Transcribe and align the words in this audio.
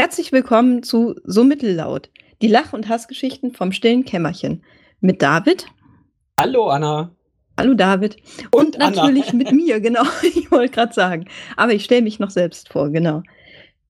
Herzlich 0.00 0.32
willkommen 0.32 0.82
zu 0.82 1.14
So 1.24 1.44
Mittellaut, 1.44 2.08
die 2.40 2.48
Lach- 2.48 2.72
und 2.72 2.88
Hassgeschichten 2.88 3.52
vom 3.52 3.70
stillen 3.70 4.06
Kämmerchen. 4.06 4.64
Mit 5.00 5.20
David. 5.20 5.66
Hallo 6.40 6.70
Anna. 6.70 7.14
Hallo 7.58 7.74
David. 7.74 8.16
Und, 8.50 8.76
und 8.76 8.78
natürlich 8.78 9.34
mit 9.34 9.52
mir, 9.52 9.78
genau. 9.78 10.04
Ich 10.22 10.50
wollte 10.50 10.72
gerade 10.72 10.94
sagen. 10.94 11.26
Aber 11.54 11.74
ich 11.74 11.84
stelle 11.84 12.00
mich 12.00 12.18
noch 12.18 12.30
selbst 12.30 12.70
vor, 12.70 12.88
genau. 12.88 13.22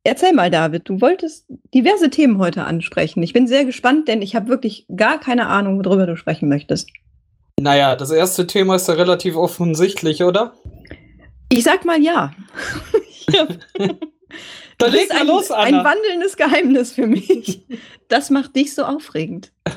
Erzähl 0.02 0.32
mal, 0.32 0.50
David, 0.50 0.88
du 0.88 1.00
wolltest 1.00 1.46
diverse 1.72 2.10
Themen 2.10 2.38
heute 2.38 2.64
ansprechen. 2.64 3.22
Ich 3.22 3.32
bin 3.32 3.46
sehr 3.46 3.64
gespannt, 3.64 4.08
denn 4.08 4.20
ich 4.20 4.34
habe 4.34 4.48
wirklich 4.48 4.86
gar 4.96 5.20
keine 5.20 5.46
Ahnung, 5.46 5.84
worüber 5.84 6.08
du 6.08 6.16
sprechen 6.16 6.48
möchtest. 6.48 6.90
Naja, 7.60 7.94
das 7.94 8.10
erste 8.10 8.48
Thema 8.48 8.74
ist 8.74 8.88
ja 8.88 8.94
relativ 8.94 9.36
offensichtlich, 9.36 10.24
oder? 10.24 10.54
Ich 11.52 11.62
sag 11.62 11.84
mal 11.84 12.02
ja. 12.02 12.32
ja. 13.30 13.46
Dann 14.78 14.92
bist 14.92 15.12
ein, 15.12 15.26
los, 15.26 15.50
Anna. 15.50 15.78
ein 15.80 15.84
wandelndes 15.84 16.36
Geheimnis 16.36 16.92
für 16.92 17.06
mich. 17.06 17.66
Das 18.08 18.30
macht 18.30 18.56
dich 18.56 18.74
so 18.74 18.84
aufregend. 18.84 19.52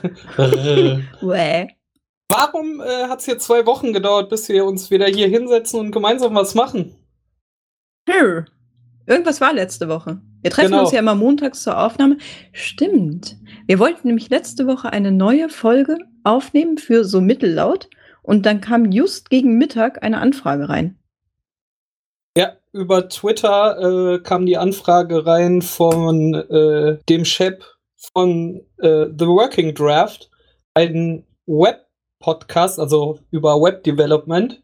Warum 2.29 2.81
äh, 2.81 3.07
hat 3.07 3.19
es 3.19 3.25
hier 3.25 3.37
zwei 3.37 3.65
Wochen 3.65 3.93
gedauert, 3.93 4.29
bis 4.29 4.49
wir 4.49 4.65
uns 4.65 4.89
wieder 4.89 5.07
hier 5.07 5.27
hinsetzen 5.27 5.79
und 5.79 5.91
gemeinsam 5.91 6.33
was 6.35 6.55
machen? 6.55 6.95
Hm. 8.09 8.45
Irgendwas 9.05 9.41
war 9.41 9.53
letzte 9.53 9.89
Woche. 9.89 10.21
Wir 10.41 10.51
treffen 10.51 10.71
genau. 10.71 10.83
uns 10.83 10.91
ja 10.91 10.99
immer 10.99 11.15
montags 11.15 11.63
zur 11.63 11.77
Aufnahme. 11.77 12.17
Stimmt. 12.51 13.37
Wir 13.67 13.79
wollten 13.79 14.07
nämlich 14.07 14.29
letzte 14.29 14.67
Woche 14.67 14.91
eine 14.91 15.11
neue 15.11 15.49
Folge 15.49 15.97
aufnehmen 16.23 16.77
für 16.77 17.03
so 17.03 17.21
mittellaut 17.21 17.89
und 18.21 18.45
dann 18.45 18.61
kam 18.61 18.91
just 18.91 19.29
gegen 19.29 19.57
Mittag 19.57 20.03
eine 20.03 20.19
Anfrage 20.19 20.69
rein. 20.69 20.97
Über 22.73 23.07
Twitter 23.07 24.15
äh, 24.15 24.19
kam 24.19 24.47
die 24.47 24.57
Anfrage 24.57 25.25
rein 25.25 25.61
von 25.61 26.33
äh, 26.33 26.97
dem 27.07 27.23
Chef 27.23 27.63
von 28.13 28.61
äh, 28.79 29.05
The 29.15 29.27
Working 29.27 29.75
Draft, 29.75 30.31
ein 30.73 31.23
Web-Podcast, 31.45 32.79
also 32.79 33.19
über 33.29 33.61
Web 33.61 33.83
Development, 33.83 34.59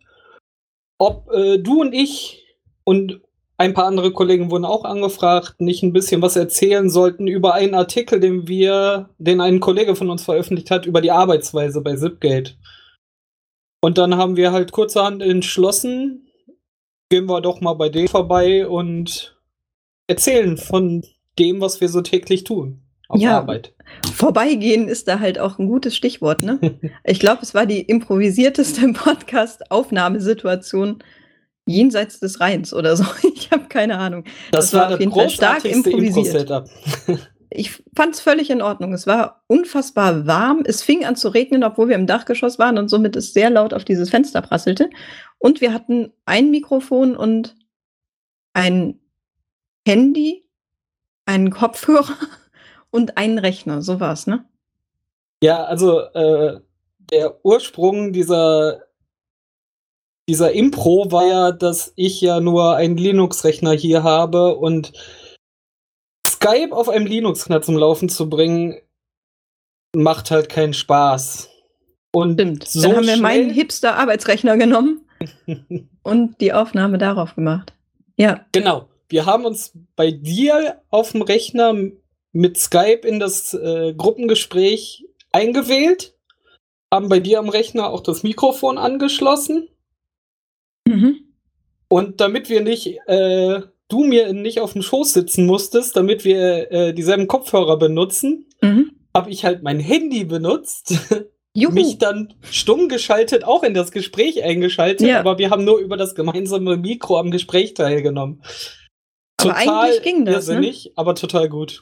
ob 0.98 1.32
äh, 1.32 1.60
du 1.60 1.82
und 1.82 1.94
ich 1.94 2.46
und 2.84 3.22
ein 3.60 3.74
paar 3.74 3.86
andere 3.86 4.12
Kollegen 4.12 4.50
wurden 4.50 4.66
auch 4.66 4.86
angefragt, 4.86 5.60
nicht 5.60 5.84
ein 5.84 5.94
bisschen 5.94 6.22
was 6.22 6.36
erzählen 6.36 6.90
sollten 6.90 7.28
über 7.28 7.54
einen 7.54 7.76
Artikel, 7.76 8.20
den 8.20 8.48
wir, 8.48 9.10
den 9.18 9.42
ein 9.42 9.60
Kollege 9.60 9.96
von 9.96 10.10
uns 10.10 10.24
veröffentlicht 10.24 10.72
hat, 10.72 10.86
über 10.86 11.02
die 11.02 11.12
Arbeitsweise 11.12 11.82
bei 11.82 11.96
Zipgate. 11.96 12.56
Und 13.82 13.98
dann 13.98 14.16
haben 14.16 14.38
wir 14.38 14.52
halt 14.52 14.72
kurzerhand 14.72 15.22
entschlossen, 15.22 16.29
gehen 17.10 17.26
wir 17.26 17.42
doch 17.42 17.62
mal 17.62 17.74
bei 17.74 17.90
denen 17.90 18.08
vorbei 18.08 18.68
und 18.68 19.38
erzählen 20.08 20.58
von 20.58 21.04
dem, 21.38 21.62
was 21.62 21.82
wir 21.82 21.90
so 21.90 22.02
täglich 22.02 22.44
tun 22.44 22.82
auf 23.10 23.20
ja, 23.20 23.38
Arbeit. 23.38 23.74
Vorbeigehen 24.14 24.88
ist 24.88 25.08
da 25.08 25.20
halt 25.20 25.38
auch 25.40 25.58
ein 25.60 25.68
gutes 25.68 25.96
Stichwort, 25.96 26.44
ne? 26.44 26.60
ich 27.04 27.20
glaube, 27.20 27.42
es 27.42 27.56
war 27.56 27.66
die 27.66 27.82
improvisierteste 27.82 28.94
Podcast-Aufnahmesituation 28.94 31.04
jenseits 31.66 32.20
des 32.20 32.40
Rheins 32.40 32.72
oder 32.74 32.96
so. 32.96 33.04
Ich 33.40 33.52
habe 33.52 33.68
keine 33.68 33.98
Ahnung. 33.98 34.26
Das, 34.52 34.66
das 34.66 34.74
war, 34.76 34.90
war 34.90 34.94
auf 34.94 35.00
jeden 35.00 35.12
Fall 35.12 35.32
stark 35.32 35.66
improvisiert. 35.66 36.48
Ich 37.52 37.84
fand 37.96 38.14
es 38.14 38.22
völlig 38.22 38.50
in 38.50 38.62
Ordnung. 38.62 38.94
Es 38.94 39.08
war 39.08 39.44
unfassbar 39.48 40.28
warm. 40.28 40.64
Es 40.66 40.84
fing 40.84 41.06
an 41.06 41.16
zu 41.16 41.30
regnen, 41.30 41.64
obwohl 41.64 41.90
wir 41.90 41.96
im 41.96 42.08
Dachgeschoss 42.08 42.60
waren 42.60 42.78
und 42.78 42.90
somit 42.90 43.16
es 43.16 43.34
sehr 43.34 43.50
laut 43.50 43.74
auf 43.74 43.86
dieses 43.86 44.10
Fenster 44.10 44.42
prasselte. 44.42 44.90
Und 45.40 45.62
wir 45.62 45.74
hatten 45.74 46.12
ein 46.26 46.52
Mikrofon 46.52 47.16
und 47.16 47.56
ein 48.54 49.00
Handy, 49.88 50.46
einen 51.26 51.50
Kopfhörer 51.50 52.18
und 52.92 53.18
einen 53.18 53.40
Rechner. 53.40 53.82
So 53.82 54.00
war 54.00 54.14
es, 54.14 54.28
ne? 54.28 54.46
Ja, 55.42 55.64
also 55.64 56.02
äh, 56.02 56.60
der 57.12 57.44
Ursprung 57.44 58.14
dieser, 58.14 58.84
dieser 60.28 60.52
Impro 60.52 61.12
war 61.12 61.26
ja, 61.26 61.52
dass 61.52 61.94
ich 61.96 62.22
ja 62.22 62.40
nur 62.42 62.76
einen 62.76 62.98
Linux-Rechner 62.98 63.72
hier 63.72 64.04
habe 64.04 64.56
und 64.56 64.92
Skype 66.42 66.72
auf 66.72 66.90
einem 66.90 67.06
Linux-Rechner 67.06 67.62
zum 67.62 67.78
Laufen 67.78 68.10
zu 68.10 68.30
bringen, 68.30 68.78
macht 69.96 70.32
halt 70.32 70.50
keinen 70.50 70.74
Spaß. 70.74 71.50
Und 72.12 72.34
Stimmt. 72.34 72.68
So 72.68 72.82
Dann 72.82 72.98
haben 72.98 73.08
wir 73.08 73.18
meinen 73.18 73.52
Hipster-Arbeitsrechner 73.52 74.58
genommen 74.58 75.06
und 76.04 76.42
die 76.42 76.54
Aufnahme 76.54 76.98
darauf 76.98 77.36
gemacht. 77.36 77.74
Ja. 78.16 78.46
Genau. 78.52 78.88
Wir 79.10 79.26
haben 79.26 79.46
uns 79.46 79.74
bei 79.96 80.12
dir 80.12 80.82
auf 80.90 81.12
dem 81.12 81.24
Rechner 81.24 81.76
mit 82.32 82.58
Skype 82.58 83.08
in 83.08 83.20
das 83.20 83.54
äh, 83.54 83.94
Gruppengespräch 83.96 85.06
eingewählt, 85.32 86.16
haben 86.94 87.10
bei 87.10 87.20
dir 87.20 87.40
am 87.40 87.50
Rechner 87.50 87.90
auch 87.90 88.02
das 88.02 88.24
Mikrofon 88.24 88.78
angeschlossen. 88.78 89.70
Mhm. 90.88 91.34
Und 91.88 92.22
damit 92.22 92.50
wir 92.50 92.62
nicht, 92.62 93.00
äh, 93.08 93.62
du 93.90 94.06
mir 94.06 94.34
nicht 94.34 94.62
auf 94.62 94.74
dem 94.74 94.82
Schoß 94.82 95.14
sitzen 95.14 95.46
musstest, 95.46 95.98
damit 95.98 96.24
wir 96.24 96.72
äh, 96.72 96.94
dieselben 96.94 97.28
Kopfhörer 97.28 97.78
benutzen, 97.78 98.48
mhm. 98.62 98.92
habe 99.14 99.30
ich 99.32 99.44
halt 99.44 99.64
mein 99.64 99.80
Handy 99.80 100.24
benutzt 100.24 100.94
Juhu. 101.54 101.74
mich 101.74 101.98
dann 101.98 102.34
stumm 102.50 102.88
geschaltet, 102.88 103.44
auch 103.44 103.64
in 103.64 103.74
das 103.74 103.92
Gespräch 103.92 104.44
eingeschaltet, 104.44 105.08
ja. 105.08 105.20
aber 105.20 105.38
wir 105.38 105.50
haben 105.50 105.66
nur 105.66 105.80
über 105.80 105.98
das 105.98 106.16
gemeinsame 106.16 106.78
Mikro 106.78 107.20
am 107.20 107.32
Gespräch 107.32 107.74
teilgenommen. 107.74 108.42
Aber 109.38 109.54
total 109.54 109.86
eigentlich 109.86 110.04
ging 110.04 110.26
das, 110.26 110.48
ne? 110.48 110.54
irrsinnig, 110.54 110.86
ne? 110.86 110.92
aber 110.96 111.16
total 111.16 111.50
gut. 111.50 111.82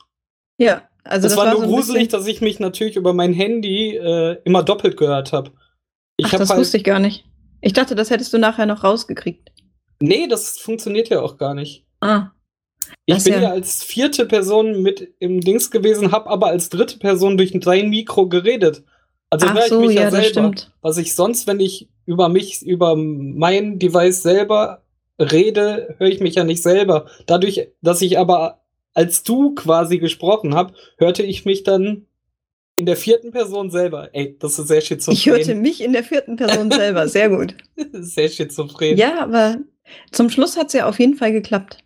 Ja, 0.57 0.87
also 1.03 1.27
das, 1.27 1.35
das 1.35 1.37
war, 1.37 1.47
war 1.47 1.53
nur 1.53 1.67
so 1.67 1.75
gruselig, 1.75 2.07
dass 2.07 2.25
ich 2.27 2.41
mich 2.41 2.59
natürlich 2.59 2.95
über 2.95 3.13
mein 3.13 3.33
Handy 3.33 3.95
äh, 3.95 4.37
immer 4.45 4.63
doppelt 4.63 4.97
gehört 4.97 5.33
habe. 5.33 5.51
Ach, 6.23 6.31
hab 6.31 6.39
das 6.39 6.49
halt 6.49 6.59
wusste 6.59 6.77
ich 6.77 6.83
gar 6.83 6.99
nicht. 6.99 7.25
Ich 7.61 7.73
dachte, 7.73 7.95
das 7.95 8.09
hättest 8.09 8.33
du 8.33 8.37
nachher 8.37 8.65
noch 8.65 8.83
rausgekriegt. 8.83 9.51
Nee, 9.99 10.27
das 10.27 10.59
funktioniert 10.59 11.09
ja 11.09 11.21
auch 11.21 11.37
gar 11.37 11.53
nicht. 11.53 11.86
Ah. 11.99 12.31
Ich 13.05 13.23
bin 13.23 13.33
ja, 13.33 13.41
ja 13.41 13.51
als 13.51 13.83
vierte 13.83 14.25
Person 14.25 14.81
mit 14.81 15.13
im 15.19 15.41
Dings 15.41 15.71
gewesen, 15.71 16.11
habe 16.11 16.29
aber 16.29 16.47
als 16.47 16.69
dritte 16.69 16.99
Person 16.99 17.37
durch 17.37 17.57
dein 17.59 17.89
Mikro 17.89 18.27
geredet. 18.27 18.83
Also 19.29 19.51
höre 19.51 19.63
ich 19.63 19.69
so, 19.69 19.81
mich 19.81 19.95
ja, 19.95 20.03
ja 20.03 20.11
selber. 20.11 20.53
Was 20.81 20.97
ich 20.97 21.15
sonst, 21.15 21.47
wenn 21.47 21.59
ich 21.59 21.89
über 22.05 22.29
mich, 22.29 22.61
über 22.65 22.95
mein 22.95 23.79
Device 23.79 24.23
selber 24.23 24.83
rede, 25.19 25.95
höre 25.97 26.07
ich 26.07 26.19
mich 26.19 26.35
ja 26.35 26.43
nicht 26.43 26.63
selber. 26.63 27.07
Dadurch, 27.25 27.69
dass 27.81 28.01
ich 28.01 28.17
aber 28.17 28.61
als 28.93 29.23
du 29.23 29.53
quasi 29.53 29.99
gesprochen 29.99 30.55
habe, 30.55 30.73
hörte 30.97 31.23
ich 31.23 31.45
mich 31.45 31.63
dann 31.63 32.07
in 32.77 32.85
der 32.85 32.95
vierten 32.95 33.31
Person 33.31 33.69
selber. 33.69 34.09
Ey, 34.13 34.37
das 34.39 34.57
ist 34.57 34.67
sehr 34.67 34.81
schizophren. 34.81 35.17
Ich 35.17 35.25
hörte 35.27 35.55
mich 35.55 35.83
in 35.83 35.93
der 35.93 36.03
vierten 36.03 36.35
Person 36.35 36.71
selber. 36.71 37.07
Sehr 37.07 37.29
gut. 37.29 37.55
sehr 37.91 38.29
schizophren. 38.29 38.97
Ja, 38.97 39.19
aber 39.21 39.57
zum 40.11 40.29
Schluss 40.29 40.57
hat 40.57 40.67
es 40.67 40.73
ja 40.73 40.87
auf 40.87 40.99
jeden 40.99 41.15
Fall 41.15 41.31
geklappt. 41.31 41.79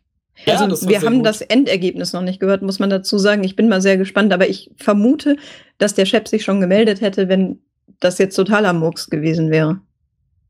Ja, 0.45 0.55
also 0.55 0.87
wir 0.87 1.01
haben 1.01 1.17
gut. 1.17 1.25
das 1.25 1.41
Endergebnis 1.41 2.13
noch 2.13 2.21
nicht 2.21 2.39
gehört, 2.39 2.61
muss 2.61 2.79
man 2.79 2.89
dazu 2.89 3.17
sagen. 3.17 3.43
Ich 3.43 3.55
bin 3.55 3.69
mal 3.69 3.81
sehr 3.81 3.97
gespannt, 3.97 4.33
aber 4.33 4.49
ich 4.49 4.71
vermute, 4.77 5.35
dass 5.77 5.93
der 5.93 6.05
Chef 6.05 6.27
sich 6.27 6.43
schon 6.43 6.61
gemeldet 6.61 7.01
hätte, 7.01 7.29
wenn 7.29 7.59
das 7.99 8.17
jetzt 8.17 8.35
totaler 8.35 8.73
Murks 8.73 9.09
gewesen 9.09 9.51
wäre. 9.51 9.79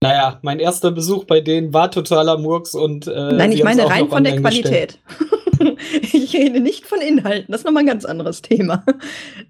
Naja, 0.01 0.39
mein 0.41 0.59
erster 0.59 0.91
Besuch 0.91 1.25
bei 1.25 1.41
denen 1.41 1.73
war 1.73 1.91
totaler 1.91 2.37
Murks 2.37 2.73
und 2.73 3.07
äh, 3.07 3.33
Nein, 3.33 3.51
ich 3.51 3.63
meine 3.63 3.87
rein 3.87 4.09
von 4.09 4.23
der 4.23 4.37
Qualität. 4.37 4.97
ich 6.01 6.33
rede 6.33 6.59
nicht 6.59 6.87
von 6.87 7.01
Inhalten, 7.01 7.51
das 7.51 7.61
ist 7.61 7.65
nochmal 7.65 7.83
ein 7.83 7.87
ganz 7.87 8.05
anderes 8.05 8.41
Thema. 8.41 8.83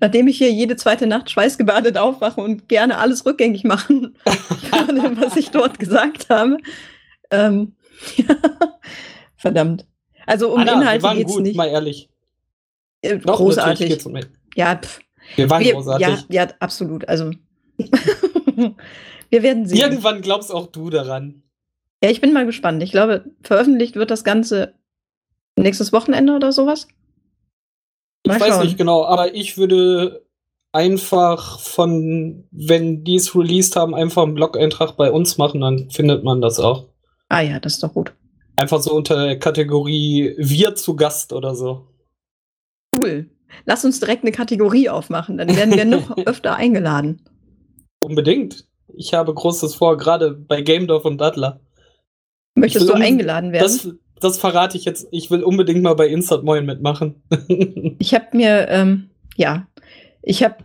Nachdem 0.01 0.28
ich 0.28 0.38
hier 0.38 0.51
jede 0.51 0.75
zweite 0.75 1.07
Nacht 1.07 1.30
schweißgebadet 1.30 1.97
aufwache 1.97 2.41
und 2.41 2.68
gerne 2.68 2.97
alles 2.97 3.25
rückgängig 3.25 3.63
machen 3.63 4.18
würde, 5.01 5.22
was 5.22 5.38
ich 5.38 5.51
dort 5.51 5.80
gesagt 5.80 6.30
habe. 6.30 6.57
Ähm, 7.30 7.75
verdammt. 9.38 9.85
Also 10.26 10.54
um 10.54 10.62
Anna, 10.62 10.74
Inhalte 10.74 11.04
wir 11.04 11.16
geht's 11.16 11.34
gut, 11.34 11.44
nicht. 11.44 11.56
Mal 11.56 11.68
ehrlich. 11.68 12.09
Äh, 13.01 13.18
Doch, 13.18 13.38
großartig. 13.38 14.04
Ja, 14.56 14.75
pff. 14.78 15.00
Wir 15.36 15.50
waren 15.50 15.63
wir, 15.63 15.74
großartig. 15.74 16.07
Ja, 16.30 16.44
ja, 16.44 16.48
absolut. 16.60 17.07
Also 17.07 17.31
wir 17.78 19.44
werden 19.44 19.66
sehen. 19.66 19.78
Irgendwann 19.78 20.22
glaubst 20.22 20.51
auch 20.51 20.68
du 20.68 20.90
daran. 20.90 21.44
Ja, 22.04 22.10
ich 22.10 22.22
bin 22.22 22.34
mal 22.34 22.45
gespannt. 22.45 22.81
Ich 22.84 22.92
glaube, 22.92 23.25
veröffentlicht 23.44 23.95
wird 23.95 24.12
das 24.12 24.24
Ganze 24.24 24.74
nächstes 25.56 25.94
Wochenende 25.94 26.34
oder 26.34 26.51
sowas. 26.51 26.88
Mal 28.25 28.38
ich 28.38 28.44
schauen. 28.44 28.51
weiß 28.51 28.63
nicht 28.63 28.78
genau, 28.78 29.06
aber 29.06 29.34
ich 29.34 29.57
würde 29.57 30.25
einfach 30.74 31.60
von, 31.60 32.48
wenn 32.51 33.04
die 33.04 33.16
es 33.16 33.36
released 33.36 33.75
haben, 33.75 33.94
einfach 33.94 34.24
einen 34.24 34.36
Blog-Eintrag 34.36 34.95
bei 34.95 35.12
uns 35.12 35.38
machen, 35.38 35.62
dann 35.62 35.90
findet 35.90 36.24
man 36.24 36.42
das 36.42 36.60
auch. 36.60 36.88
Ah 37.30 37.42
ja, 37.42 37.60
das 37.60 37.74
ist 37.74 37.84
doch 37.84 37.94
gut. 37.94 38.13
Einfach 38.62 38.80
so 38.80 38.94
unter 38.94 39.25
der 39.25 39.40
Kategorie 39.40 40.36
Wir 40.38 40.75
zu 40.75 40.96
Gast 40.96 41.34
oder 41.34 41.56
so. 41.56 41.88
Cool. 42.96 43.28
Lass 43.66 43.84
uns 43.84 44.00
direkt 44.00 44.24
eine 44.24 44.31
Kategorie 44.31 44.88
aufmachen, 44.88 45.40
dann 45.40 45.56
werden 45.56 45.75
wir 45.75 45.84
noch 45.84 46.16
öfter 46.28 46.56
eingeladen. 46.56 47.24
Unbedingt. 48.04 48.68
Ich 48.94 49.16
habe 49.16 49.34
Großes 49.34 49.74
vor, 49.74 49.98
gerade 49.98 50.34
bei 50.34 50.62
Gamedorf 50.62 51.06
und 51.06 51.18
Dattler. 51.18 51.60
Möchtest 52.54 52.88
du 52.88 52.94
eingeladen 52.94 53.52
werden? 53.52 53.63
Das, 53.63 53.90
das 54.19 54.38
verrate 54.38 54.78
ich 54.78 54.86
jetzt. 54.86 55.07
Ich 55.10 55.31
will 55.31 55.42
unbedingt 55.42 55.81
mal 55.81 55.96
bei 55.96 56.07
Insert 56.07 56.44
Moin 56.44 56.64
mitmachen. 56.64 57.24
ich 57.98 58.14
habe 58.14 58.38
mir, 58.38 58.68
ähm, 58.69 59.10
ja, 59.38 59.66
ich 60.22 60.44
habe 60.44 60.57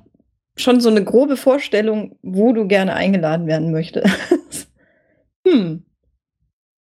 schon 0.59 0.83
so 0.83 0.91
eine 0.91 1.03
grobe 1.03 1.39
Vorstellung, 1.39 2.19
wo 2.21 2.53
du 2.53 2.69
gerne 2.69 2.93
eingeladen 2.93 3.47
werden 3.47 3.73
möchtest. 3.73 4.07
hm. 5.49 5.87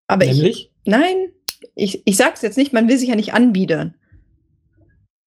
Aber 0.08 0.26
Nämlich? 0.26 0.50
ich. 0.50 0.75
Nein, 0.86 1.32
ich, 1.74 2.02
ich 2.06 2.16
sag's 2.16 2.42
jetzt 2.42 2.56
nicht, 2.56 2.72
man 2.72 2.88
will 2.88 2.98
sich 2.98 3.08
ja 3.08 3.16
nicht 3.16 3.34
anbiedern. 3.34 3.94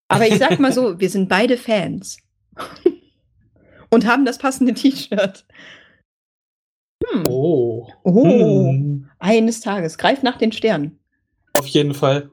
Aber 0.07 0.27
ich 0.27 0.37
sag 0.37 0.59
mal 0.59 0.73
so, 0.73 0.99
wir 0.99 1.09
sind 1.09 1.29
beide 1.29 1.57
Fans. 1.57 2.17
Und 3.91 4.05
haben 4.05 4.25
das 4.25 4.37
passende 4.37 4.73
T-Shirt. 4.73 5.45
Hm. 7.03 7.23
Oh. 7.27 7.87
Oh. 8.03 8.69
Hm. 8.69 9.09
Eines 9.19 9.61
Tages. 9.61 9.97
Greif 9.97 10.21
nach 10.21 10.37
den 10.37 10.51
Sternen. 10.51 10.99
Auf 11.53 11.65
jeden 11.67 11.93
Fall. 11.93 12.29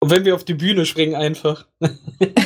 Und 0.00 0.10
wenn 0.10 0.24
wir 0.24 0.34
auf 0.34 0.44
die 0.44 0.54
Bühne 0.54 0.86
springen, 0.86 1.14
einfach. 1.14 1.66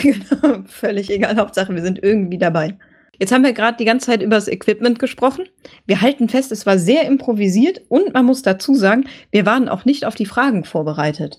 genau, 0.02 0.62
völlig 0.66 1.10
egal. 1.10 1.36
Hauptsache, 1.36 1.74
wir 1.74 1.82
sind 1.82 2.02
irgendwie 2.02 2.38
dabei. 2.38 2.78
Jetzt 3.22 3.30
haben 3.30 3.44
wir 3.44 3.52
gerade 3.52 3.76
die 3.76 3.84
ganze 3.84 4.06
Zeit 4.06 4.20
über 4.20 4.34
das 4.34 4.48
Equipment 4.48 4.98
gesprochen. 4.98 5.48
Wir 5.86 6.00
halten 6.00 6.28
fest, 6.28 6.50
es 6.50 6.66
war 6.66 6.76
sehr 6.76 7.06
improvisiert 7.06 7.80
und 7.88 8.12
man 8.14 8.24
muss 8.24 8.42
dazu 8.42 8.74
sagen, 8.74 9.08
wir 9.30 9.46
waren 9.46 9.68
auch 9.68 9.84
nicht 9.84 10.06
auf 10.06 10.16
die 10.16 10.26
Fragen 10.26 10.64
vorbereitet. 10.64 11.38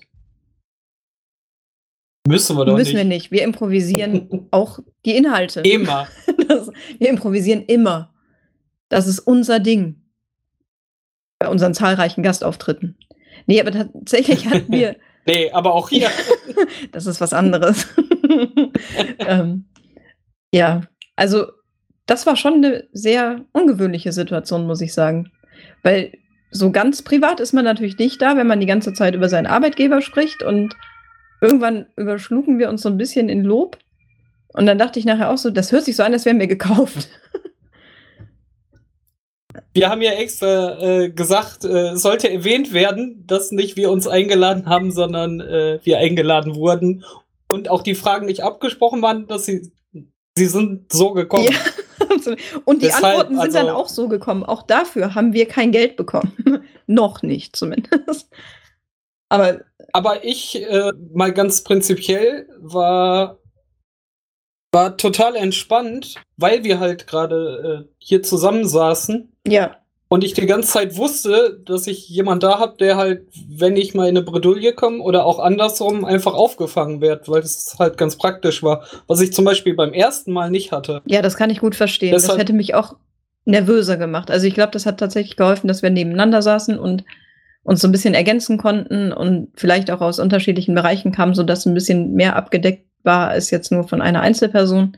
Müssen 2.26 2.56
wir 2.56 2.64
doch 2.64 2.74
Müssen 2.74 2.94
nicht. 2.94 2.96
wir 2.96 3.04
nicht. 3.04 3.30
Wir 3.32 3.42
improvisieren 3.42 4.46
auch 4.50 4.78
die 5.04 5.14
Inhalte. 5.14 5.60
Immer. 5.60 6.08
Das, 6.48 6.70
wir 6.98 7.10
improvisieren 7.10 7.62
immer. 7.66 8.14
Das 8.88 9.06
ist 9.06 9.18
unser 9.18 9.60
Ding. 9.60 10.00
Bei 11.38 11.48
unseren 11.48 11.74
zahlreichen 11.74 12.22
Gastauftritten. 12.22 12.96
Nee, 13.44 13.60
aber 13.60 13.72
tatsächlich 13.72 14.46
hatten 14.48 14.72
wir. 14.72 14.96
nee, 15.26 15.50
aber 15.50 15.74
auch 15.74 15.90
hier. 15.90 16.08
das 16.92 17.04
ist 17.04 17.20
was 17.20 17.34
anderes. 17.34 17.88
ähm, 19.18 19.66
ja, 20.50 20.80
also 21.14 21.44
das 22.06 22.26
war 22.26 22.36
schon 22.36 22.54
eine 22.54 22.84
sehr 22.92 23.44
ungewöhnliche 23.52 24.12
Situation, 24.12 24.66
muss 24.66 24.80
ich 24.80 24.92
sagen. 24.92 25.30
Weil 25.82 26.12
so 26.50 26.70
ganz 26.70 27.02
privat 27.02 27.40
ist 27.40 27.52
man 27.52 27.64
natürlich 27.64 27.98
nicht 27.98 28.20
da, 28.20 28.36
wenn 28.36 28.46
man 28.46 28.60
die 28.60 28.66
ganze 28.66 28.92
Zeit 28.92 29.14
über 29.14 29.28
seinen 29.28 29.46
Arbeitgeber 29.46 30.00
spricht 30.02 30.42
und 30.42 30.76
irgendwann 31.40 31.86
überschlugen 31.96 32.58
wir 32.58 32.68
uns 32.68 32.82
so 32.82 32.88
ein 32.88 32.98
bisschen 32.98 33.28
in 33.28 33.42
Lob. 33.42 33.78
Und 34.52 34.66
dann 34.66 34.78
dachte 34.78 34.98
ich 34.98 35.04
nachher 35.04 35.30
auch 35.30 35.38
so, 35.38 35.50
das 35.50 35.72
hört 35.72 35.84
sich 35.84 35.96
so 35.96 36.02
an, 36.02 36.12
als 36.12 36.24
wären 36.24 36.38
wir 36.38 36.46
gekauft. 36.46 37.08
Wir 39.72 39.88
haben 39.88 40.02
ja 40.02 40.12
extra 40.12 40.80
äh, 40.80 41.10
gesagt, 41.10 41.64
äh, 41.64 41.96
sollte 41.96 42.30
erwähnt 42.30 42.72
werden, 42.72 43.24
dass 43.26 43.50
nicht 43.50 43.76
wir 43.76 43.90
uns 43.90 44.06
eingeladen 44.06 44.66
haben, 44.66 44.92
sondern 44.92 45.40
äh, 45.40 45.80
wir 45.82 45.98
eingeladen 45.98 46.54
wurden 46.54 47.04
und 47.48 47.68
auch 47.68 47.82
die 47.82 47.94
Fragen 47.94 48.26
nicht 48.26 48.42
abgesprochen 48.42 49.02
waren, 49.02 49.26
dass 49.26 49.46
sie 49.46 49.72
sie 50.36 50.46
sind 50.46 50.92
so 50.92 51.12
gekommen. 51.12 51.48
Ja. 51.50 51.58
Und 52.64 52.82
die 52.82 52.86
Deshalb, 52.86 53.04
Antworten 53.04 53.34
sind 53.34 53.42
also, 53.42 53.58
dann 53.58 53.68
auch 53.70 53.88
so 53.88 54.08
gekommen. 54.08 54.44
Auch 54.44 54.62
dafür 54.62 55.14
haben 55.14 55.32
wir 55.32 55.46
kein 55.46 55.72
Geld 55.72 55.96
bekommen. 55.96 56.32
Noch 56.86 57.22
nicht 57.22 57.56
zumindest. 57.56 58.30
Aber, 59.28 59.60
aber 59.92 60.24
ich, 60.24 60.62
äh, 60.62 60.92
mal 61.12 61.32
ganz 61.32 61.64
prinzipiell, 61.64 62.48
war, 62.58 63.38
war 64.72 64.96
total 64.96 65.36
entspannt, 65.36 66.14
weil 66.36 66.64
wir 66.64 66.78
halt 66.80 67.06
gerade 67.06 67.86
äh, 67.88 67.94
hier 67.98 68.22
zusammensaßen. 68.22 69.32
Ja. 69.46 69.76
Und 70.14 70.22
ich 70.22 70.32
die 70.32 70.46
ganze 70.46 70.68
Zeit 70.68 70.96
wusste, 70.96 71.60
dass 71.66 71.88
ich 71.88 72.08
jemand 72.08 72.44
da 72.44 72.60
habe, 72.60 72.76
der 72.78 72.94
halt, 72.96 73.26
wenn 73.48 73.76
ich 73.76 73.94
mal 73.94 74.04
in 74.04 74.16
eine 74.16 74.24
Bredouille 74.24 74.72
komme 74.72 75.00
oder 75.00 75.26
auch 75.26 75.40
andersrum, 75.40 76.04
einfach 76.04 76.34
aufgefangen 76.34 77.00
wird, 77.00 77.28
weil 77.28 77.40
das 77.40 77.74
halt 77.80 77.96
ganz 77.96 78.14
praktisch 78.14 78.62
war. 78.62 78.84
Was 79.08 79.20
ich 79.20 79.32
zum 79.32 79.44
Beispiel 79.44 79.74
beim 79.74 79.92
ersten 79.92 80.32
Mal 80.32 80.52
nicht 80.52 80.70
hatte. 80.70 81.02
Ja, 81.04 81.20
das 81.20 81.36
kann 81.36 81.50
ich 81.50 81.58
gut 81.58 81.74
verstehen. 81.74 82.12
Deshalb 82.12 82.34
das 82.34 82.42
hätte 82.42 82.52
mich 82.52 82.76
auch 82.76 82.94
nervöser 83.44 83.96
gemacht. 83.96 84.30
Also 84.30 84.46
ich 84.46 84.54
glaube, 84.54 84.70
das 84.70 84.86
hat 84.86 85.00
tatsächlich 85.00 85.34
geholfen, 85.34 85.66
dass 85.66 85.82
wir 85.82 85.90
nebeneinander 85.90 86.42
saßen 86.42 86.78
und 86.78 87.02
uns 87.64 87.80
so 87.80 87.88
ein 87.88 87.92
bisschen 87.92 88.14
ergänzen 88.14 88.56
konnten 88.56 89.12
und 89.12 89.48
vielleicht 89.56 89.90
auch 89.90 90.00
aus 90.00 90.20
unterschiedlichen 90.20 90.76
Bereichen 90.76 91.10
kamen, 91.10 91.34
sodass 91.34 91.66
ein 91.66 91.74
bisschen 91.74 92.14
mehr 92.14 92.36
abgedeckt 92.36 92.86
war 93.02 93.30
als 93.30 93.50
jetzt 93.50 93.72
nur 93.72 93.88
von 93.88 94.00
einer 94.00 94.20
Einzelperson. 94.20 94.96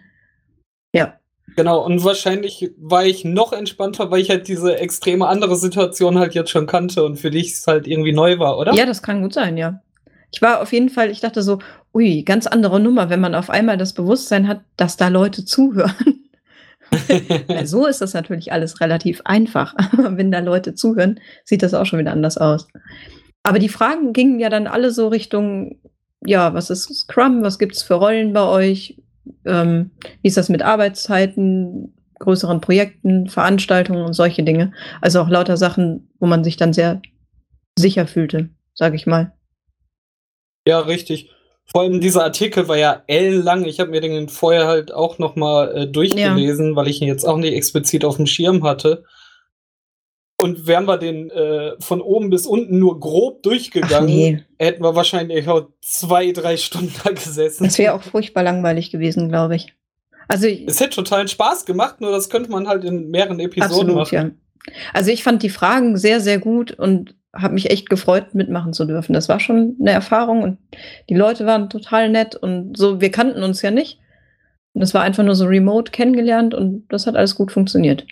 Ja. 0.94 1.14
Genau, 1.54 1.84
und 1.84 2.02
wahrscheinlich 2.02 2.72
war 2.76 3.04
ich 3.04 3.24
noch 3.24 3.52
entspannter, 3.52 4.10
weil 4.10 4.20
ich 4.20 4.30
halt 4.30 4.48
diese 4.48 4.78
extreme 4.78 5.28
andere 5.28 5.56
Situation 5.56 6.18
halt 6.18 6.34
jetzt 6.34 6.50
schon 6.50 6.66
kannte 6.66 7.04
und 7.04 7.16
für 7.16 7.30
dich 7.30 7.52
es 7.52 7.66
halt 7.66 7.86
irgendwie 7.86 8.12
neu 8.12 8.38
war, 8.38 8.58
oder? 8.58 8.74
Ja, 8.74 8.84
das 8.84 9.02
kann 9.02 9.22
gut 9.22 9.32
sein, 9.32 9.56
ja. 9.56 9.80
Ich 10.32 10.42
war 10.42 10.60
auf 10.60 10.72
jeden 10.72 10.90
Fall, 10.90 11.10
ich 11.10 11.20
dachte 11.20 11.42
so, 11.42 11.60
ui, 11.94 12.22
ganz 12.24 12.46
andere 12.46 12.80
Nummer, 12.80 13.08
wenn 13.10 13.20
man 13.20 13.34
auf 13.34 13.48
einmal 13.48 13.78
das 13.78 13.94
Bewusstsein 13.94 14.48
hat, 14.48 14.60
dass 14.76 14.96
da 14.96 15.08
Leute 15.08 15.44
zuhören. 15.44 16.24
so 17.64 17.86
ist 17.86 18.00
das 18.00 18.12
natürlich 18.12 18.52
alles 18.52 18.80
relativ 18.80 19.22
einfach. 19.24 19.74
Aber 19.92 20.16
wenn 20.16 20.30
da 20.30 20.40
Leute 20.40 20.74
zuhören, 20.74 21.20
sieht 21.44 21.62
das 21.62 21.74
auch 21.74 21.86
schon 21.86 22.00
wieder 22.00 22.12
anders 22.12 22.38
aus. 22.38 22.68
Aber 23.42 23.58
die 23.58 23.68
Fragen 23.68 24.12
gingen 24.12 24.40
ja 24.40 24.50
dann 24.50 24.66
alle 24.66 24.90
so 24.90 25.08
Richtung, 25.08 25.80
ja, 26.24 26.52
was 26.52 26.70
ist 26.70 26.92
Scrum? 26.94 27.42
Was 27.42 27.58
gibt 27.58 27.76
es 27.76 27.82
für 27.82 27.94
Rollen 27.94 28.32
bei 28.32 28.42
euch? 28.42 28.98
Ähm, 29.44 29.90
wie 30.22 30.28
ist 30.28 30.36
das 30.36 30.48
mit 30.48 30.62
Arbeitszeiten, 30.62 31.94
größeren 32.18 32.60
Projekten, 32.60 33.28
Veranstaltungen 33.28 34.04
und 34.04 34.12
solche 34.12 34.42
Dinge? 34.42 34.72
Also 35.00 35.20
auch 35.20 35.28
lauter 35.28 35.56
Sachen, 35.56 36.08
wo 36.18 36.26
man 36.26 36.44
sich 36.44 36.56
dann 36.56 36.72
sehr 36.72 37.00
sicher 37.78 38.06
fühlte, 38.06 38.50
sage 38.74 38.96
ich 38.96 39.06
mal. 39.06 39.32
Ja, 40.66 40.80
richtig. 40.80 41.30
Vor 41.64 41.82
allem 41.82 42.00
dieser 42.00 42.22
Artikel 42.22 42.68
war 42.68 42.76
ja 42.76 43.02
ellenlang. 43.06 43.64
Ich 43.64 43.80
habe 43.80 43.90
mir 43.90 44.00
den 44.00 44.28
vorher 44.28 44.66
halt 44.66 44.92
auch 44.92 45.18
noch 45.18 45.34
mal 45.34 45.76
äh, 45.76 45.86
durchgelesen, 45.86 46.70
ja. 46.70 46.76
weil 46.76 46.88
ich 46.88 47.02
ihn 47.02 47.08
jetzt 47.08 47.24
auch 47.24 47.36
nicht 47.36 47.54
explizit 47.54 48.04
auf 48.04 48.16
dem 48.16 48.26
Schirm 48.26 48.62
hatte. 48.62 49.04
Und 50.46 50.66
wären 50.68 50.86
wir 50.86 50.96
den 50.96 51.28
äh, 51.30 51.72
von 51.80 52.00
oben 52.00 52.30
bis 52.30 52.46
unten 52.46 52.78
nur 52.78 53.00
grob 53.00 53.42
durchgegangen, 53.42 54.06
nee. 54.06 54.44
hätten 54.58 54.82
wir 54.84 54.94
wahrscheinlich 54.94 55.48
auch 55.48 55.68
zwei, 55.82 56.30
drei 56.30 56.56
Stunden 56.56 56.94
da 57.02 57.10
gesessen. 57.10 57.64
Das 57.64 57.78
wäre 57.78 57.94
auch 57.94 58.02
furchtbar 58.02 58.44
langweilig 58.44 58.92
gewesen, 58.92 59.28
glaube 59.28 59.56
ich. 59.56 59.74
Also 60.28 60.46
ich, 60.46 60.66
es 60.68 60.78
hätte 60.78 60.96
totalen 60.96 61.26
Spaß 61.26 61.66
gemacht, 61.66 62.00
nur 62.00 62.12
das 62.12 62.30
könnte 62.30 62.50
man 62.50 62.68
halt 62.68 62.84
in 62.84 63.10
mehreren 63.10 63.40
Episoden 63.40 63.90
absolut, 63.90 63.96
machen. 63.96 64.38
Ja. 64.66 64.72
Also 64.92 65.10
ich 65.10 65.24
fand 65.24 65.42
die 65.42 65.50
Fragen 65.50 65.96
sehr, 65.96 66.20
sehr 66.20 66.38
gut 66.38 66.72
und 66.72 67.16
habe 67.32 67.54
mich 67.54 67.70
echt 67.70 67.90
gefreut, 67.90 68.34
mitmachen 68.34 68.72
zu 68.72 68.84
dürfen. 68.84 69.12
Das 69.12 69.28
war 69.28 69.40
schon 69.40 69.76
eine 69.80 69.90
Erfahrung 69.90 70.42
und 70.42 70.58
die 71.10 71.16
Leute 71.16 71.44
waren 71.44 71.70
total 71.70 72.08
nett 72.08 72.36
und 72.36 72.76
so, 72.76 73.00
wir 73.00 73.10
kannten 73.10 73.42
uns 73.42 73.62
ja 73.62 73.72
nicht. 73.72 73.98
Und 74.74 74.82
es 74.82 74.94
war 74.94 75.02
einfach 75.02 75.24
nur 75.24 75.34
so 75.34 75.46
remote 75.46 75.90
kennengelernt 75.90 76.54
und 76.54 76.86
das 76.88 77.06
hat 77.06 77.16
alles 77.16 77.34
gut 77.34 77.50
funktioniert. 77.50 78.06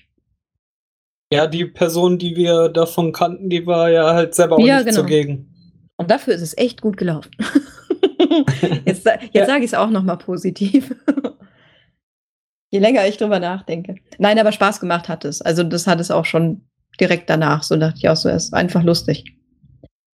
Ja, 1.32 1.46
die 1.46 1.64
Person, 1.64 2.18
die 2.18 2.36
wir 2.36 2.68
davon 2.68 3.12
kannten, 3.12 3.50
die 3.50 3.66
war 3.66 3.90
ja 3.90 4.14
halt 4.14 4.34
selber 4.34 4.56
auch 4.56 4.60
ja, 4.60 4.76
nicht 4.76 4.88
genau. 4.88 5.00
zugegen. 5.00 5.50
Und 5.96 6.10
dafür 6.10 6.34
ist 6.34 6.42
es 6.42 6.56
echt 6.56 6.82
gut 6.82 6.96
gelaufen. 6.96 7.30
jetzt 8.84 9.04
jetzt 9.06 9.28
ja. 9.32 9.46
sage 9.46 9.60
ich 9.60 9.72
es 9.72 9.74
auch 9.74 9.90
nochmal 9.90 10.18
positiv. 10.18 10.94
Je 12.70 12.80
länger 12.80 13.06
ich 13.06 13.16
drüber 13.16 13.38
nachdenke. 13.38 13.96
Nein, 14.18 14.38
aber 14.38 14.50
Spaß 14.50 14.80
gemacht 14.80 15.08
hat 15.08 15.24
es. 15.24 15.40
Also 15.40 15.62
das 15.62 15.86
hat 15.86 16.00
es 16.00 16.10
auch 16.10 16.24
schon 16.24 16.62
direkt 16.98 17.30
danach. 17.30 17.62
So 17.62 17.76
dachte 17.76 17.98
ich 17.98 18.08
auch 18.08 18.16
so, 18.16 18.28
es 18.28 18.46
ist 18.46 18.54
einfach 18.54 18.82
lustig. 18.82 19.24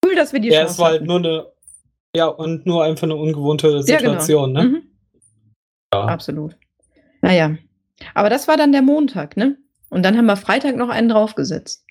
Cool, 0.04 0.14
dass 0.14 0.34
wir 0.34 0.40
die 0.40 0.48
Ja, 0.48 0.60
Chance 0.60 0.72
es 0.72 0.78
war 0.78 0.90
halt 0.90 1.04
nur 1.04 1.18
eine, 1.18 1.46
ja, 2.14 2.26
und 2.26 2.66
nur 2.66 2.84
einfach 2.84 3.04
eine 3.04 3.16
ungewohnte 3.16 3.82
Situation, 3.82 4.54
ja, 4.54 4.62
genau. 4.62 4.72
ne? 4.72 4.78
Mhm. 4.78 4.82
Ja. 5.94 6.04
Absolut. 6.04 6.56
Naja. 7.22 7.56
Aber 8.14 8.28
das 8.28 8.46
war 8.46 8.56
dann 8.56 8.72
der 8.72 8.82
Montag, 8.82 9.36
ne? 9.36 9.56
Und 9.90 10.02
dann 10.02 10.16
haben 10.16 10.26
wir 10.26 10.36
Freitag 10.36 10.76
noch 10.76 10.88
einen 10.88 11.08
draufgesetzt. 11.08 11.84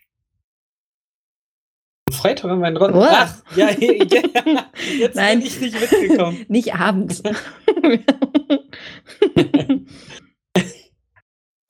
Freitag 2.12 2.50
haben 2.50 2.60
wir 2.60 2.68
einen 2.68 2.76
drauf. 2.76 2.92
Oh. 2.94 3.06
Ach, 3.08 3.36
ja, 3.56 3.70
ja, 3.70 4.66
jetzt 4.98 5.16
Nein. 5.16 5.40
bin 5.40 5.48
ich 5.48 5.60
nicht 5.60 5.80
mitgekommen. 5.80 6.46
nicht 6.50 6.74
abends. 6.74 7.22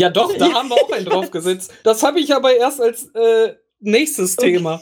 Ja, 0.02 0.10
doch, 0.10 0.34
da 0.38 0.54
haben 0.54 0.70
wir 0.70 0.76
auch 0.76 0.92
einen 0.94 1.04
draufgesetzt. 1.04 1.74
Das 1.84 2.04
habe 2.04 2.22
ich 2.22 2.34
aber 2.34 2.56
erst 2.56 2.80
als 2.80 3.14
äh, 3.14 3.56
nächstes 3.80 4.38
okay. 4.38 4.54
Thema. 4.54 4.82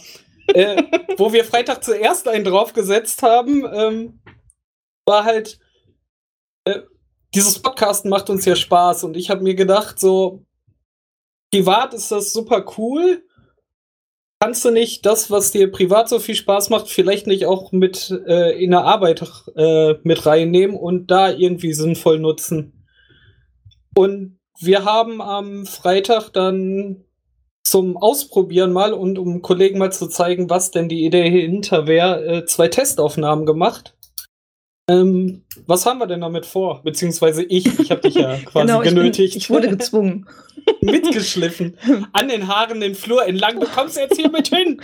Äh, 0.54 0.84
wo 1.18 1.34
wir 1.34 1.44
Freitag 1.44 1.84
zuerst 1.84 2.28
einen 2.28 2.46
draufgesetzt 2.46 3.24
haben, 3.24 3.66
ähm, 3.74 4.22
war 5.06 5.26
halt, 5.26 5.60
äh, 6.66 6.82
dieses 7.34 7.60
Podcasten 7.60 8.10
macht 8.10 8.30
uns 8.30 8.46
ja 8.46 8.56
Spaß 8.56 9.06
und 9.06 9.18
ich 9.18 9.32
habe 9.32 9.42
mir 9.42 9.56
gedacht, 9.56 10.00
so, 10.00 10.46
privat 11.52 11.94
ist 11.94 12.12
das 12.12 12.34
super 12.34 12.66
cool. 12.78 13.24
Kannst 14.40 14.64
du 14.66 14.72
nicht 14.72 15.06
das, 15.06 15.32
was 15.32 15.52
dir 15.52 15.72
privat 15.72 16.10
so 16.10 16.20
viel 16.20 16.36
Spaß 16.36 16.70
macht, 16.70 16.90
vielleicht 16.90 17.26
nicht 17.26 17.46
auch 17.48 17.72
mit 17.72 18.12
äh, 18.28 18.52
in 18.64 18.70
der 18.72 18.84
Arbeit 18.84 19.24
äh, 19.56 19.96
mit 20.04 20.26
reinnehmen 20.28 20.78
und 20.78 21.10
da 21.10 21.32
irgendwie 21.32 21.74
sinnvoll 21.74 22.20
nutzen? 22.20 22.86
Und 23.96 24.40
wir 24.60 24.86
haben 24.86 25.22
am 25.22 25.66
Freitag 25.66 26.30
dann 26.30 27.04
zum 27.64 27.98
Ausprobieren 27.98 28.72
mal 28.72 28.94
und 28.94 29.18
um 29.18 29.42
Kollegen 29.42 29.80
mal 29.80 29.92
zu 29.92 30.08
zeigen, 30.08 30.50
was 30.50 30.72
denn 30.72 30.88
die 30.88 31.04
Idee 31.04 31.30
hinter 31.30 31.88
wäre, 31.88 32.26
äh, 32.26 32.46
zwei 32.46 32.68
Testaufnahmen 32.68 33.46
gemacht. 33.46 33.97
Ähm, 34.90 35.44
was 35.66 35.86
haben 35.86 36.00
wir 36.00 36.08
denn 36.08 36.22
damit 36.22 36.46
vor? 36.46 36.82
Beziehungsweise 36.84 37.44
ich, 37.44 37.80
ich 37.80 37.92
habe 37.92 38.02
dich 38.02 38.16
ja 38.16 38.38
quasi 38.46 38.68
genau, 38.68 38.82
ich 38.82 38.90
genötigt. 38.90 39.34
Bin, 39.34 39.42
ich 39.42 39.50
wurde 39.50 39.70
gezwungen. 39.70 40.26
Mitgeschliffen. 40.82 41.78
An 42.14 42.30
den 42.30 42.48
Haaren 42.48 42.80
den 42.80 42.96
Flur 42.96 43.26
entlang. 43.26 43.60
Du 43.60 43.68
kommst 43.68 43.98
jetzt 43.98 44.18
hier 44.18 44.30
mit 44.30 44.48
hin. 44.48 44.82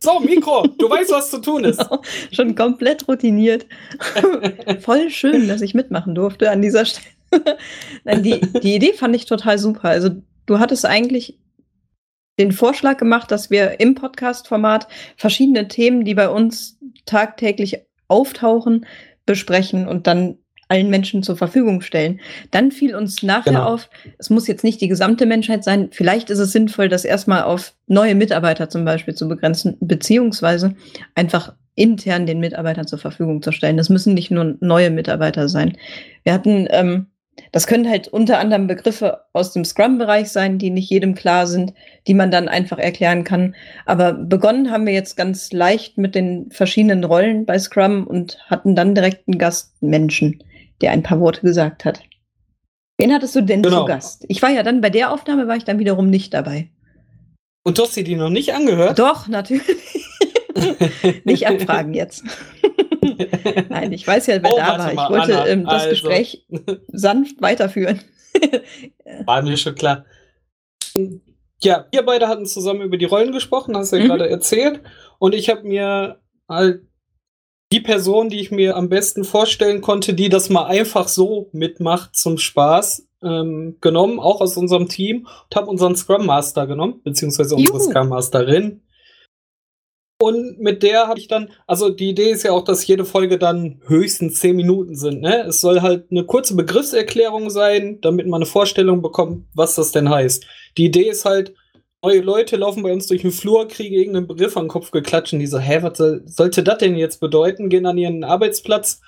So, 0.00 0.20
Mikro, 0.20 0.66
du 0.66 0.90
weißt, 0.90 1.10
was 1.12 1.30
zu 1.30 1.40
tun 1.40 1.64
ist. 1.64 1.78
Genau, 1.78 2.02
schon 2.30 2.54
komplett 2.54 3.08
routiniert. 3.08 3.66
Voll 4.80 5.08
schön, 5.08 5.48
dass 5.48 5.62
ich 5.62 5.72
mitmachen 5.72 6.14
durfte 6.14 6.50
an 6.50 6.60
dieser 6.60 6.84
Stelle. 6.84 7.06
Nein, 8.04 8.22
die, 8.22 8.40
die 8.40 8.74
Idee 8.74 8.92
fand 8.92 9.16
ich 9.16 9.24
total 9.24 9.58
super. 9.58 9.88
Also, 9.88 10.10
du 10.46 10.58
hattest 10.58 10.84
eigentlich 10.84 11.38
den 12.38 12.52
Vorschlag 12.52 12.98
gemacht, 12.98 13.30
dass 13.30 13.50
wir 13.50 13.80
im 13.80 13.94
Podcast-Format 13.94 14.88
verschiedene 15.16 15.68
Themen, 15.68 16.04
die 16.04 16.14
bei 16.14 16.28
uns 16.28 16.78
tagtäglich 17.06 17.78
auftauchen, 18.08 18.86
besprechen 19.26 19.86
und 19.88 20.06
dann 20.06 20.38
allen 20.68 20.88
Menschen 20.88 21.22
zur 21.22 21.36
Verfügung 21.36 21.82
stellen. 21.82 22.20
Dann 22.50 22.72
fiel 22.72 22.94
uns 22.94 23.22
nachher 23.22 23.52
genau. 23.52 23.74
auf, 23.74 23.90
es 24.18 24.30
muss 24.30 24.46
jetzt 24.46 24.64
nicht 24.64 24.80
die 24.80 24.88
gesamte 24.88 25.26
Menschheit 25.26 25.62
sein, 25.62 25.88
vielleicht 25.92 26.30
ist 26.30 26.38
es 26.38 26.52
sinnvoll, 26.52 26.88
das 26.88 27.04
erstmal 27.04 27.42
auf 27.42 27.74
neue 27.86 28.14
Mitarbeiter 28.14 28.68
zum 28.68 28.84
Beispiel 28.84 29.14
zu 29.14 29.28
begrenzen, 29.28 29.76
beziehungsweise 29.80 30.74
einfach 31.14 31.54
intern 31.74 32.26
den 32.26 32.38
Mitarbeitern 32.38 32.86
zur 32.86 32.98
Verfügung 32.98 33.42
zu 33.42 33.52
stellen. 33.52 33.76
Das 33.76 33.88
müssen 33.88 34.14
nicht 34.14 34.30
nur 34.30 34.56
neue 34.60 34.90
Mitarbeiter 34.90 35.48
sein. 35.48 35.76
Wir 36.22 36.32
hatten 36.32 36.66
ähm, 36.70 37.06
das 37.52 37.66
können 37.66 37.88
halt 37.88 38.08
unter 38.08 38.38
anderem 38.38 38.66
Begriffe 38.66 39.20
aus 39.32 39.52
dem 39.52 39.64
Scrum-Bereich 39.64 40.28
sein, 40.28 40.58
die 40.58 40.70
nicht 40.70 40.90
jedem 40.90 41.14
klar 41.14 41.46
sind, 41.46 41.72
die 42.06 42.14
man 42.14 42.30
dann 42.30 42.48
einfach 42.48 42.78
erklären 42.78 43.24
kann. 43.24 43.54
Aber 43.86 44.12
begonnen 44.12 44.70
haben 44.70 44.86
wir 44.86 44.92
jetzt 44.92 45.16
ganz 45.16 45.52
leicht 45.52 45.98
mit 45.98 46.14
den 46.14 46.50
verschiedenen 46.50 47.04
Rollen 47.04 47.46
bei 47.46 47.58
Scrum 47.58 48.06
und 48.06 48.38
hatten 48.46 48.74
dann 48.74 48.94
direkt 48.94 49.28
einen 49.28 49.38
Gastmenschen, 49.38 50.42
der 50.80 50.92
ein 50.92 51.02
paar 51.02 51.20
Worte 51.20 51.42
gesagt 51.42 51.84
hat. 51.84 52.00
Wen 52.98 53.12
hattest 53.12 53.34
du 53.34 53.40
denn 53.40 53.62
genau. 53.62 53.80
zu 53.80 53.86
Gast? 53.86 54.24
Ich 54.28 54.42
war 54.42 54.50
ja 54.50 54.62
dann 54.62 54.80
bei 54.80 54.90
der 54.90 55.12
Aufnahme, 55.12 55.48
war 55.48 55.56
ich 55.56 55.64
dann 55.64 55.78
wiederum 55.78 56.10
nicht 56.10 56.32
dabei. 56.32 56.70
Und 57.64 57.78
du 57.78 57.82
hast 57.82 57.94
sie 57.94 58.04
die 58.04 58.14
noch 58.14 58.30
nicht 58.30 58.54
angehört? 58.54 58.98
Doch, 58.98 59.26
natürlich. 59.26 59.62
nicht 61.24 61.46
abfragen 61.46 61.94
jetzt. 61.94 62.24
Nein, 63.68 63.92
ich 63.92 64.06
weiß 64.06 64.26
ja, 64.26 64.42
wer 64.42 64.52
oh, 64.52 64.56
da 64.56 64.78
war. 64.78 64.92
Ich 64.92 64.98
wollte 64.98 65.38
Anna, 65.40 65.46
ähm, 65.46 65.64
das 65.64 65.84
also. 65.84 65.90
Gespräch 65.90 66.46
sanft 66.88 67.40
weiterführen. 67.40 68.00
war 69.26 69.42
mir 69.42 69.56
schon 69.56 69.74
klar. 69.74 70.04
Ja, 71.60 71.86
wir 71.90 72.02
beide 72.02 72.28
hatten 72.28 72.46
zusammen 72.46 72.82
über 72.82 72.96
die 72.96 73.04
Rollen 73.04 73.32
gesprochen, 73.32 73.76
hast 73.76 73.92
du 73.92 73.96
ja 73.96 74.04
mhm. 74.04 74.08
gerade 74.08 74.28
erzählt. 74.28 74.80
Und 75.18 75.34
ich 75.34 75.48
habe 75.48 75.62
mir 75.62 76.20
halt 76.48 76.82
die 77.72 77.80
Person, 77.80 78.28
die 78.28 78.40
ich 78.40 78.50
mir 78.50 78.76
am 78.76 78.88
besten 78.88 79.24
vorstellen 79.24 79.80
konnte, 79.80 80.14
die 80.14 80.28
das 80.28 80.50
mal 80.50 80.66
einfach 80.66 81.08
so 81.08 81.48
mitmacht 81.52 82.14
zum 82.14 82.38
Spaß, 82.38 83.08
ähm, 83.24 83.78
genommen, 83.80 84.20
auch 84.20 84.40
aus 84.40 84.56
unserem 84.56 84.88
Team, 84.88 85.26
und 85.26 85.56
habe 85.56 85.70
unseren 85.70 85.96
Scrum 85.96 86.26
Master 86.26 86.66
genommen, 86.66 87.00
beziehungsweise 87.02 87.56
unsere 87.56 87.78
Juhu. 87.78 87.90
Scrum 87.90 88.08
Masterin. 88.10 88.82
Und 90.24 90.58
mit 90.58 90.82
der 90.82 91.06
habe 91.06 91.20
ich 91.20 91.28
dann, 91.28 91.50
also 91.66 91.90
die 91.90 92.08
Idee 92.08 92.30
ist 92.30 92.44
ja 92.44 92.52
auch, 92.52 92.64
dass 92.64 92.86
jede 92.86 93.04
Folge 93.04 93.36
dann 93.36 93.82
höchstens 93.86 94.40
zehn 94.40 94.56
Minuten 94.56 94.94
sind. 94.94 95.20
Ne? 95.20 95.44
Es 95.48 95.60
soll 95.60 95.82
halt 95.82 96.06
eine 96.10 96.24
kurze 96.24 96.56
Begriffserklärung 96.56 97.50
sein, 97.50 97.98
damit 98.00 98.26
man 98.26 98.38
eine 98.38 98.46
Vorstellung 98.46 99.02
bekommt, 99.02 99.44
was 99.54 99.74
das 99.74 99.92
denn 99.92 100.08
heißt. 100.08 100.46
Die 100.78 100.86
Idee 100.86 101.10
ist 101.10 101.26
halt, 101.26 101.52
neue 102.02 102.22
Leute 102.22 102.56
laufen 102.56 102.82
bei 102.82 102.90
uns 102.90 103.06
durch 103.06 103.20
den 103.20 103.32
Flur, 103.32 103.68
kriegen 103.68 103.94
irgendeinen 103.94 104.26
Begriff 104.26 104.56
an 104.56 104.64
den 104.64 104.70
Kopf 104.70 104.92
geklatscht 104.92 105.34
und 105.34 105.40
die 105.40 105.46
so, 105.46 105.58
hä, 105.58 105.80
was 105.82 105.98
soll, 105.98 106.22
sollte 106.24 106.62
das 106.62 106.78
denn 106.78 106.96
jetzt 106.96 107.20
bedeuten? 107.20 107.68
Gehen 107.68 107.84
an 107.84 107.98
ihren 107.98 108.24
Arbeitsplatz, 108.24 109.02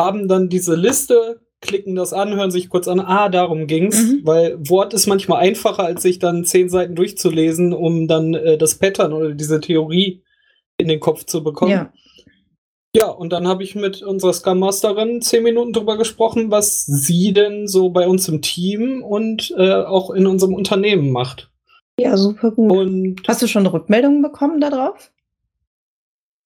haben 0.00 0.28
dann 0.28 0.48
diese 0.48 0.76
Liste, 0.76 1.42
klicken 1.60 1.94
das 1.94 2.14
an, 2.14 2.34
hören 2.34 2.50
sich 2.50 2.70
kurz 2.70 2.88
an, 2.88 3.00
ah, 3.00 3.28
darum 3.28 3.66
ging's, 3.66 4.02
mhm. 4.02 4.20
weil 4.24 4.56
Wort 4.66 4.94
ist 4.94 5.08
manchmal 5.08 5.40
einfacher, 5.40 5.84
als 5.84 6.00
sich 6.00 6.20
dann 6.20 6.46
zehn 6.46 6.70
Seiten 6.70 6.94
durchzulesen, 6.94 7.74
um 7.74 8.08
dann 8.08 8.32
äh, 8.32 8.56
das 8.56 8.76
Pattern 8.76 9.12
oder 9.12 9.34
diese 9.34 9.60
Theorie 9.60 10.22
in 10.78 10.88
den 10.88 11.00
Kopf 11.00 11.24
zu 11.24 11.42
bekommen. 11.42 11.70
Ja. 11.70 11.92
Ja, 12.96 13.08
und 13.08 13.32
dann 13.32 13.48
habe 13.48 13.64
ich 13.64 13.74
mit 13.74 14.02
unserer 14.02 14.32
Scrum 14.32 14.60
Masterin 14.60 15.20
zehn 15.20 15.42
Minuten 15.42 15.72
drüber 15.72 15.98
gesprochen, 15.98 16.52
was 16.52 16.86
sie 16.86 17.32
denn 17.32 17.66
so 17.66 17.90
bei 17.90 18.06
uns 18.06 18.28
im 18.28 18.40
Team 18.40 19.02
und 19.02 19.52
äh, 19.58 19.74
auch 19.74 20.10
in 20.10 20.28
unserem 20.28 20.54
Unternehmen 20.54 21.10
macht. 21.10 21.50
Ja, 21.98 22.16
super 22.16 22.52
gut. 22.52 22.70
Und 22.70 23.22
Hast 23.26 23.42
du 23.42 23.48
schon 23.48 23.66
Rückmeldungen 23.66 24.22
bekommen 24.22 24.60
darauf? 24.60 25.10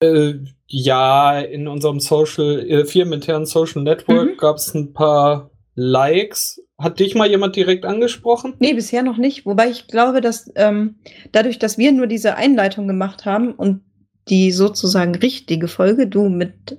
Äh, 0.01 0.35
ja, 0.67 1.39
in 1.39 1.69
unserem 1.69 2.01
Social, 2.01 2.61
äh, 2.61 2.85
firmeninternen 2.87 3.45
Social 3.45 3.83
Network 3.83 4.31
mhm. 4.31 4.37
gab 4.39 4.57
es 4.57 4.75
ein 4.75 4.95
paar 4.95 5.51
Likes. 5.75 6.63
Hat 6.79 7.01
dich 7.01 7.15
mal 7.15 7.29
jemand 7.29 7.57
direkt 7.57 7.85
angesprochen? 7.85 8.55
Nee, 8.59 8.73
bisher 8.73 9.03
noch 9.03 9.17
nicht. 9.17 9.45
Wobei 9.45 9.69
ich 9.69 9.87
glaube, 9.89 10.21
dass 10.21 10.51
ähm, 10.55 10.97
dadurch, 11.33 11.59
dass 11.59 11.77
wir 11.77 11.93
nur 11.93 12.07
diese 12.07 12.37
Einleitung 12.37 12.87
gemacht 12.87 13.25
haben 13.25 13.53
und 13.53 13.83
die 14.31 14.53
sozusagen 14.53 15.15
richtige 15.15 15.69
Folge 15.69 16.07
du 16.07 16.29
mit 16.29 16.79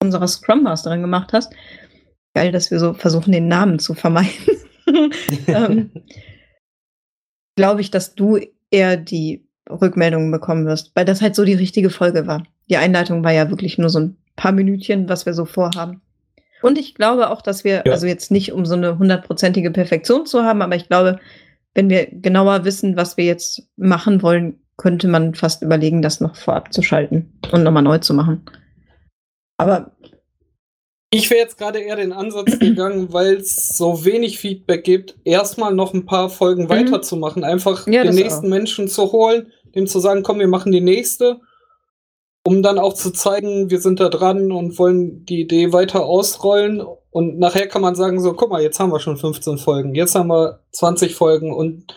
unserer 0.00 0.28
Scrum 0.28 0.62
Masterin 0.62 1.00
gemacht 1.00 1.32
hast. 1.32 1.52
Geil, 2.34 2.52
dass 2.52 2.70
wir 2.70 2.78
so 2.78 2.94
versuchen, 2.94 3.32
den 3.32 3.48
Namen 3.48 3.78
zu 3.78 3.94
vermeiden. 3.94 4.32
ähm, 5.46 5.90
Glaube 7.56 7.82
ich, 7.82 7.90
dass 7.90 8.14
du 8.14 8.38
eher 8.70 8.96
die 8.96 9.46
Rückmeldungen 9.70 10.30
bekommen 10.30 10.66
wirst, 10.66 10.92
weil 10.94 11.04
das 11.04 11.20
halt 11.20 11.34
so 11.34 11.44
die 11.44 11.54
richtige 11.54 11.90
Folge 11.90 12.26
war. 12.26 12.42
Die 12.70 12.76
Einleitung 12.76 13.22
war 13.22 13.32
ja 13.32 13.50
wirklich 13.50 13.78
nur 13.78 13.90
so 13.90 14.00
ein 14.00 14.16
paar 14.36 14.52
Minütchen, 14.52 15.08
was 15.08 15.26
wir 15.26 15.34
so 15.34 15.44
vorhaben. 15.44 16.00
Und 16.62 16.78
ich 16.78 16.94
glaube 16.94 17.30
auch, 17.30 17.42
dass 17.42 17.64
wir, 17.64 17.82
ja. 17.84 17.92
also 17.92 18.06
jetzt 18.06 18.30
nicht 18.30 18.52
um 18.52 18.64
so 18.64 18.74
eine 18.74 18.98
hundertprozentige 18.98 19.70
Perfektion 19.70 20.26
zu 20.26 20.42
haben, 20.42 20.62
aber 20.62 20.76
ich 20.76 20.88
glaube, 20.88 21.18
wenn 21.74 21.90
wir 21.90 22.06
genauer 22.06 22.64
wissen, 22.64 22.96
was 22.96 23.16
wir 23.16 23.24
jetzt 23.24 23.68
machen 23.76 24.22
wollen, 24.22 24.61
könnte 24.82 25.06
man 25.06 25.36
fast 25.36 25.62
überlegen, 25.62 26.02
das 26.02 26.20
noch 26.20 26.34
vorab 26.34 26.72
zu 26.72 26.82
schalten 26.82 27.32
und 27.52 27.62
nochmal 27.62 27.84
neu 27.84 27.98
zu 27.98 28.14
machen. 28.14 28.44
Aber. 29.56 29.92
Ich 31.14 31.30
wäre 31.30 31.40
jetzt 31.40 31.56
gerade 31.56 31.78
eher 31.78 31.94
den 31.94 32.12
Ansatz 32.12 32.58
gegangen, 32.58 33.12
weil 33.12 33.36
es 33.36 33.76
so 33.76 34.04
wenig 34.04 34.40
Feedback 34.40 34.82
gibt, 34.82 35.14
erstmal 35.22 35.72
noch 35.72 35.94
ein 35.94 36.04
paar 36.04 36.30
Folgen 36.30 36.64
mhm. 36.64 36.70
weiterzumachen. 36.70 37.44
Einfach 37.44 37.86
ja, 37.86 38.02
den 38.02 38.16
nächsten 38.16 38.46
auch. 38.46 38.50
Menschen 38.50 38.88
zu 38.88 39.12
holen, 39.12 39.52
dem 39.76 39.86
zu 39.86 40.00
sagen, 40.00 40.24
komm, 40.24 40.40
wir 40.40 40.48
machen 40.48 40.72
die 40.72 40.80
nächste, 40.80 41.38
um 42.44 42.60
dann 42.60 42.80
auch 42.80 42.94
zu 42.94 43.12
zeigen, 43.12 43.70
wir 43.70 43.78
sind 43.78 44.00
da 44.00 44.08
dran 44.08 44.50
und 44.50 44.80
wollen 44.80 45.24
die 45.26 45.42
Idee 45.42 45.72
weiter 45.72 46.04
ausrollen. 46.04 46.82
Und 47.10 47.38
nachher 47.38 47.68
kann 47.68 47.82
man 47.82 47.94
sagen, 47.94 48.18
so, 48.20 48.32
guck 48.32 48.50
mal, 48.50 48.62
jetzt 48.62 48.80
haben 48.80 48.90
wir 48.90 48.98
schon 48.98 49.16
15 49.16 49.58
Folgen, 49.58 49.94
jetzt 49.94 50.16
haben 50.16 50.28
wir 50.28 50.64
20 50.72 51.14
Folgen 51.14 51.52
und 51.52 51.94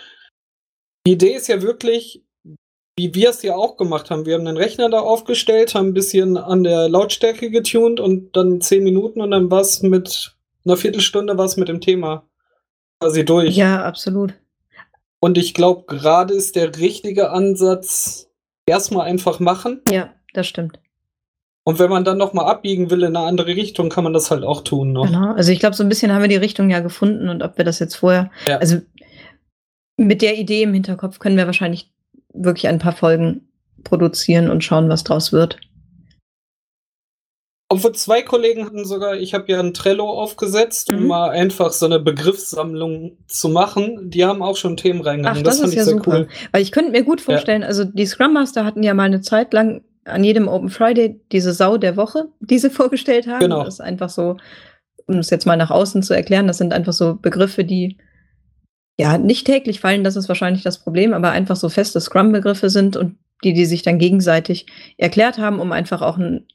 die 1.08 1.13
Idee 1.13 1.34
ist 1.34 1.48
ja 1.48 1.63
wirklich, 1.63 2.25
wie 2.97 3.13
wir 3.13 3.29
es 3.29 3.41
ja 3.41 3.55
auch 3.55 3.77
gemacht 3.77 4.09
haben. 4.09 4.25
Wir 4.25 4.35
haben 4.35 4.45
den 4.45 4.57
Rechner 4.57 4.89
da 4.89 4.99
aufgestellt, 4.99 5.75
haben 5.75 5.89
ein 5.89 5.93
bisschen 5.93 6.37
an 6.37 6.63
der 6.63 6.87
Lautstärke 6.87 7.49
getunt 7.49 7.99
und 7.99 8.35
dann 8.35 8.61
zehn 8.61 8.83
Minuten 8.83 9.21
und 9.21 9.31
dann 9.31 9.51
war 9.51 9.61
es 9.61 9.81
mit 9.81 10.35
einer 10.65 10.77
Viertelstunde 10.77 11.37
was 11.37 11.57
mit 11.57 11.67
dem 11.67 11.81
Thema 11.81 12.23
quasi 12.99 13.25
durch. 13.25 13.55
Ja, 13.55 13.83
absolut. 13.83 14.33
Und 15.19 15.37
ich 15.37 15.53
glaube, 15.53 15.83
gerade 15.87 16.33
ist 16.33 16.55
der 16.55 16.77
richtige 16.77 17.31
Ansatz, 17.31 18.29
erstmal 18.65 19.07
einfach 19.07 19.39
machen. 19.39 19.81
Ja, 19.89 20.13
das 20.33 20.47
stimmt. 20.47 20.79
Und 21.63 21.79
wenn 21.79 21.89
man 21.89 22.05
dann 22.05 22.19
nochmal 22.19 22.45
abbiegen 22.45 22.91
will 22.91 23.01
in 23.01 23.15
eine 23.15 23.25
andere 23.25 23.47
Richtung, 23.47 23.89
kann 23.89 24.03
man 24.03 24.13
das 24.13 24.29
halt 24.29 24.43
auch 24.43 24.61
tun. 24.61 24.93
Noch. 24.93 25.07
Genau, 25.07 25.33
also 25.33 25.51
ich 25.51 25.59
glaube, 25.59 25.75
so 25.75 25.83
ein 25.83 25.89
bisschen 25.89 26.13
haben 26.13 26.21
wir 26.21 26.29
die 26.29 26.35
Richtung 26.35 26.69
ja 26.69 26.79
gefunden 26.79 27.27
und 27.27 27.41
ob 27.41 27.57
wir 27.57 27.65
das 27.65 27.79
jetzt 27.79 27.95
vorher, 27.95 28.29
ja. 28.47 28.57
also 28.57 28.81
mit 29.97 30.21
der 30.21 30.37
Idee 30.37 30.63
im 30.63 30.73
Hinterkopf 30.73 31.19
können 31.19 31.37
wir 31.37 31.47
wahrscheinlich 31.47 31.91
wirklich 32.36 32.68
ein 32.68 32.80
paar 32.80 32.96
Folgen 32.96 33.48
produzieren 33.84 34.50
und 34.50 34.63
schauen, 34.63 34.89
was 34.89 35.04
draus 35.04 35.32
wird. 35.32 35.60
Obwohl 37.68 37.94
zwei 37.94 38.22
Kollegen 38.22 38.65
hatten 38.65 38.86
sogar, 38.86 39.15
ich 39.15 39.34
habe 39.34 39.51
ja 39.51 39.60
ein 39.60 39.74
Trello 39.74 40.08
aufgesetzt, 40.08 40.92
um 40.92 41.01
mhm. 41.01 41.08
mal 41.08 41.30
einfach 41.32 41.72
so 41.72 41.88
eine 41.88 42.00
Begriffssammlung 42.00 43.18
zu 43.27 43.50
machen. 43.50 44.12
Die 44.12 44.24
haben 44.24 44.44
auch 44.44 44.56
schon 44.56 44.77
Themen 44.77 45.01
reingegangen. 45.01 45.44
das, 45.44 45.60
das 45.60 45.70
ist 45.70 45.75
ja 45.75 45.84
super. 45.84 46.20
Cool. 46.20 46.27
Weil 46.51 46.62
ich 46.62 46.72
könnte 46.72 46.92
mir 46.92 47.04
gut 47.04 47.22
vorstellen, 47.22 47.63
ja. 47.63 47.68
also 47.68 47.84
die 47.84 48.06
Scrum 48.06 48.34
Master 48.34 48.65
hatten 48.65 48.84
ja 48.84 48.94
mal 48.94 49.04
eine 49.04 49.22
Zeit 49.22 49.51
lang 49.51 49.84
an 50.06 50.24
jedem 50.24 50.48
Open 50.48 50.70
Friday 50.70 51.20
diese 51.32 51.54
Sau 51.54 51.77
der 51.77 51.98
Woche, 51.98 52.27
die 52.39 52.60
sie 52.60 52.70
vorgestellt 52.70 53.27
haben. 53.27 53.39
Genau. 53.39 53.63
Das 53.63 53.75
ist 53.75 53.82
einfach 53.82 54.10
so, 54.10 54.38
um 55.08 55.18
es 55.18 55.32
jetzt 55.32 55.48
mal 55.48 55.58
nach 55.58 55.72
außen 55.72 56.04
zu 56.04 56.13
erklären, 56.13 56.48
das 56.48 56.60
sind 56.60 56.72
einfach 56.72 56.94
so 56.94 57.15
Begriffe, 57.15 57.63
die 57.63 57.98
ja, 58.97 59.17
nicht 59.17 59.45
täglich 59.45 59.79
fallen, 59.79 60.03
das 60.03 60.15
ist 60.15 60.29
wahrscheinlich 60.29 60.63
das 60.63 60.79
Problem, 60.79 61.13
aber 61.13 61.31
einfach 61.31 61.55
so 61.55 61.69
feste 61.69 61.99
Scrum-Begriffe 61.99 62.69
sind 62.69 62.95
und 62.95 63.17
die, 63.43 63.53
die 63.53 63.65
sich 63.65 63.81
dann 63.81 63.99
gegenseitig 63.99 64.65
erklärt 64.97 65.37
haben, 65.37 65.59
um 65.59 65.71
einfach 65.71 66.01
auch 66.01 66.17
ein, 66.17 66.45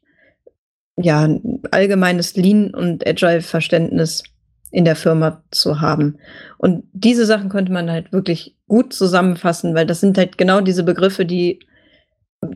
ja, 0.97 1.23
ein 1.23 1.63
allgemeines 1.71 2.37
Lean- 2.37 2.75
und 2.75 3.07
Agile-Verständnis 3.07 4.23
in 4.71 4.85
der 4.85 4.97
Firma 4.97 5.43
zu 5.51 5.81
haben. 5.81 6.19
Und 6.57 6.85
diese 6.93 7.27
Sachen 7.27 7.49
könnte 7.49 7.73
man 7.73 7.91
halt 7.91 8.13
wirklich 8.13 8.57
gut 8.69 8.93
zusammenfassen, 8.93 9.75
weil 9.75 9.87
das 9.87 10.01
sind 10.01 10.17
halt 10.17 10.39
genau 10.39 10.61
diese 10.61 10.85
Begriffe, 10.85 11.27
die 11.27 11.61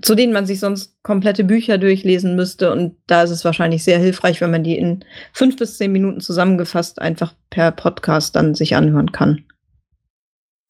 zu 0.00 0.14
denen 0.14 0.32
man 0.32 0.46
sich 0.46 0.60
sonst 0.60 1.02
komplette 1.02 1.44
Bücher 1.44 1.76
durchlesen 1.76 2.36
müsste. 2.36 2.72
Und 2.72 2.96
da 3.06 3.22
ist 3.22 3.30
es 3.30 3.44
wahrscheinlich 3.44 3.84
sehr 3.84 3.98
hilfreich, 3.98 4.40
wenn 4.40 4.50
man 4.50 4.64
die 4.64 4.78
in 4.78 5.04
fünf 5.32 5.56
bis 5.56 5.76
zehn 5.76 5.92
Minuten 5.92 6.20
zusammengefasst 6.20 7.02
einfach 7.02 7.34
per 7.50 7.70
Podcast 7.70 8.34
dann 8.34 8.54
sich 8.54 8.76
anhören 8.76 9.12
kann. 9.12 9.44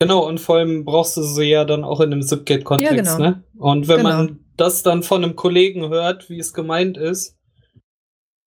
Genau, 0.09 0.27
und 0.27 0.41
vor 0.41 0.57
allem 0.57 0.85
brauchst 0.85 1.17
du 1.17 1.23
sie 1.23 1.45
ja 1.45 1.65
dann 1.65 1.85
auch 1.85 2.01
in 2.01 2.13
einem 2.13 2.23
Zipgate-Kontext, 2.23 2.93
Ja, 2.97 3.03
genau. 3.17 3.19
ne? 3.19 3.45
Und 3.59 3.89
wenn 3.89 3.99
Genau. 3.99 4.09
man 4.11 4.39
das 4.57 4.83
dann 4.83 5.03
von 5.03 5.25
einem 5.25 5.37
Kollegen 5.37 5.89
hört, 5.89 6.31
wie 6.31 6.39
es 6.39 6.53
gemeint 6.55 6.97
ist, 6.97 7.37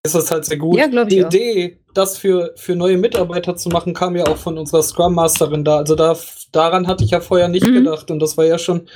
ist 0.05 0.15
das 0.15 0.31
halt 0.31 0.45
sehr 0.45 0.57
gut. 0.57 0.77
Ja, 0.77 0.87
Die 0.87 1.23
auch. 1.23 1.27
Idee, 1.27 1.79
das 1.93 2.17
für, 2.17 2.53
für 2.55 2.75
neue 2.75 2.97
Mitarbeiter 2.97 3.55
zu 3.57 3.69
machen, 3.69 3.93
kam 3.93 4.15
ja 4.15 4.25
auch 4.27 4.37
von 4.37 4.57
unserer 4.57 4.83
Scrum 4.83 5.15
Masterin 5.15 5.65
da. 5.65 5.77
Also 5.77 5.95
da, 5.95 6.15
daran 6.53 6.87
hatte 6.87 7.03
ich 7.03 7.11
ja 7.11 7.19
vorher 7.19 7.49
nicht 7.49 7.67
Mhm. 7.67 7.73
gedacht. 7.73 8.09
Und 8.09 8.19
das 8.19 8.37
war 8.37 8.45
ja 8.45 8.57
schon 8.57 8.87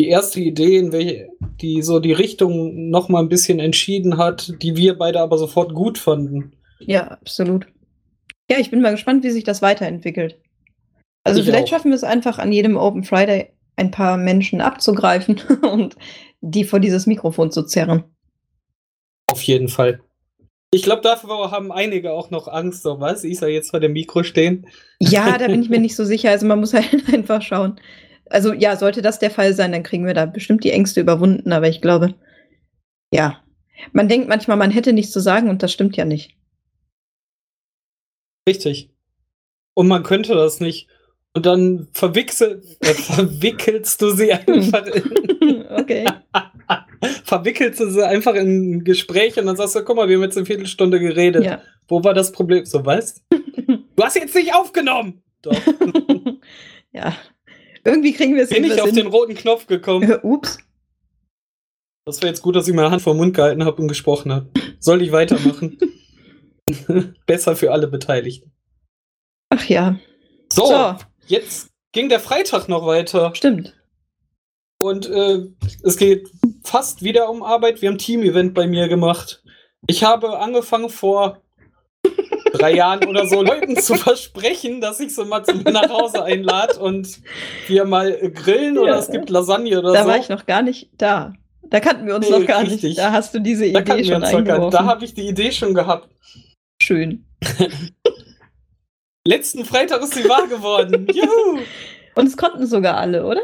die 0.00 0.08
erste 0.08 0.40
Idee, 0.40 0.76
in 0.78 0.92
welche, 0.92 1.28
die 1.60 1.82
so 1.82 1.98
die 1.98 2.12
Richtung 2.12 2.88
noch 2.90 3.08
mal 3.08 3.20
ein 3.20 3.28
bisschen 3.28 3.58
entschieden 3.58 4.16
hat, 4.16 4.54
die 4.62 4.76
wir 4.76 4.96
beide 4.96 5.20
aber 5.20 5.38
sofort 5.38 5.74
gut 5.74 5.98
fanden. 5.98 6.52
Ja, 6.78 7.08
absolut. 7.08 7.66
Ja, 8.50 8.58
ich 8.58 8.70
bin 8.70 8.80
mal 8.80 8.92
gespannt, 8.92 9.24
wie 9.24 9.30
sich 9.30 9.44
das 9.44 9.62
weiterentwickelt. 9.62 10.38
Also 11.24 11.40
Ich 11.40 11.46
vielleicht 11.46 11.64
auch. 11.66 11.70
schaffen 11.70 11.90
wir 11.90 11.96
es 11.96 12.04
einfach 12.04 12.38
an 12.38 12.52
jedem 12.52 12.76
Open 12.76 13.04
Friday 13.04 13.52
ein 13.76 13.90
paar 13.90 14.16
Menschen 14.16 14.60
abzugreifen 14.60 15.40
und 15.62 15.96
die 16.40 16.64
vor 16.64 16.80
dieses 16.80 17.06
Mikrofon 17.06 17.50
zu 17.50 17.62
zerren. 17.64 18.04
Auf 19.30 19.42
jeden 19.42 19.68
Fall. 19.68 20.00
Ich 20.72 20.82
glaube, 20.82 21.02
dafür 21.02 21.50
haben 21.50 21.72
einige 21.72 22.12
auch 22.12 22.30
noch 22.30 22.46
Angst, 22.46 22.82
so 22.82 23.00
was. 23.00 23.24
Ich 23.24 23.38
soll 23.38 23.50
jetzt 23.50 23.70
vor 23.70 23.80
dem 23.80 23.92
Mikro 23.92 24.22
stehen. 24.22 24.66
Ja, 25.00 25.36
da 25.36 25.48
bin 25.48 25.62
ich 25.62 25.68
mir 25.68 25.80
nicht 25.80 25.96
so 25.96 26.04
sicher. 26.04 26.30
Also 26.30 26.46
man 26.46 26.60
muss 26.60 26.74
halt 26.74 26.88
einfach 27.12 27.42
schauen. 27.42 27.80
Also 28.26 28.52
ja, 28.52 28.76
sollte 28.76 29.02
das 29.02 29.18
der 29.18 29.30
Fall 29.30 29.54
sein, 29.54 29.72
dann 29.72 29.82
kriegen 29.82 30.06
wir 30.06 30.14
da 30.14 30.26
bestimmt 30.26 30.62
die 30.62 30.70
Ängste 30.70 31.00
überwunden. 31.00 31.52
Aber 31.52 31.68
ich 31.68 31.80
glaube, 31.80 32.14
ja, 33.12 33.42
man 33.92 34.08
denkt 34.08 34.28
manchmal, 34.28 34.56
man 34.56 34.70
hätte 34.70 34.92
nichts 34.92 35.12
zu 35.12 35.20
sagen 35.20 35.48
und 35.48 35.62
das 35.62 35.72
stimmt 35.72 35.96
ja 35.96 36.04
nicht. 36.04 36.36
Richtig. 38.48 38.90
Und 39.74 39.88
man 39.88 40.02
könnte 40.02 40.34
das 40.34 40.60
nicht. 40.60 40.88
Und 41.32 41.46
dann 41.46 41.88
verwechsel, 41.92 42.60
äh, 42.80 42.92
verwickelst 42.92 44.02
du 44.02 44.10
sie 44.10 44.32
einfach 44.32 44.84
in, 44.86 45.64
okay. 45.70 46.04
verwickelst 47.24 47.78
du 47.78 47.90
sie 47.90 48.04
einfach 48.04 48.34
in 48.34 48.78
ein 48.78 48.84
Gespräch 48.84 49.38
und 49.38 49.46
dann 49.46 49.56
sagst 49.56 49.76
du, 49.76 49.84
guck 49.84 49.96
mal, 49.96 50.08
wir 50.08 50.16
haben 50.16 50.24
jetzt 50.24 50.36
eine 50.36 50.46
Viertelstunde 50.46 50.98
geredet. 50.98 51.44
Ja. 51.44 51.62
Wo 51.86 52.02
war 52.02 52.14
das 52.14 52.32
Problem? 52.32 52.64
So, 52.64 52.84
was? 52.84 53.22
Du 53.96 54.06
hast 54.06 54.16
jetzt 54.16 54.34
nicht 54.34 54.54
aufgenommen! 54.54 55.22
Doch. 55.42 55.54
ja. 56.90 57.14
Irgendwie 57.84 58.14
kriegen 58.14 58.34
wir 58.34 58.44
es 58.44 58.48
Bin 58.48 58.64
ich 58.64 58.80
auf 58.80 58.92
den 58.92 59.08
roten 59.08 59.34
Knopf 59.34 59.66
gekommen. 59.66 60.10
Ups. 60.22 60.56
Das 62.06 62.22
wäre 62.22 62.28
jetzt 62.28 62.40
gut, 62.40 62.56
dass 62.56 62.66
ich 62.66 62.72
meine 62.74 62.90
Hand 62.90 63.02
vor 63.02 63.12
den 63.12 63.18
Mund 63.18 63.36
gehalten 63.36 63.64
habe 63.66 63.82
und 63.82 63.88
gesprochen 63.88 64.32
habe. 64.32 64.48
Soll 64.78 65.02
ich 65.02 65.12
weitermachen? 65.12 65.78
Besser 67.26 67.56
für 67.56 67.72
alle 67.72 67.88
Beteiligten. 67.88 68.52
Ach 69.50 69.64
ja. 69.66 70.00
So, 70.50 70.64
So. 70.64 70.96
Jetzt 71.30 71.70
ging 71.92 72.08
der 72.08 72.20
Freitag 72.20 72.68
noch 72.68 72.86
weiter. 72.86 73.32
Stimmt. 73.34 73.74
Und 74.78 75.08
äh, 75.10 75.40
es 75.84 75.96
geht 75.96 76.28
fast 76.64 77.02
wieder 77.02 77.28
um 77.30 77.42
Arbeit. 77.42 77.82
Wir 77.82 77.88
haben 77.88 77.96
ein 77.96 77.98
Team-Event 77.98 78.54
bei 78.54 78.66
mir 78.66 78.88
gemacht. 78.88 79.42
Ich 79.86 80.04
habe 80.04 80.38
angefangen 80.38 80.88
vor 80.88 81.42
drei 82.52 82.74
Jahren 82.74 83.06
oder 83.08 83.26
so 83.26 83.42
Leuten 83.42 83.76
zu 83.76 83.94
versprechen, 83.94 84.80
dass 84.80 85.00
ich 85.00 85.14
sie 85.14 85.24
mal 85.24 85.44
zu 85.44 85.54
mir 85.56 85.70
nach 85.72 85.90
Hause 85.90 86.24
einlade 86.24 86.78
und 86.78 87.20
wir 87.66 87.84
mal 87.84 88.12
grillen 88.30 88.78
oder 88.78 88.92
Ja. 88.92 88.98
es 88.98 89.10
gibt 89.10 89.28
Lasagne 89.30 89.78
oder 89.78 89.92
Da 89.92 90.02
so. 90.04 90.08
war 90.08 90.16
ich 90.18 90.28
noch 90.28 90.46
gar 90.46 90.62
nicht 90.62 90.90
da. 90.96 91.32
Da 91.62 91.78
kannten 91.80 92.06
wir 92.06 92.16
uns 92.16 92.28
Nee, 92.28 92.38
noch 92.38 92.46
gar 92.46 92.62
richtig. 92.62 92.82
nicht. 92.82 92.98
Da 92.98 93.12
hast 93.12 93.34
du 93.34 93.38
diese 93.40 93.70
da 93.70 93.80
Idee 93.80 94.04
schon 94.04 94.24
eingeworfen. 94.24 94.70
Da 94.70 94.84
habe 94.84 95.04
ich 95.04 95.14
die 95.14 95.28
Idee 95.28 95.52
schon 95.52 95.74
gehabt. 95.74 96.08
Schön. 96.82 97.26
Letzten 99.26 99.64
Freitag 99.64 100.02
ist 100.02 100.14
sie 100.14 100.28
wahr 100.28 100.46
geworden. 100.48 101.06
Juhu! 101.12 101.60
Und 102.14 102.26
es 102.26 102.36
konnten 102.36 102.66
sogar 102.66 102.96
alle, 102.96 103.24
oder? 103.26 103.42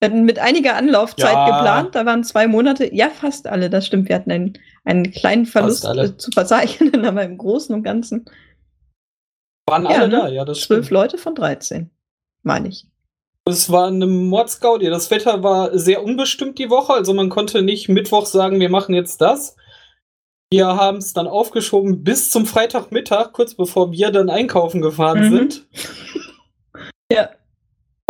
Wir 0.00 0.08
hatten 0.10 0.24
mit 0.24 0.38
einiger 0.38 0.76
Anlaufzeit 0.76 1.32
Ja. 1.32 1.44
geplant, 1.58 1.94
da 1.96 2.06
waren 2.06 2.22
zwei 2.22 2.46
Monate, 2.46 2.94
ja, 2.94 3.10
fast 3.10 3.48
alle, 3.48 3.68
das 3.68 3.86
stimmt. 3.86 4.08
Wir 4.08 4.14
hatten 4.16 4.30
einen, 4.30 4.58
einen 4.84 5.10
kleinen 5.10 5.44
Verlust 5.44 5.84
äh, 5.84 6.16
zu 6.16 6.30
verzeichnen, 6.30 7.04
aber 7.04 7.24
im 7.24 7.36
Großen 7.36 7.74
und 7.74 7.82
Ganzen 7.82 8.26
Waren 9.66 9.84
Ja, 9.84 9.90
alle 9.90 10.08
ne? 10.08 10.16
da, 10.16 10.28
ja, 10.28 10.44
das 10.44 10.60
zwölf 10.60 10.86
stimmt. 10.86 10.90
Leute 10.94 11.18
von 11.18 11.34
13, 11.34 11.90
meine 12.44 12.68
ich. 12.68 12.86
Es 13.44 13.72
war 13.72 13.88
eine 13.88 14.06
Mordsgaudi. 14.06 14.86
Das 14.88 15.10
Wetter 15.10 15.42
war 15.42 15.76
sehr 15.76 16.04
unbestimmt 16.04 16.58
die 16.58 16.70
Woche, 16.70 16.92
also 16.92 17.12
man 17.12 17.28
konnte 17.28 17.62
nicht 17.62 17.88
Mittwoch 17.88 18.26
sagen, 18.26 18.60
wir 18.60 18.68
machen 18.70 18.94
jetzt 18.94 19.20
das. 19.20 19.56
Wir 20.50 20.66
haben 20.66 20.98
es 20.98 21.12
dann 21.12 21.26
aufgeschoben 21.26 22.02
bis 22.04 22.30
zum 22.30 22.46
Freitagmittag, 22.46 23.32
kurz 23.32 23.54
bevor 23.54 23.92
wir 23.92 24.10
dann 24.10 24.30
einkaufen 24.30 24.80
gefahren 24.80 25.28
Mhm. 25.30 25.36
sind. 25.36 25.66
Ja, 27.10 27.30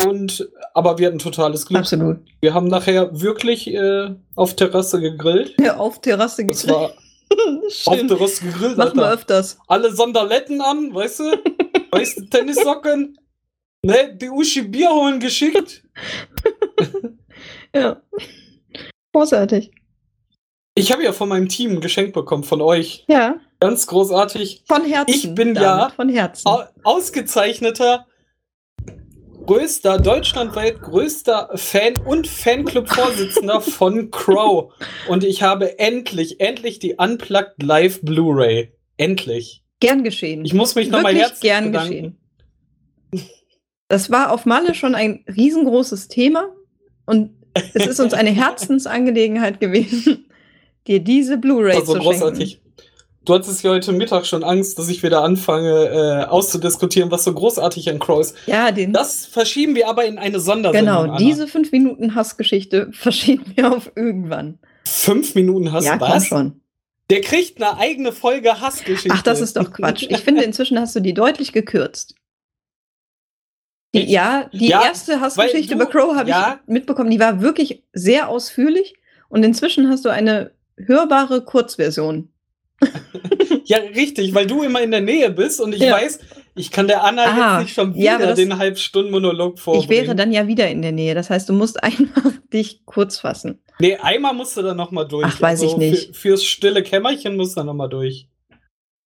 Und 0.06 0.48
aber 0.74 0.98
wir 0.98 1.06
hatten 1.06 1.20
totales 1.20 1.66
Glück. 1.66 1.78
absolut. 1.80 2.18
Wir 2.40 2.52
haben 2.52 2.66
nachher 2.66 3.20
wirklich 3.20 3.68
äh, 3.72 4.12
auf 4.34 4.56
Terrasse 4.56 5.00
gegrillt. 5.00 5.54
Ja, 5.60 5.76
auf 5.76 6.00
Terrasse 6.00 6.44
Das 6.44 6.62
gegrillt. 6.62 6.80
war 6.80 6.90
auf. 7.86 7.96
Terrasse 8.08 8.44
gegrillt. 8.44 8.76
Wir 8.76 8.82
Alter. 8.84 9.12
öfters. 9.12 9.58
Alle 9.68 9.92
Sonderletten 9.94 10.60
an, 10.60 10.92
weißt 10.92 11.20
du? 11.20 11.24
weißt 11.92 12.18
du, 12.18 12.22
Tennissocken. 12.26 13.16
Ne, 13.84 14.16
die 14.20 14.28
Uschi 14.30 14.62
Bier 14.62 14.90
holen 14.90 15.20
geschickt. 15.20 15.84
Ja. 17.72 18.02
Großartig. 19.12 19.70
Ich 20.78 20.92
habe 20.92 21.02
ja 21.04 21.12
von 21.12 21.28
meinem 21.28 21.48
Team 21.48 21.72
ein 21.72 21.80
Geschenk 21.80 22.12
bekommen, 22.14 22.44
von 22.44 22.60
euch. 22.60 23.04
Ja, 23.08 23.36
Ganz 23.60 23.86
großartig. 23.88 24.62
von 24.66 24.84
Herzen. 24.84 25.12
Ich 25.14 25.34
bin 25.34 25.54
damit, 25.54 25.62
ja- 25.62 25.90
Von 25.96 26.08
Herzen. 26.08 26.46
Au 26.46 26.62
ausgezeichneter, 26.84 28.06
größter, 29.46 29.98
deutschlandweit 29.98 30.80
größter 30.80 31.50
Fan 31.54 31.94
und 32.04 32.26
Fanclub-Vorsitzender 32.28 33.60
von 33.62 34.10
Crow. 34.10 34.72
Und 35.08 35.24
ich 35.24 35.42
habe 35.42 35.78
endlich, 35.78 36.40
endlich 36.40 36.78
die 36.78 36.94
Unplugged 36.94 37.62
Live 37.62 38.00
Blu-ray. 38.02 38.72
Endlich. 38.96 39.64
Gern 39.80 40.02
geschehen. 40.04 40.44
Ich 40.44 40.54
muss 40.54 40.74
mich 40.74 40.88
nochmal 40.90 41.14
herzlich 41.14 41.40
gern 41.40 41.66
bedanken. 41.72 42.18
geschehen. 43.10 43.30
Das 43.88 44.10
war 44.10 44.32
auf 44.32 44.44
Malle 44.44 44.74
schon 44.74 44.94
ein 44.94 45.24
riesengroßes 45.34 46.08
Thema 46.08 46.48
und 47.06 47.30
es 47.74 47.86
ist 47.86 48.00
uns 48.00 48.12
eine 48.12 48.30
Herzensangelegenheit 48.32 49.60
gewesen, 49.60 50.26
dir 50.88 51.00
diese 51.00 51.38
Blu-ray 51.38 51.76
Das 51.78 51.80
war 51.80 51.86
so 51.86 51.92
zu 51.94 51.98
großartig. 52.00 52.50
schenken. 52.52 52.64
Du 53.24 53.34
hattest 53.34 53.62
ja 53.62 53.70
heute 53.72 53.92
Mittag 53.92 54.24
schon 54.26 54.42
Angst, 54.42 54.78
dass 54.78 54.88
ich 54.88 55.02
wieder 55.02 55.22
anfange 55.22 55.88
äh, 55.88 56.24
auszudiskutieren, 56.30 57.10
was 57.10 57.24
so 57.24 57.34
großartig 57.34 57.90
an 57.90 57.98
Crow 57.98 58.20
ist. 58.20 58.34
Ja, 58.46 58.72
den, 58.72 58.94
Das 58.94 59.26
verschieben 59.26 59.74
wir 59.74 59.86
aber 59.88 60.06
in 60.06 60.16
eine 60.18 60.40
Sondersendung. 60.40 60.86
genau, 60.94 61.02
Anna. 61.02 61.18
diese 61.18 61.46
fünf 61.46 61.70
Minuten 61.70 62.14
Hassgeschichte 62.14 62.88
verschieben 62.92 63.44
wir 63.54 63.70
auf 63.76 63.92
irgendwann. 63.94 64.58
fünf 64.86 65.34
Minuten 65.34 65.72
hast 65.72 65.84
ja, 65.84 66.00
was? 66.00 66.26
schon. 66.26 66.62
Der 67.10 67.20
kriegt 67.20 67.62
eine 67.62 67.78
eigene 67.78 68.12
Folge 68.12 68.60
Hassgeschichte. 68.62 69.10
Ach, 69.12 69.22
das 69.22 69.40
ist 69.42 69.56
doch 69.56 69.72
Quatsch. 69.72 70.06
Ich 70.08 70.18
finde, 70.18 70.42
inzwischen 70.42 70.78
hast 70.80 70.96
du 70.96 71.00
die 71.00 71.12
deutlich 71.14 71.52
gekürzt. 71.52 72.14
Die, 73.94 74.00
Ich? 74.04 74.10
ja, 74.10 74.48
die 74.52 74.68
Ja, 74.68 74.84
erste 74.84 75.20
Hassgeschichte 75.20 75.74
du- 75.74 75.82
über 75.82 75.86
Crow 75.90 76.14
habe 76.16 76.28
ja. 76.30 76.60
ich 76.66 76.68
mitbekommen. 76.72 77.10
Die 77.10 77.20
war 77.20 77.40
wirklich 77.40 77.82
sehr 77.92 78.28
ausführlich 78.28 78.94
und 79.28 79.42
inzwischen 79.44 79.88
hast 79.88 80.04
du 80.04 80.10
eine 80.10 80.50
hörbare 80.86 81.44
Kurzversion. 81.44 82.30
Ja, 83.64 83.76
richtig, 83.94 84.34
weil 84.34 84.46
du 84.46 84.62
immer 84.62 84.80
in 84.80 84.90
der 84.90 85.02
Nähe 85.02 85.30
bist 85.30 85.60
und 85.60 85.74
ich 85.74 85.82
Ja. 85.82 85.92
weiß, 85.96 86.20
ich 86.54 86.70
kann 86.70 86.86
der 86.88 87.04
Anna 87.04 87.24
Ah, 87.24 87.58
jetzt 87.58 87.64
nicht 87.66 87.74
schon 87.74 87.94
ja, 87.94 88.16
wieder 88.16 88.28
das- 88.28 88.36
den 88.38 88.56
Halbstunden-Monolog 88.56 89.58
vorbringen. 89.58 89.84
Ich 89.84 89.90
wäre 89.90 90.14
dann 90.16 90.32
ja 90.32 90.46
wieder 90.46 90.70
in 90.70 90.80
der 90.80 90.92
Nähe. 90.92 91.14
Das 91.14 91.28
heißt, 91.28 91.50
du 91.50 91.52
musst 91.52 91.82
einfach 91.82 92.32
dich 92.50 92.86
kurz 92.86 93.18
fassen. 93.18 93.60
Nee, 93.78 93.96
einmal 93.96 94.32
musst 94.32 94.56
du 94.56 94.62
dann 94.62 94.78
nochmal 94.78 95.06
durch. 95.06 95.24
Also 95.26 95.36
Ach, 95.36 95.42
weiß 95.42 95.62
ich 95.62 95.76
nicht. 95.76 96.06
Für, 96.08 96.14
fürs 96.14 96.44
stille 96.44 96.82
Kämmerchen 96.82 97.36
musst 97.36 97.56
du 97.56 97.60
dann 97.60 97.66
nochmal 97.66 97.90
durch. 97.90 98.26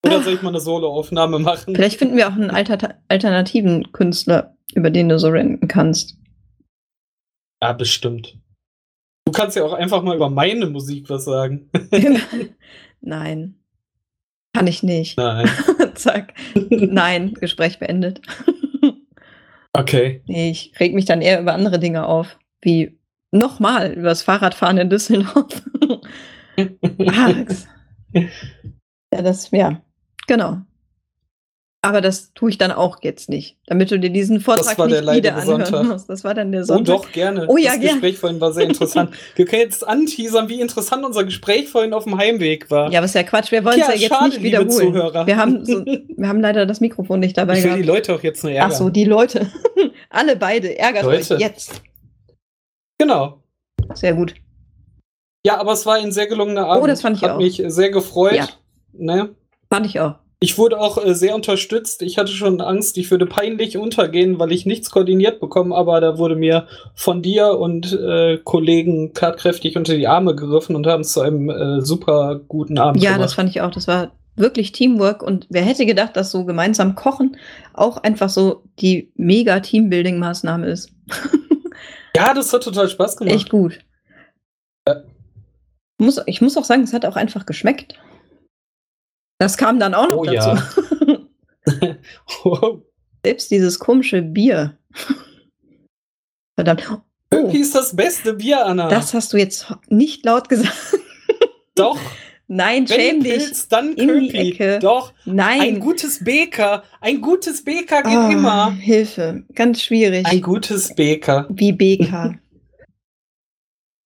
Oder 0.07 0.23
soll 0.23 0.35
ich 0.35 0.43
mal 0.43 0.51
eine 0.51 0.61
Soloaufnahme 0.61 1.41
machen? 1.41 1.75
Vielleicht 1.75 1.99
finden 1.99 2.17
wir 2.17 2.29
auch 2.29 2.33
einen 2.35 2.51
Alter 2.51 3.01
alternativen 3.09 3.91
Künstler, 3.91 4.57
über 4.77 4.91
den 4.91 5.09
du 5.09 5.19
so 5.19 5.29
renten 5.29 5.67
kannst. 5.67 6.17
Ja, 7.61 7.73
bestimmt. 7.73 8.39
Du 9.25 9.33
kannst 9.33 9.57
ja 9.57 9.65
auch 9.65 9.73
einfach 9.73 10.03
mal 10.03 10.17
über 10.17 10.31
meine 10.31 10.67
Musik 10.67 11.09
was 11.09 11.25
sagen. 11.25 11.71
Nein. 13.01 13.55
Kann 14.55 14.67
ich 14.67 14.83
nicht. 14.83 15.17
Nein. 15.17 15.49
Zack. 15.95 16.35
Nein, 16.69 17.35
Gespräch 17.35 17.79
beendet. 17.79 18.21
Okay. 19.75 20.23
Nee, 20.27 20.51
ich 20.51 20.79
reg 20.79 20.93
mich 20.93 21.07
dann 21.07 21.23
eher 21.23 21.41
über 21.41 21.55
andere 21.55 21.79
Dinge 21.79 22.07
auf, 22.07 22.39
wie 22.61 22.99
nochmal 23.31 23.93
über 23.93 24.11
das 24.11 24.23
Fahrradfahren 24.23 24.77
in 24.77 24.91
Düsseldorf. 24.91 25.63
ah, 27.07 27.33
ja, 28.13 29.23
das, 29.23 29.51
ja, 29.51 29.81
genau. 30.27 30.61
Aber 31.85 32.01
das 32.01 32.33
tue 32.35 32.49
ich 32.51 32.59
dann 32.59 32.71
auch 32.71 32.99
jetzt 33.03 33.29
nicht, 33.29 33.57
damit 33.67 33.91
du 33.91 33.99
dir 33.99 34.11
diesen 34.11 34.39
Vortrag 34.41 34.79
nicht 34.79 35.01
wieder 35.15 35.35
anhören 35.35 35.67
Sonntag. 35.67 35.85
musst. 35.85 36.09
Das 36.09 36.23
war 36.23 36.33
dann 36.33 36.53
der 36.53 36.63
Oh 36.63 36.67
Sonntag. 36.67 36.95
doch, 37.03 37.11
gerne. 37.13 37.47
Oh 37.49 37.57
ja, 37.57 37.71
das 37.73 37.81
gerne. 37.81 37.95
Gespräch 38.01 38.19
vorhin 38.19 38.41
war 38.41 38.53
sehr 38.53 38.67
interessant. 38.69 39.11
Wir 39.35 39.47
können 39.47 39.63
jetzt 39.63 39.85
anteasern, 39.87 40.49
wie 40.49 40.61
interessant 40.61 41.05
unser 41.05 41.25
Gespräch 41.25 41.69
vorhin 41.69 41.93
auf 41.93 42.05
dem 42.05 42.17
Heimweg 42.19 42.71
war. 42.71 42.93
Ja, 42.93 43.01
aber 43.01 43.07
ist 43.07 43.17
ja 43.17 43.25
Quatsch. 43.25 43.51
Wir 43.51 43.65
wollen 43.65 43.81
es 43.81 43.87
Tja, 43.87 43.95
ja 43.97 44.01
jetzt 44.01 44.15
schade, 44.15 44.29
nicht 44.29 44.43
wiederholen. 44.45 44.71
Zuhörer. 44.71 45.27
Wir 45.27 45.37
haben, 45.37 45.65
so, 45.67 45.85
wir 46.17 46.29
haben 46.29 46.41
leider 46.41 46.67
das 46.67 46.81
Mikrofon 46.81 47.19
nicht 47.19 47.37
dabei 47.37 47.59
ich 47.59 47.65
will 47.65 47.71
die 47.75 47.83
gehabt. 47.83 47.99
Leute 48.07 48.15
auch 48.15 48.23
jetzt 48.23 48.45
nur 48.45 48.53
Ach 48.53 48.57
ärgern. 48.57 48.79
so, 48.79 48.89
die 48.89 49.05
Leute. 49.05 49.51
Alle 50.11 50.37
beide. 50.37 50.79
Ärgert 50.79 51.03
Leute. 51.03 51.35
euch 51.35 51.41
jetzt. 51.41 51.83
Genau. 52.99 53.43
Sehr 53.95 54.15
gut. 54.15 54.35
Ja, 55.45 55.59
aber 55.59 55.73
es 55.73 55.85
war 55.85 55.97
ein 55.97 56.13
sehr 56.13 56.29
gelungener 56.29 56.67
Abend. 56.69 56.85
Oh, 56.85 56.87
das 56.87 57.01
fand 57.03 57.17
ich 57.17 57.25
Hat 57.25 57.33
auch. 57.33 57.39
mich 57.39 57.61
sehr 57.67 57.91
gefreut. 57.91 58.35
Ja. 58.35 58.49
Ne? 58.93 59.35
Fand 59.69 59.87
ich 59.87 59.99
auch. 59.99 60.15
Ich 60.43 60.59
wurde 60.59 60.81
auch 60.81 61.03
äh, 61.05 61.15
sehr 61.15 61.35
unterstützt. 61.35 62.03
Ich 62.03 62.19
hatte 62.19 62.33
schon 62.33 62.61
Angst, 62.61 62.99
ich 62.99 63.11
würde 63.11 63.27
peinlich 63.27 63.79
untergehen, 63.79 64.39
weil 64.39 64.51
ich 64.53 64.67
nichts 64.67 64.91
koordiniert 64.91 65.41
bekomme, 65.41 65.75
aber 65.75 66.01
da 66.01 66.19
wurde 66.19 66.35
mir 66.37 66.67
von 66.95 67.23
dir 67.23 67.59
und 67.59 67.93
äh, 67.93 68.39
Kollegen 68.39 69.15
tatkräftig 69.15 69.77
unter 69.77 69.95
die 69.95 70.09
Arme 70.09 70.35
gegriffen 70.35 70.75
und 70.75 70.87
haben 70.87 71.03
es 71.03 71.13
zu 71.13 71.21
einem 71.21 71.49
äh, 71.49 71.81
super 71.81 72.41
guten 72.49 72.79
Abend 72.79 73.03
Ja, 73.03 73.11
das 73.11 73.19
gemacht. 73.19 73.35
fand 73.35 73.51
ich 73.51 73.61
auch. 73.61 73.71
Das 73.71 73.87
war 73.87 74.13
wirklich 74.35 74.73
Teamwork. 74.73 75.23
Und 75.23 75.47
wer 75.49 75.63
hätte 75.63 75.87
gedacht, 75.87 76.17
dass 76.17 76.33
so 76.33 76.45
gemeinsam 76.45 76.97
kochen 76.97 77.37
auch 77.73 77.99
einfach 77.99 78.29
so 78.29 78.65
die 78.81 79.13
mega 79.15 79.57
Teambuilding-Maßnahme 79.57 80.67
ist. 80.67 80.91
Ja, 82.15 82.35
das 82.35 82.53
hat 82.53 82.63
total 82.63 82.91
Spaß 82.91 83.17
gemacht. 83.17 83.35
Echt 83.35 83.49
gut. 83.49 83.79
Muss, 85.99 86.21
ich 86.27 86.43
muss 86.43 86.57
auch 86.57 86.65
sagen, 86.65 86.83
es 86.83 86.93
hat 86.93 87.07
auch 87.07 87.17
einfach 87.17 87.47
geschmeckt. 87.47 87.95
Das 89.43 89.57
kam 89.57 89.81
dann 89.81 89.93
auch 89.93 90.09
noch 90.09 90.19
Oh 90.19 90.25
dazu. 90.25 90.51
ja. 90.51 91.97
Wow. 92.45 92.83
Selbst 93.25 93.51
dieses 93.51 93.79
komische 93.81 94.23
Bier. 94.23 94.79
Verdammt. 96.55 96.89
Oh, 97.35 97.53
Wie 97.53 97.59
ist 97.61 97.75
das 97.75 97.95
beste 97.97 98.35
Bier, 98.35 98.65
Anna? 98.67 98.89
das 98.89 99.15
hast 99.15 99.33
du 99.33 99.37
jetzt 99.37 99.67
nicht 99.89 100.25
laut 100.25 100.49
gesagt. 100.49 100.77
Doch. 101.75 101.99
Nein, 102.47 102.89
Wenn 102.89 103.01
schäm 103.01 103.23
dich. 103.23 103.33
Pilz, 103.39 103.69
dann 103.69 103.95
in 103.95 104.21
die 104.21 104.29
Köpi. 104.29 104.51
Ecke. 104.53 104.79
Doch. 104.81 105.13
Ein 105.27 105.35
Nein. 105.35 105.81
gutes 105.81 106.23
Beker. 106.23 106.85
Ein 107.01 107.21
gutes 107.21 107.65
Beker 107.65 108.03
geht 108.03 108.13
Oh, 108.17 108.29
immer. 108.31 108.73
Hilfe. 108.73 109.45
Ganz 109.55 109.83
schwierig. 109.83 110.25
Ein 110.27 110.41
gutes 110.43 110.95
Beker. 110.95 111.47
Wie 111.51 111.73
BK. 111.73 112.39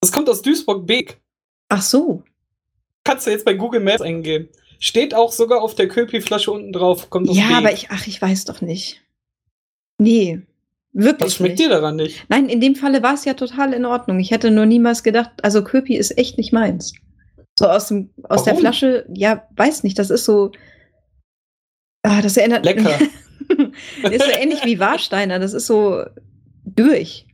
Das 0.01 0.13
kommt 0.13 0.29
aus 0.31 0.41
Duisburg-Beek. 0.43 1.21
Ach 1.69 1.83
so. 1.83 2.23
Kannst 3.05 3.27
du 3.27 3.31
jetzt 3.33 3.45
bei 3.45 3.55
Google 3.55 3.81
Maps 3.81 4.01
eingeben. 4.03 4.49
Steht 4.79 5.15
auch 5.15 5.33
sogar 5.33 5.63
auf 5.63 5.75
der 5.75 5.89
Köpi-Flasche 5.89 6.51
unten 6.51 6.73
drauf. 6.73 7.09
Kommt 7.11 7.29
aus 7.29 7.37
Ja, 7.37 7.47
Beek. 7.49 7.57
aber 7.57 7.73
ich, 7.73 7.91
ach, 7.91 8.07
ich 8.07 8.21
weiß 8.21 8.45
doch 8.45 8.61
nicht. 8.61 9.03
Nee. 9.99 10.43
Wirklich 10.93 11.27
Was 11.29 11.35
schmeckt 11.37 11.59
nicht. 11.59 11.65
dir 11.65 11.69
daran 11.75 11.97
nicht? 11.97 12.25
Nein, 12.29 12.49
in 12.49 12.61
dem 12.61 12.75
Falle 12.75 13.03
war 13.03 13.15
es 13.15 13.25
ja 13.25 13.35
total 13.35 13.73
in 13.73 13.85
Ordnung. 13.85 14.19
Ich 14.19 14.31
hätte 14.31 14.51
nur 14.51 14.67
niemals 14.67 15.03
gedacht, 15.03 15.31
also 15.43 15.63
Köpi 15.63 15.97
ist 15.97 16.17
echt 16.19 16.39
nicht 16.39 16.53
meins. 16.53 16.95
So 17.59 17.67
aus, 17.69 17.89
dem, 17.89 18.11
aus 18.25 18.45
der? 18.45 18.55
Flasche, 18.57 19.07
ja, 19.15 19.47
weiß 19.57 19.83
nicht, 19.83 19.99
das 19.99 20.11
ist 20.11 20.25
so. 20.25 20.53
Ah, 22.03 22.21
das 22.23 22.37
erinnert 22.37 22.65
Lecker. 22.65 22.99
ist 24.11 24.25
so 24.25 24.31
ähnlich 24.31 24.65
wie 24.65 24.79
Warsteiner, 24.79 25.39
das 25.39 25.53
ist 25.55 25.67
so 25.67 26.05
durch. 26.65 27.27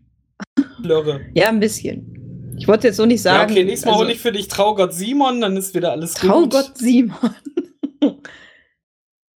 Lörre. 0.78 1.20
Ja, 1.34 1.48
ein 1.48 1.60
bisschen. 1.60 2.11
Ich 2.56 2.68
wollte 2.68 2.88
jetzt 2.88 2.96
so 2.96 3.06
nicht 3.06 3.24
Ja, 3.24 3.34
sagen. 3.34 3.52
okay, 3.52 3.64
nächstes 3.64 3.86
Mal 3.86 3.92
also, 3.92 4.04
hole 4.04 4.12
ich 4.12 4.20
für 4.20 4.32
dich 4.32 4.48
Traugott 4.48 4.92
Simon, 4.94 5.40
dann 5.40 5.56
ist 5.56 5.74
wieder 5.74 5.92
alles 5.92 6.14
gut. 6.14 6.30
Traugott 6.30 6.76
Simon. 6.78 7.34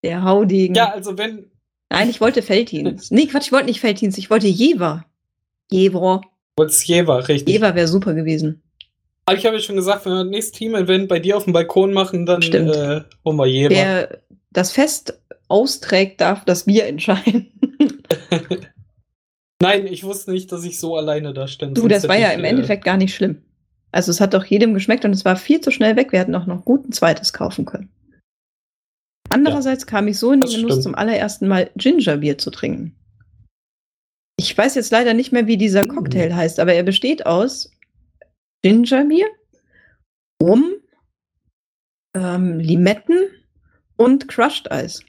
Der 0.03 0.23
Haudegen. 0.23 0.75
Ja, 0.75 0.91
also 0.93 1.17
wenn. 1.17 1.51
Nein, 1.91 2.11
ich 2.11 2.21
wollte 2.21 2.43
Feldhins. 2.43 3.11
Nee, 3.11 3.27
Quatsch, 3.27 3.47
ich 3.47 3.53
wollte 3.53 3.67
nicht 3.67 3.81
Feldhins, 3.81 4.19
ich 4.19 4.29
wollte 4.31 4.47
Jever. 4.49 5.05
Jever. 5.71 6.23
Wollt's 6.57 6.87
Jever, 6.87 7.27
richtig. 7.29 7.53
Jever 7.53 7.75
wäre 7.75 7.89
super 7.89 8.15
gewesen. 8.15 8.63
Aber 9.27 9.39
ich 9.39 9.47
habe 9.47 9.57
ja 9.57 9.63
schon 9.63 9.77
gesagt, 9.77 10.05
wenn 10.05 10.13
wir 10.13 10.25
das 10.25 10.31
nächste 10.31 10.59
Team-Event 10.59 11.09
bei 11.09 11.19
dir 11.19 11.37
auf 11.37 11.45
dem 11.45 11.53
Balkon 11.55 11.93
machen, 11.95 12.27
dann 12.27 12.43
Stimmt. 12.43 12.75
äh, 12.77 13.01
holen 13.25 13.37
wir 13.39 13.47
Jever. 13.47 13.71
Wer 13.71 14.19
das 14.51 14.73
Fest 14.73 15.19
austrägt, 15.49 16.21
darf 16.21 16.45
das 16.45 16.65
Bier 16.65 16.87
entscheiden. 16.87 17.51
Nein, 19.63 19.87
ich 19.87 20.05
wusste 20.05 20.33
nicht, 20.33 20.51
dass 20.53 20.65
ich 20.65 20.79
so 20.79 20.97
alleine 20.97 21.33
da 21.33 21.47
stand. 21.47 21.79
Du, 21.79 21.89
das 21.89 22.09
war 22.09 22.19
ja 22.19 22.33
ich, 22.33 22.39
im 22.39 22.45
äh, 22.45 22.49
Endeffekt 22.49 22.85
gar 22.85 22.97
nicht 22.97 23.15
schlimm. 23.15 23.43
Also 23.93 24.11
es 24.11 24.21
hat 24.21 24.35
doch 24.35 24.45
jedem 24.45 24.75
geschmeckt 24.75 25.05
und 25.05 25.13
es 25.13 25.25
war 25.25 25.37
viel 25.37 25.61
zu 25.61 25.71
schnell 25.71 25.97
weg. 25.97 26.11
Wir 26.13 26.19
hätten 26.19 26.35
auch 26.35 26.47
noch 26.47 26.65
gut 26.65 26.89
ein 26.89 26.93
zweites 26.93 27.33
kaufen 27.33 27.65
können. 27.65 27.91
Andererseits 29.31 29.87
kam 29.87 30.09
ich 30.09 30.19
so 30.19 30.33
in 30.33 30.41
den 30.41 30.51
Genuss, 30.51 30.73
stimmt. 30.73 30.83
zum 30.83 30.95
allerersten 30.95 31.49
Mal 31.49 31.71
Gingerbier 31.77 32.37
zu 32.39 32.51
trinken. 32.51 32.97
Ich 34.37 34.57
weiß 34.57 34.75
jetzt 34.75 34.91
leider 34.91 35.15
nicht 35.15 35.33
mehr, 35.33 35.47
wie 35.47 35.57
dieser 35.57 35.85
Mhm. 35.85 35.95
Cocktail 35.95 36.35
heißt, 36.35 36.59
aber 36.59 36.75
er 36.75 36.83
besteht 36.83 37.25
aus 37.25 37.71
Gingerbier, 38.63 39.29
Rum, 40.43 40.75
ähm, 42.17 42.59
Limetten 42.59 43.29
und 43.97 44.27
Crushed 44.29 44.71
Eis. 44.73 45.05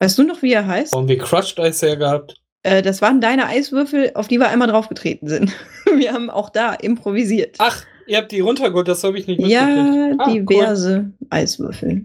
Weißt 0.00 0.18
du 0.18 0.22
noch, 0.22 0.42
wie 0.42 0.52
er 0.52 0.66
heißt? 0.66 0.94
Haben 0.94 1.08
wir 1.08 1.18
Crushed 1.18 1.58
Eis 1.58 1.82
her 1.82 1.96
gehabt? 1.96 2.40
Äh, 2.64 2.82
das 2.82 3.00
waren 3.02 3.20
deine 3.20 3.46
Eiswürfel, 3.46 4.10
auf 4.14 4.26
die 4.26 4.38
wir 4.38 4.48
einmal 4.48 4.68
draufgetreten 4.68 5.28
sind. 5.28 5.52
Wir 5.96 6.12
haben 6.12 6.28
auch 6.30 6.50
da 6.50 6.74
improvisiert. 6.74 7.56
Ach, 7.58 7.84
ihr 8.08 8.16
habt 8.18 8.32
die 8.32 8.40
runtergeholt, 8.40 8.88
das 8.88 9.04
habe 9.04 9.16
ich 9.18 9.26
nicht 9.28 9.40
ja, 9.40 9.64
mitgekriegt. 9.66 10.20
Ah, 10.20 10.26
cool. 10.28 10.34
diverse 10.46 11.10
Eiswürfel. 11.30 12.04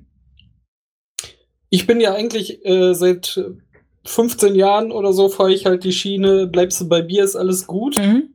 Ich 1.69 1.88
bin 1.88 2.00
ja 2.02 2.13
eigentlich 2.13 2.63
äh, 2.65 2.93
seit 2.93 3.41
15 4.06 4.56
Jahren 4.56 4.91
oder 4.91 5.13
so, 5.13 5.30
fahre 5.30 5.54
ich 5.54 5.65
halt 5.65 5.84
die 5.84 5.91
Schiene, 5.91 6.48
bleibst 6.48 6.82
du 6.82 6.88
bei 6.89 7.02
Bier, 7.02 7.24
ist 7.24 7.36
alles 7.36 7.65
gut. 7.67 7.98
Mhm. 8.00 8.34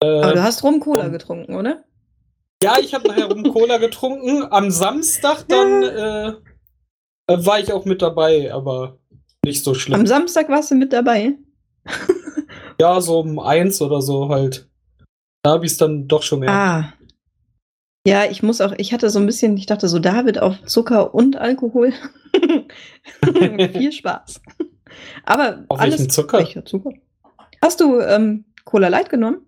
Aber 0.00 0.30
Äh, 0.30 0.34
du 0.34 0.42
hast 0.42 0.62
Rum-Cola 0.62 1.06
um- 1.06 1.12
getrunken, 1.12 1.54
oder? 1.54 1.84
ja, 2.62 2.76
ich 2.80 2.94
habe 2.94 3.06
nachher 3.08 3.26
rum 3.26 3.42
Cola 3.52 3.76
getrunken. 3.78 4.44
Am 4.50 4.70
Samstag 4.70 5.44
dann 5.48 5.82
äh, 5.82 6.28
äh, 6.28 6.34
war 7.46 7.60
ich 7.60 7.72
auch 7.72 7.84
mit 7.84 8.02
dabei, 8.02 8.52
aber 8.52 8.98
nicht 9.48 9.64
so 9.64 9.74
schlimm. 9.74 9.98
Am 9.98 10.06
Samstag 10.06 10.48
warst 10.48 10.70
du 10.70 10.74
mit 10.74 10.92
dabei. 10.92 11.36
ja, 12.80 13.00
so 13.00 13.20
um 13.20 13.38
eins 13.38 13.82
oder 13.82 14.00
so 14.00 14.28
halt. 14.28 14.68
Da 15.42 15.52
habe 15.52 15.66
ich 15.66 15.72
es 15.72 15.78
dann 15.78 16.06
doch 16.06 16.22
schon 16.22 16.40
mehr. 16.40 16.50
Ah. 16.50 16.92
Ja, 18.06 18.24
ich 18.24 18.42
muss 18.42 18.60
auch, 18.60 18.72
ich 18.78 18.92
hatte 18.92 19.10
so 19.10 19.18
ein 19.18 19.26
bisschen, 19.26 19.56
ich 19.56 19.66
dachte 19.66 19.88
so, 19.88 19.98
David 19.98 20.38
auf 20.38 20.62
Zucker 20.64 21.14
und 21.14 21.36
Alkohol. 21.36 21.92
Viel 23.72 23.92
Spaß. 23.92 24.40
Aber 25.24 25.64
Auf 25.68 25.80
alles. 25.80 25.98
welchen 25.98 26.10
Zucker? 26.10 26.38
Welcher 26.38 26.64
Zucker? 26.64 26.92
Hast 27.62 27.80
du 27.80 28.00
ähm, 28.00 28.44
Cola 28.64 28.88
Light 28.88 29.10
genommen? 29.10 29.44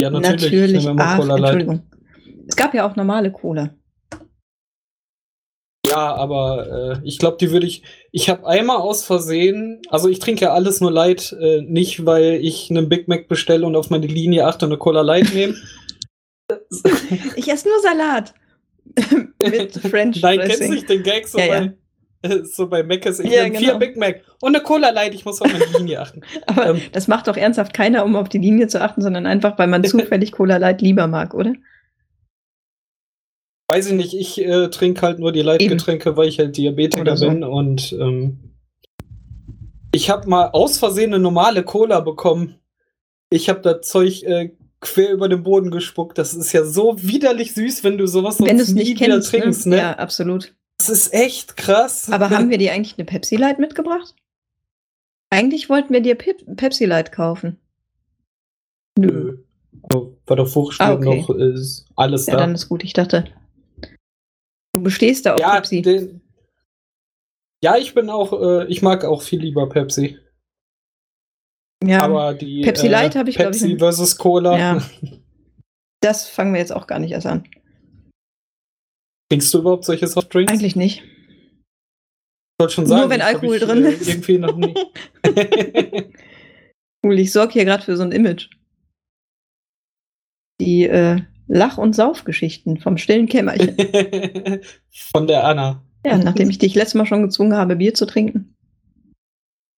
ja, 0.00 0.10
natürlich. 0.10 0.74
Ich 0.74 0.84
nehme 0.84 0.92
immer 0.92 1.04
Ach, 1.04 1.18
Cola 1.18 1.36
Light. 1.36 1.54
Entschuldigung. 1.54 1.82
Es 2.46 2.56
gab 2.56 2.74
ja 2.74 2.88
auch 2.88 2.96
normale 2.96 3.30
Cola. 3.30 3.74
Ja, 5.86 6.14
aber 6.14 7.00
äh, 7.02 7.06
ich 7.06 7.18
glaube, 7.18 7.36
die 7.40 7.50
würde 7.50 7.66
ich. 7.66 7.82
Ich 8.10 8.30
habe 8.30 8.46
einmal 8.46 8.78
aus 8.78 9.04
Versehen, 9.04 9.82
also 9.90 10.08
ich 10.08 10.18
trinke 10.18 10.46
ja 10.46 10.52
alles 10.54 10.80
nur 10.80 10.90
Light, 10.90 11.36
äh, 11.40 11.60
nicht 11.62 12.06
weil 12.06 12.40
ich 12.42 12.70
einen 12.70 12.88
Big 12.88 13.06
Mac 13.08 13.28
bestelle 13.28 13.66
und 13.66 13.76
auf 13.76 13.90
meine 13.90 14.06
Linie 14.06 14.46
achte 14.46 14.64
und 14.66 14.72
eine 14.72 14.78
Cola 14.78 15.02
Light 15.02 15.32
nehme. 15.34 15.54
Ich 17.36 17.50
esse 17.50 17.68
nur 17.68 17.78
Salat. 17.82 18.32
Mit 19.42 19.72
French 19.74 20.22
Nein, 20.22 20.38
kennst 20.38 20.54
du 20.54 20.58
Dressing. 20.58 20.70
nicht 20.74 20.88
den 20.88 21.02
Gag 21.02 21.28
so 21.28 21.38
Ja, 21.38 21.44
ja. 21.44 21.60
bei 22.22 22.28
äh, 22.28 22.42
so 22.44 22.66
bei 22.68 22.82
Mc's? 22.82 23.20
Ich 23.20 23.30
Ja, 23.30 23.42
nehme 23.44 23.58
genau. 23.58 23.70
vier 23.72 23.74
Big 23.78 23.96
Mac 23.98 24.22
und 24.40 24.54
eine 24.56 24.64
Cola 24.64 24.88
Light, 24.90 25.14
ich 25.14 25.26
muss 25.26 25.42
auf 25.42 25.52
meine 25.52 25.66
Linie 25.78 26.00
achten. 26.00 26.22
Aber 26.46 26.70
ähm, 26.70 26.80
das 26.92 27.06
macht 27.06 27.28
doch 27.28 27.36
ernsthaft 27.36 27.74
keiner, 27.74 28.02
um 28.04 28.16
auf 28.16 28.30
die 28.30 28.38
Linie 28.38 28.68
zu 28.68 28.80
achten, 28.80 29.02
sondern 29.02 29.26
einfach, 29.26 29.58
weil 29.58 29.66
man 29.68 29.84
zufällig 29.84 30.32
Cola 30.32 30.56
Light 30.56 30.80
lieber 30.80 31.06
mag, 31.06 31.34
oder? 31.34 31.52
Weiß 33.70 33.86
ich 33.88 33.92
nicht, 33.92 34.14
ich 34.14 34.38
äh, 34.42 34.68
trinke 34.70 35.02
halt 35.02 35.18
nur 35.18 35.30
die 35.32 35.42
Light-Getränke, 35.42 36.16
weil 36.16 36.28
ich 36.28 36.38
halt 36.38 36.56
Diabetiker 36.56 37.16
so. 37.16 37.28
bin 37.28 37.44
und 37.44 37.92
ähm, 38.00 38.38
ich 39.92 40.08
habe 40.10 40.28
mal 40.28 40.48
aus 40.52 40.78
Versehen 40.78 41.12
eine 41.12 41.22
normale 41.22 41.62
Cola 41.64 42.00
bekommen. 42.00 42.54
Ich 43.30 43.48
habe 43.48 43.60
das 43.60 43.86
Zeug 43.88 44.22
äh, 44.22 44.52
quer 44.80 45.10
über 45.12 45.28
den 45.28 45.42
Boden 45.42 45.70
gespuckt. 45.70 46.16
Das 46.18 46.32
ist 46.34 46.52
ja 46.52 46.64
so 46.64 47.02
widerlich 47.02 47.52
süß, 47.54 47.84
wenn 47.84 47.98
du 47.98 48.06
sowas 48.06 48.40
Wenn 48.40 48.56
sonst 48.58 48.70
nie 48.72 48.80
nicht 48.84 49.00
wieder 49.00 49.14
kennst. 49.14 49.30
trinkst. 49.30 49.66
ne? 49.66 49.76
Ne? 49.76 49.82
Ja, 49.82 49.92
absolut. 49.98 50.54
Das 50.78 50.88
ist 50.88 51.12
echt 51.12 51.56
krass. 51.56 52.10
Aber 52.10 52.30
haben 52.30 52.50
wir 52.50 52.58
dir 52.58 52.72
eigentlich 52.72 52.96
eine 52.96 53.04
Pepsi 53.04 53.36
Light 53.36 53.58
mitgebracht? 53.58 54.14
Eigentlich 55.30 55.68
wollten 55.68 55.92
wir 55.92 56.00
dir 56.00 56.14
Pep 56.14 56.36
Pepsi 56.56 56.86
Light 56.86 57.12
kaufen. 57.12 57.58
Nö. 58.98 59.38
Nö. 59.92 60.06
War 60.26 60.36
doch 60.36 60.48
vorgestellt 60.48 60.90
Ah, 60.90 60.94
okay. 60.94 61.20
noch 61.20 61.30
ist 61.30 61.86
alles 61.96 62.26
Ja, 62.26 62.34
da. 62.34 62.40
dann 62.40 62.54
ist 62.54 62.68
gut. 62.68 62.84
Ich 62.84 62.92
dachte, 62.92 63.24
du 64.78 64.84
bestehst 64.84 65.26
da 65.26 65.34
auf 65.34 65.40
ja, 65.40 65.54
Pepsi. 65.56 65.82
den, 65.82 66.20
ja, 67.62 67.76
ich 67.76 67.94
bin 67.94 68.08
auch, 68.10 68.32
äh, 68.32 68.66
ich 68.68 68.82
mag 68.82 69.04
auch 69.04 69.22
viel 69.22 69.40
lieber 69.40 69.68
Pepsi. 69.68 70.18
Ja, 71.84 72.02
Aber 72.02 72.34
die 72.34 72.62
Pepsi 72.62 72.86
äh, 72.86 72.90
Light 72.90 73.14
habe 73.16 73.30
ich, 73.30 73.36
glaub 73.36 73.54
ich, 73.54 73.60
Pepsi 73.60 73.78
versus 73.78 74.16
Cola. 74.16 74.58
ja. 74.58 74.82
Das 76.00 76.28
fangen 76.28 76.52
wir 76.52 76.60
jetzt 76.60 76.72
auch 76.72 76.86
gar 76.86 77.00
nicht 77.00 77.10
erst 77.10 77.26
an. 77.26 77.42
Trinkst 79.32 79.52
du 79.52 79.58
überhaupt 79.58 79.84
solche 79.84 80.06
Softdrinks? 80.06 80.52
Eigentlich 80.52 80.76
nicht. 80.76 81.02
wollte 82.60 82.72
schon 82.74 82.86
sagen, 82.86 83.00
Nur 83.00 83.10
wenn 83.10 83.18
ich- 83.18 83.26
Alkohol 83.26 83.56
ich, 83.56 83.62
drin 83.64 83.84
äh, 83.84 83.90
ist. 83.90 84.08
Irgendwie 84.08 84.38
noch 84.38 84.56
nie. 84.56 84.74
Cool, 87.04 87.18
ich 87.18 87.32
sorge 87.32 87.52
hier 87.52 87.64
gerade 87.64 87.82
für 87.82 87.96
so 87.96 88.02
ein 88.04 88.12
Image. 88.12 88.48
Die 90.60 90.84
äh, 90.84 91.22
Lach- 91.48 91.78
und 91.78 91.94
Saufgeschichten 91.94 92.78
vom 92.78 92.98
stillen 92.98 93.26
Kämmerchen. 93.26 93.74
Von 95.12 95.26
der 95.26 95.44
Anna. 95.44 95.82
Ja, 96.06 96.16
nachdem 96.18 96.48
ich 96.50 96.58
dich 96.58 96.74
letztes 96.74 96.94
Mal 96.94 97.06
schon 97.06 97.22
gezwungen 97.22 97.54
habe, 97.56 97.76
Bier 97.76 97.94
zu 97.94 98.06
trinken. 98.06 98.54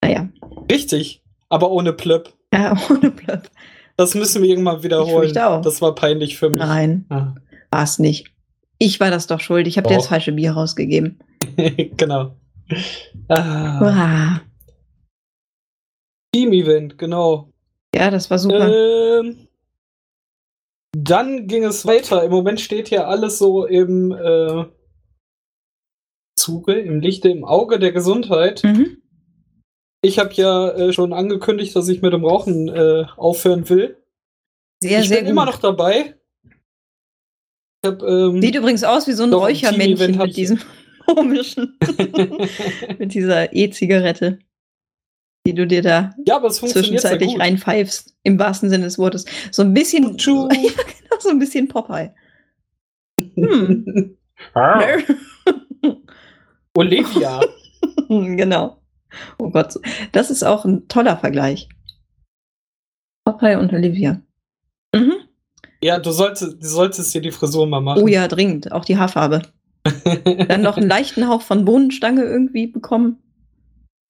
Naja, 0.03 0.29
Richtig, 0.71 1.23
aber 1.49 1.71
ohne 1.71 1.93
Plöpp. 1.93 2.35
ja, 2.53 2.77
ohne 2.91 3.11
Plöpp. 3.11 3.51
Das 3.97 4.15
müssen 4.15 4.43
wir 4.43 4.49
irgendwann 4.51 4.83
wiederholen. 4.83 5.25
fürchte 5.25 5.47
auch. 5.47 5.63
Das 5.63 5.81
war 5.83 5.95
peinlich 5.95 6.37
für 6.39 6.49
mich. 6.51 6.59
Nein, 6.59 7.05
Ah. 7.11 7.35
war 7.71 7.83
es 7.85 7.99
nicht. 7.99 8.33
Ich 8.79 8.99
war 8.99 9.11
das 9.11 9.27
doch 9.27 9.41
schuld. 9.41 9.67
Ich 9.67 9.77
habe 9.77 9.89
dir 9.89 9.95
das 9.97 10.05
Doch. 10.05 10.11
falsche 10.11 10.33
Bier 10.33 10.53
rausgegeben. 10.53 11.19
genau. 11.97 12.35
Ah. 13.29 14.41
Team-Event, 16.35 16.97
genau. 16.99 17.53
Ja, 17.95 18.11
das 18.11 18.31
war 18.31 18.39
super. 18.39 18.69
Ähm, 19.21 19.49
dann 20.92 21.46
ging 21.46 21.64
es 21.64 21.87
weiter. 21.87 22.24
Im 22.24 22.31
Moment 22.31 22.61
steht 22.61 22.88
hier 22.88 23.07
alles 23.09 23.38
so 23.38 23.64
im 23.64 24.12
äh, 24.12 24.64
Zuge, 26.37 26.74
im 26.74 27.00
Lichte, 27.00 27.29
im 27.29 27.44
Auge 27.44 27.79
der 27.79 27.92
Gesundheit. 27.92 28.62
Mhm. 28.64 28.96
Ich 30.03 30.18
habe 30.18 30.33
ja 30.35 30.70
äh, 30.70 30.92
schon 30.92 31.12
angekündigt, 31.12 31.76
dass 31.76 31.88
ich 31.88 32.03
mit 32.03 32.12
dem 32.12 32.24
Rauchen 32.24 32.68
äh, 32.68 33.05
aufhören 33.16 33.68
will. 33.68 33.98
Sehr, 34.83 35.00
ich 35.00 35.09
sehr 35.09 35.18
bin 35.18 35.26
gut. 35.26 35.33
immer 35.33 35.44
noch 35.44 35.59
dabei. 35.59 36.14
Hab, 37.85 38.03
ähm, 38.03 38.40
Sieht 38.40 38.55
übrigens 38.55 38.85
aus 38.85 39.07
wie 39.07 39.12
so 39.12 39.22
ein 39.24 39.33
Räuchermännchen 39.33 40.16
mit 40.16 40.37
diesem 40.37 40.59
komischen, 41.07 41.79
mit 42.98 43.14
dieser 43.14 43.55
E-Zigarette, 43.55 44.38
die 45.46 45.55
du 45.55 45.66
dir 45.66 45.83
da 45.83 46.14
ja, 46.26 46.37
aber 46.37 46.48
es 46.48 46.57
zwischenzeitlich 46.57 47.33
gut. 47.33 47.40
reinpfeifst. 47.40 48.14
Im 48.22 48.38
wahrsten 48.38 48.68
Sinne 48.68 48.85
des 48.85 48.98
Wortes. 48.98 49.24
So 49.50 49.62
ein 49.62 49.72
bisschen, 49.72 50.16
ja, 50.18 50.48
genau, 50.48 51.18
so 51.18 51.31
ein 51.31 51.38
bisschen 51.38 51.68
Popeye. 51.68 52.12
Hm. 53.35 54.16
Olivia. 56.76 57.40
genau. 58.09 58.81
Oh 59.38 59.50
Gott, 59.50 59.74
das 60.12 60.31
ist 60.31 60.42
auch 60.44 60.64
ein 60.64 60.87
toller 60.88 61.16
Vergleich. 61.16 61.68
Popeye 63.24 63.59
und 63.59 63.72
Olivia. 63.72 64.20
Mhm. 64.94 65.14
Ja, 65.83 65.98
du 65.98 66.11
solltest, 66.11 66.62
du 66.62 66.66
solltest 66.66 67.14
dir 67.14 67.22
die 67.22 67.31
Frisur 67.31 67.66
mal 67.66 67.81
machen. 67.81 68.03
Oh 68.03 68.07
ja, 68.07 68.29
dringend. 68.29 68.72
Auch 68.72 68.85
die 68.85 68.98
Haarfarbe. 68.98 69.42
Dann 70.48 70.61
noch 70.62 70.76
einen 70.76 70.88
leichten 70.88 71.26
Hauch 71.26 71.42
von 71.42 71.64
Bohnenstange 71.64 72.22
irgendwie 72.22 72.66
bekommen. 72.66 73.18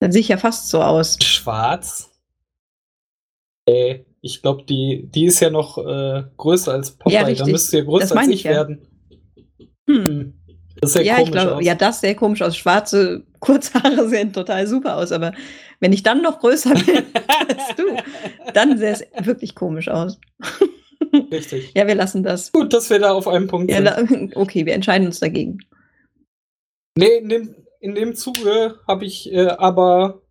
Dann 0.01 0.13
sehe 0.13 0.21
ich 0.21 0.29
ja 0.29 0.37
fast 0.39 0.69
so 0.69 0.83
aus. 0.83 1.19
Schwarz? 1.23 2.11
Äh, 3.69 4.01
ich 4.23 4.43
glaube, 4.43 4.65
die, 4.65 5.09
die 5.15 5.27
ist 5.27 5.41
ja 5.41 5.51
noch 5.51 5.79
äh, 5.79 6.25
größer 6.37 6.73
als 6.73 6.93
Popeye. 6.93 7.15
Ja, 7.15 7.21
Dann 7.21 7.29
richtig. 7.31 7.53
müsste 7.53 7.79
ja 7.79 7.85
größer 7.85 8.09
Das 8.09 8.17
als 8.17 8.29
ich 8.29 8.35
ich 8.35 8.43
ja. 8.45 8.51
werden. 8.51 8.87
Hm. 9.89 10.05
Hm. 10.07 10.35
Das 10.81 10.95
Ja, 10.95 11.17
komisch 11.17 11.27
ich 11.29 11.33
glaube, 11.33 11.57
aus. 11.57 11.65
ja, 11.65 11.75
das 11.75 12.01
sähe 12.01 12.15
komisch 12.15 12.43
aus. 12.43 12.57
Schwarze 12.57 13.25
Kurzhaare 13.41 14.09
sehen 14.09 14.33
total 14.33 14.67
super 14.67 14.97
aus, 14.97 15.13
aber 15.13 15.33
wenn 15.81 15.93
ich 15.93 16.03
dann 16.03 16.23
noch 16.23 16.41
größer 16.41 16.75
bin 16.75 17.05
als 17.49 17.77
du, 17.77 17.83
dann 18.55 18.79
sähe 18.79 18.93
es 18.93 19.27
wirklich 19.27 19.55
komisch 19.55 19.89
aus. 19.89 20.19
Richtig. 21.33 21.73
Ja, 21.75 21.87
wir 21.87 21.95
lassen 21.95 22.23
das. 22.23 22.53
Gut, 22.53 22.73
dass 22.73 22.89
wir 22.89 22.99
da 22.99 23.13
auf 23.13 23.27
einem 23.29 23.47
Punkt 23.49 23.71
Ja, 23.71 23.77
sind. 23.97 24.31
la- 24.31 24.41
okay, 24.41 24.65
wir 24.65 24.75
entscheiden 24.75 25.07
uns 25.07 25.21
dagegen. 25.21 25.59
Nee, 26.97 27.21
dem, 27.27 27.55
in 27.81 27.95
dem 27.95 28.15
Zuge 28.15 28.79
habe 28.87 29.05
ich 29.05 29.33
äh, 29.33 29.49
aber 29.49 30.23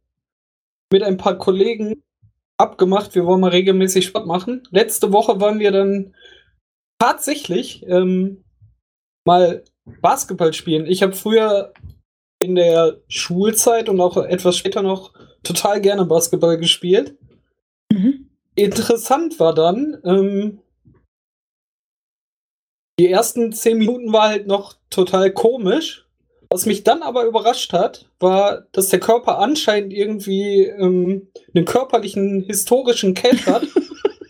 mit 0.91 1.03
ein 1.03 1.17
paar 1.17 1.37
Kollegen 1.37 2.03
abgemacht, 2.57 3.15
wir 3.15 3.25
wollen 3.25 3.41
mal 3.41 3.51
regelmäßig 3.51 4.05
Sport 4.05 4.27
machen. 4.27 4.63
Letzte 4.71 5.11
Woche 5.11 5.39
waren 5.39 5.59
wir 5.59 5.71
dann 5.71 6.15
tatsächlich 6.99 7.85
ähm, 7.87 8.43
mal 9.25 9.63
Basketball 10.01 10.53
spielen. 10.53 10.85
Ich 10.85 11.01
habe 11.01 11.13
früher 11.13 11.73
in 12.39 12.55
der 12.55 13.01
Schulzeit 13.07 13.89
und 13.89 13.99
auch 13.99 14.17
etwas 14.17 14.57
später 14.57 14.81
noch 14.81 15.13
total 15.43 15.81
gerne 15.81 16.05
Basketball 16.05 16.57
gespielt. 16.57 17.17
Mhm. 17.91 18.29
Interessant 18.55 19.39
war 19.39 19.53
dann, 19.53 19.97
ähm, 20.03 20.61
die 22.99 23.09
ersten 23.09 23.53
zehn 23.53 23.77
Minuten 23.77 24.11
war 24.11 24.27
halt 24.29 24.47
noch 24.47 24.75
total 24.89 25.31
komisch. 25.31 26.08
Was 26.51 26.65
mich 26.65 26.83
dann 26.83 27.03
aber 27.03 27.25
überrascht 27.25 27.73
hat, 27.73 28.09
war, 28.19 28.63
dass 28.71 28.89
der 28.89 28.99
Körper 28.99 29.37
anscheinend 29.37 29.93
irgendwie 29.93 30.63
ähm, 30.63 31.27
einen 31.53 31.65
körperlichen 31.65 32.41
historischen 32.41 33.13
Cache 33.13 33.45
hat. 33.53 33.63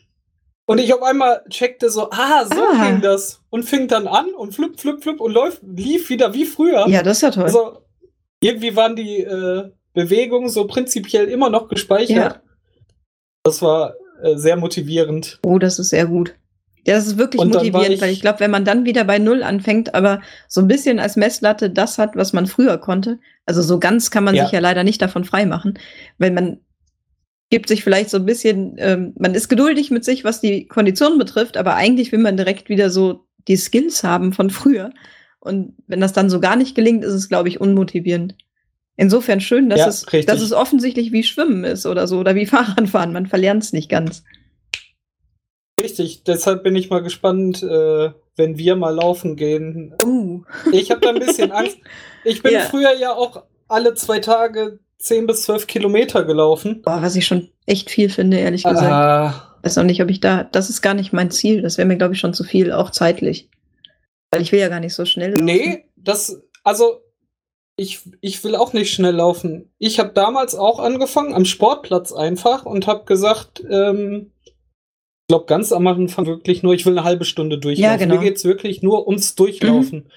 und 0.65 0.79
ich 0.79 0.93
auf 0.93 1.01
einmal 1.01 1.43
checkte 1.49 1.89
so, 1.89 2.09
ah, 2.11 2.45
so 2.45 2.61
Ah. 2.61 2.89
ging 2.89 3.01
das. 3.01 3.41
Und 3.49 3.63
fing 3.63 3.87
dann 3.87 4.07
an 4.07 4.33
und 4.33 4.53
flipp, 4.53 4.79
flipp, 4.79 5.01
flipp 5.01 5.21
und 5.21 5.31
läuft, 5.31 5.61
lief 5.63 6.09
wieder 6.09 6.33
wie 6.33 6.45
früher. 6.45 6.87
Ja, 6.89 7.03
das 7.03 7.17
ist 7.17 7.21
ja 7.21 7.31
toll. 7.31 7.43
Also, 7.45 7.77
irgendwie 8.41 8.75
waren 8.75 8.97
die 8.97 9.19
äh, 9.21 9.69
Bewegungen 9.93 10.49
so 10.49 10.67
prinzipiell 10.67 11.29
immer 11.29 11.49
noch 11.49 11.69
gespeichert. 11.69 12.33
Ja. 12.35 12.41
Das 13.43 13.61
war 13.61 13.93
äh, 14.21 14.35
sehr 14.35 14.57
motivierend. 14.57 15.39
Oh, 15.45 15.57
das 15.57 15.79
ist 15.79 15.89
sehr 15.89 16.05
gut. 16.05 16.35
Ja, 16.87 16.95
das 16.95 17.07
ist 17.07 17.17
wirklich 17.17 17.41
Und 17.41 17.53
motivierend, 17.53 17.89
ich- 17.95 18.01
weil 18.01 18.11
ich 18.11 18.21
glaube, 18.21 18.39
wenn 18.39 18.51
man 18.51 18.65
dann 18.65 18.85
wieder 18.85 19.03
bei 19.03 19.19
Null 19.19 19.43
anfängt, 19.43 19.93
aber 19.95 20.21
so 20.47 20.61
ein 20.61 20.67
bisschen 20.67 20.99
als 20.99 21.15
Messlatte 21.15 21.69
das 21.69 21.97
hat, 21.97 22.15
was 22.15 22.33
man 22.33 22.47
früher 22.47 22.77
konnte, 22.77 23.19
also 23.45 23.61
so 23.61 23.79
ganz 23.79 24.11
kann 24.11 24.23
man 24.23 24.35
Ja. 24.35 24.43
sich 24.43 24.53
ja 24.53 24.59
leider 24.59 24.83
nicht 24.83 25.01
davon 25.01 25.25
freimachen, 25.25 25.77
weil 26.17 26.31
man 26.31 26.59
gibt 27.49 27.67
sich 27.67 27.83
vielleicht 27.83 28.09
so 28.09 28.17
ein 28.17 28.25
bisschen, 28.25 28.75
ähm, 28.77 29.13
man 29.17 29.33
ist 29.33 29.49
geduldig 29.49 29.91
mit 29.91 30.05
sich, 30.05 30.23
was 30.23 30.39
die 30.39 30.67
Kondition 30.67 31.17
betrifft, 31.17 31.57
aber 31.57 31.75
eigentlich 31.75 32.11
will 32.11 32.19
man 32.19 32.37
direkt 32.37 32.69
wieder 32.69 32.89
so 32.89 33.25
die 33.47 33.57
Skills 33.57 34.03
haben 34.03 34.33
von 34.33 34.49
früher. 34.49 34.91
Und 35.39 35.73
wenn 35.87 35.99
das 36.01 36.13
dann 36.13 36.29
so 36.29 36.39
gar 36.39 36.55
nicht 36.55 36.75
gelingt, 36.75 37.03
ist 37.03 37.13
es, 37.13 37.27
glaube 37.29 37.49
ich, 37.49 37.59
unmotivierend. 37.59 38.35
Insofern 38.97 39.39
schön, 39.41 39.69
dass, 39.69 39.79
Ja, 39.79 39.87
es, 39.87 40.05
richtig. 40.13 40.25
dass 40.27 40.41
es 40.41 40.51
offensichtlich 40.53 41.11
wie 41.11 41.23
Schwimmen 41.23 41.63
ist 41.63 41.85
oder 41.85 42.05
so 42.07 42.19
oder 42.19 42.35
wie 42.35 42.45
Fahrradfahren. 42.45 43.13
Man 43.13 43.25
verlernt 43.27 43.63
es 43.63 43.73
nicht 43.73 43.89
ganz. 43.89 44.23
Richtig, 45.81 46.23
deshalb 46.23 46.63
bin 46.63 46.75
ich 46.75 46.89
mal 46.89 47.01
gespannt, 47.01 47.63
äh, 47.63 48.11
wenn 48.35 48.57
wir 48.57 48.75
mal 48.75 48.95
laufen 48.95 49.35
gehen. 49.35 49.95
Uh. 50.03 50.41
Ich 50.71 50.91
habe 50.91 51.01
da 51.01 51.09
ein 51.09 51.19
bisschen 51.19 51.51
Angst. 51.51 51.77
Ich 52.23 52.41
bin 52.43 52.53
Ja. 52.53 52.61
früher 52.61 52.93
ja 52.97 53.13
auch 53.13 53.43
alle 53.67 53.93
zwei 53.93 54.19
Tage 54.19 54.79
10 54.99 55.27
bis 55.27 55.43
12 55.43 55.67
Kilometer 55.67 56.23
gelaufen. 56.25 56.81
Boah, 56.81 57.01
was 57.01 57.15
ich 57.15 57.25
schon 57.25 57.49
echt 57.65 57.89
viel 57.89 58.09
finde, 58.09 58.37
ehrlich 58.37 58.63
gesagt. 58.63 58.91
Ah, 58.91 59.57
Weiß 59.63 59.77
auch 59.77 59.83
nicht, 59.83 60.01
ob 60.01 60.09
ich 60.09 60.19
da, 60.19 60.43
das 60.43 60.69
ist 60.69 60.81
gar 60.81 60.93
nicht 60.93 61.13
mein 61.13 61.31
Ziel. 61.31 61.61
Das 61.61 61.77
wäre 61.77 61.87
mir, 61.87 61.97
glaube 61.97 62.13
ich, 62.13 62.19
schon 62.19 62.33
zu 62.33 62.43
viel, 62.43 62.71
auch 62.71 62.91
zeitlich. 62.91 63.49
Weil 64.31 64.41
ich 64.41 64.51
will 64.51 64.59
ja 64.59 64.69
gar 64.69 64.79
nicht 64.79 64.93
so 64.93 65.05
schnell. 65.05 65.31
laufen. 65.31 65.45
nee, 65.45 65.85
das, 65.97 66.41
also, 66.63 67.01
ich, 67.75 68.01
ich 68.21 68.43
will 68.43 68.55
auch 68.55 68.73
nicht 68.73 68.93
schnell 68.93 69.15
laufen. 69.15 69.71
Ich 69.77 69.99
habe 69.99 70.11
damals 70.13 70.55
auch 70.55 70.79
angefangen, 70.79 71.33
am 71.33 71.45
Sportplatz 71.45 72.11
einfach 72.11 72.65
und 72.65 72.87
habe 72.87 73.05
gesagt, 73.05 73.63
ähm, 73.69 74.31
glaube, 75.29 75.45
ganz 75.45 75.71
am 75.71 75.87
Anfang 75.87 76.25
wirklich 76.25 76.63
nur, 76.63 76.73
ich 76.73 76.85
will 76.85 76.97
eine 76.97 77.05
halbe 77.05 77.23
Stunde 77.23 77.57
durchlaufen. 77.57 77.91
Ja, 77.91 77.95
genau. 77.95 78.15
Mir 78.15 78.21
geht's 78.21 78.43
wirklich 78.43 78.81
nur 78.81 79.07
ums 79.07 79.35
Durchlaufen. 79.35 80.11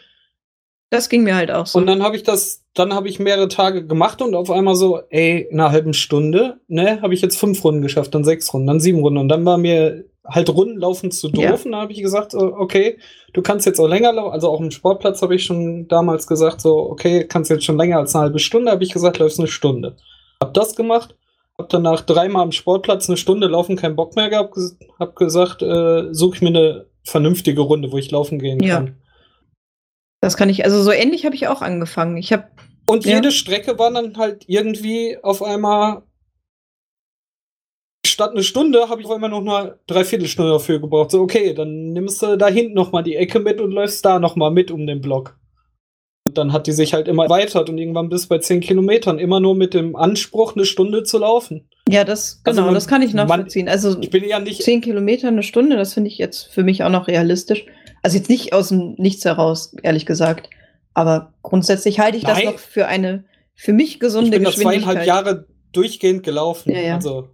Das 0.90 1.08
ging 1.08 1.22
mir 1.22 1.36
halt 1.36 1.50
auch 1.50 1.66
so. 1.66 1.78
Und 1.78 1.86
dann 1.86 2.02
habe 2.02 2.16
ich 2.16 2.22
das, 2.22 2.64
dann 2.74 2.92
habe 2.92 3.08
ich 3.08 3.18
mehrere 3.18 3.48
Tage 3.48 3.86
gemacht 3.86 4.20
und 4.20 4.34
auf 4.34 4.50
einmal 4.50 4.74
so, 4.74 5.00
ey, 5.10 5.46
in 5.50 5.60
einer 5.60 5.70
halben 5.70 5.94
Stunde, 5.94 6.60
ne, 6.66 7.00
habe 7.00 7.14
ich 7.14 7.22
jetzt 7.22 7.38
fünf 7.38 7.62
Runden 7.62 7.82
geschafft, 7.82 8.14
dann 8.14 8.24
sechs 8.24 8.52
Runden, 8.52 8.66
dann 8.66 8.80
sieben 8.80 9.00
Runden 9.00 9.18
und 9.18 9.28
dann 9.28 9.44
war 9.44 9.56
mir 9.56 10.04
halt 10.24 10.50
Runden 10.50 10.78
laufen 10.78 11.10
zu 11.10 11.28
doof 11.28 11.42
Ja. 11.42 11.52
und 11.52 11.72
dann 11.72 11.80
habe 11.80 11.92
ich 11.92 12.02
gesagt, 12.02 12.34
okay, 12.34 12.98
du 13.32 13.42
kannst 13.42 13.66
jetzt 13.66 13.80
auch 13.80 13.88
länger 13.88 14.12
laufen, 14.12 14.32
also 14.32 14.48
auch 14.48 14.60
im 14.60 14.70
Sportplatz 14.70 15.20
habe 15.22 15.34
ich 15.34 15.44
schon 15.44 15.88
damals 15.88 16.26
gesagt, 16.26 16.60
so, 16.60 16.78
okay, 16.90 17.26
kannst 17.26 17.50
jetzt 17.50 17.64
schon 17.64 17.78
länger 17.78 17.98
als 17.98 18.14
eine 18.14 18.24
halbe 18.24 18.38
Stunde, 18.38 18.70
habe 18.70 18.84
ich 18.84 18.92
gesagt, 18.92 19.18
läufst 19.18 19.38
eine 19.38 19.48
Stunde. 19.48 19.96
Hab 20.40 20.54
das 20.54 20.76
gemacht, 20.76 21.16
hab 21.58 21.68
danach 21.68 22.00
dreimal 22.02 22.42
am 22.42 22.52
Sportplatz 22.52 23.08
eine 23.08 23.16
Stunde 23.16 23.46
laufen, 23.46 23.76
keinen 23.76 23.96
Bock 23.96 24.16
mehr 24.16 24.30
gehabt, 24.30 24.56
hab 24.98 25.16
gesagt, 25.16 25.62
äh, 25.62 26.12
suche 26.12 26.36
ich 26.36 26.42
mir 26.42 26.48
eine 26.48 26.86
vernünftige 27.04 27.60
Runde, 27.60 27.92
wo 27.92 27.98
ich 27.98 28.10
laufen 28.10 28.38
gehen 28.38 28.60
Ja. 28.62 28.76
kann. 28.76 28.96
das 30.20 30.36
kann 30.36 30.48
ich, 30.48 30.64
also 30.64 30.80
so 30.82 30.92
ähnlich 30.92 31.24
habe 31.24 31.34
ich 31.34 31.48
auch 31.48 31.62
angefangen. 31.62 32.16
Ich 32.16 32.32
habe, 32.32 32.44
Und 32.86 33.04
Ja. 33.04 33.16
jede 33.16 33.32
Strecke 33.32 33.78
war 33.78 33.92
dann 33.92 34.16
halt 34.16 34.44
irgendwie 34.48 35.16
auf 35.22 35.42
einmal. 35.42 36.02
Statt 38.06 38.32
eine 38.32 38.42
Stunde 38.42 38.88
habe 38.88 39.00
ich 39.00 39.06
auf 39.06 39.12
einmal 39.12 39.30
noch 39.30 39.40
eine 39.40 39.78
Dreiviertelstunde 39.86 40.50
dafür 40.52 40.78
gebraucht. 40.80 41.10
So, 41.12 41.20
okay, 41.22 41.54
dann 41.54 41.92
nimmst 41.92 42.20
du 42.22 42.36
da 42.36 42.48
hinten 42.48 42.74
noch 42.74 42.92
mal 42.92 43.02
die 43.02 43.16
Ecke 43.16 43.38
mit 43.40 43.60
und 43.60 43.70
läufst 43.72 44.04
da 44.04 44.18
noch 44.18 44.36
mal 44.36 44.50
mit 44.50 44.70
um 44.70 44.86
den 44.86 45.00
Block. 45.00 45.38
Und 46.32 46.38
dann 46.38 46.54
hat 46.54 46.66
die 46.66 46.72
sich 46.72 46.94
halt 46.94 47.08
immer 47.08 47.24
erweitert 47.24 47.68
und 47.68 47.76
irgendwann 47.76 48.08
bis 48.08 48.26
bei 48.26 48.38
10 48.38 48.60
Kilometern. 48.60 49.18
Immer 49.18 49.38
nur 49.38 49.54
mit 49.54 49.74
dem 49.74 49.94
Anspruch, 49.96 50.56
eine 50.56 50.64
Stunde 50.64 51.02
zu 51.02 51.18
laufen. 51.18 51.68
ja, 51.90 52.04
das, 52.04 52.40
Also 52.44 52.56
genau, 52.56 52.66
man- 52.68 52.74
das 52.74 52.88
kann 52.88 53.02
ich 53.02 53.12
man- 53.12 53.28
nachvollziehen. 53.28 53.68
also 53.68 54.00
Ich 54.00 54.08
bin 54.08 54.24
ja 54.26 54.38
nicht. 54.40 54.62
zehn 54.62 54.80
Kilometer 54.80 55.28
eine 55.28 55.42
Stunde, 55.42 55.76
das 55.76 55.92
finde 55.92 56.08
ich 56.08 56.16
jetzt 56.16 56.44
für 56.50 56.62
mich 56.62 56.84
auch 56.84 56.88
noch 56.88 57.06
realistisch. 57.06 57.66
Also 58.02 58.16
jetzt 58.16 58.30
nicht 58.30 58.54
aus 58.54 58.70
dem 58.70 58.94
Nichts 58.96 59.26
heraus, 59.26 59.76
ehrlich 59.82 60.06
gesagt. 60.06 60.48
Aber 60.94 61.34
grundsätzlich 61.42 62.00
halte 62.00 62.16
ich 62.16 62.24
das 62.24 62.38
Nein. 62.38 62.46
noch 62.46 62.58
für 62.58 62.86
eine 62.86 63.24
für 63.54 63.74
mich 63.74 64.00
gesunde 64.00 64.28
ich 64.28 64.32
bin 64.32 64.44
Geschwindigkeit. 64.44 64.84
zweieinhalb 64.84 65.06
Jahre 65.06 65.46
durchgehend 65.72 66.22
gelaufen. 66.22 66.72
Ja, 66.72 66.80
ja. 66.80 66.94
Also, 66.94 67.28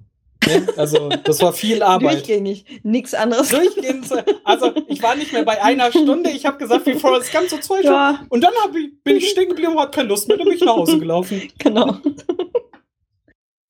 ne? 0.47 0.67
also 0.77 1.09
das 1.25 1.41
war 1.43 1.53
viel 1.53 1.83
Arbeit. 1.83 2.15
Durchgängig. 2.15 2.65
Nichts 2.83 3.15
anderes. 3.15 3.49
Durchgehend. 3.49 4.07
Also 4.45 4.73
ich 4.89 5.03
war 5.03 5.15
nicht 5.17 5.33
mehr 5.33 5.45
bei 5.45 5.63
einer 5.63 5.91
Stunde. 5.91 6.31
Ich 6.31 6.47
habe 6.47 6.59
gesagt, 6.59 6.87
wie 6.87 6.95
Forrest 6.95 7.33
Gump 7.33 7.49
so 7.49 7.59
zwei 7.59 7.81
Stunden. 7.81 7.95
Ja, 7.95 8.25
Und 8.29 8.43
dann 8.43 8.53
ich, 8.75 9.03
bin 9.03 9.17
ich 9.17 9.31
stehen 9.31 9.49
geblieben 9.49 9.73
und 9.73 9.79
hatte 9.81 9.97
keine 9.97 10.09
Lust 10.09 10.29
mehr. 10.29 10.37
Dann 10.37 10.47
bin 10.47 10.57
ich 10.57 10.65
nach 10.65 10.77
Hause 10.77 10.99
gelaufen. 10.99 11.43
genau. 11.59 11.97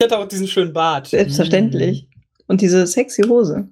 Ich 0.00 0.04
hatte 0.04 0.18
auch 0.18 0.28
diesen 0.28 0.46
schönen 0.46 0.72
Bart. 0.72 1.09
Selbstverständlich. 1.09 2.09
Und 2.46 2.61
diese 2.61 2.87
sexy 2.87 3.22
Hose. 3.22 3.68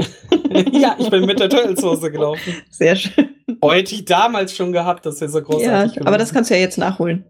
ja, 0.72 0.96
ich 0.98 1.10
bin 1.10 1.26
mit 1.26 1.40
der 1.40 1.48
Turtles-Hose 1.48 2.10
gelaufen. 2.10 2.54
Sehr 2.70 2.96
schön. 2.96 3.28
Oh, 3.60 3.72
hätte 3.72 3.94
ich 3.94 4.04
damals 4.04 4.54
schon 4.54 4.72
gehabt, 4.72 5.06
das 5.06 5.20
wäre 5.20 5.30
so 5.30 5.38
Ja, 5.38 5.44
großartig. 5.44 6.06
aber 6.06 6.18
das 6.18 6.32
kannst 6.32 6.50
du 6.50 6.54
ja 6.54 6.60
jetzt 6.60 6.78
nachholen. 6.78 7.24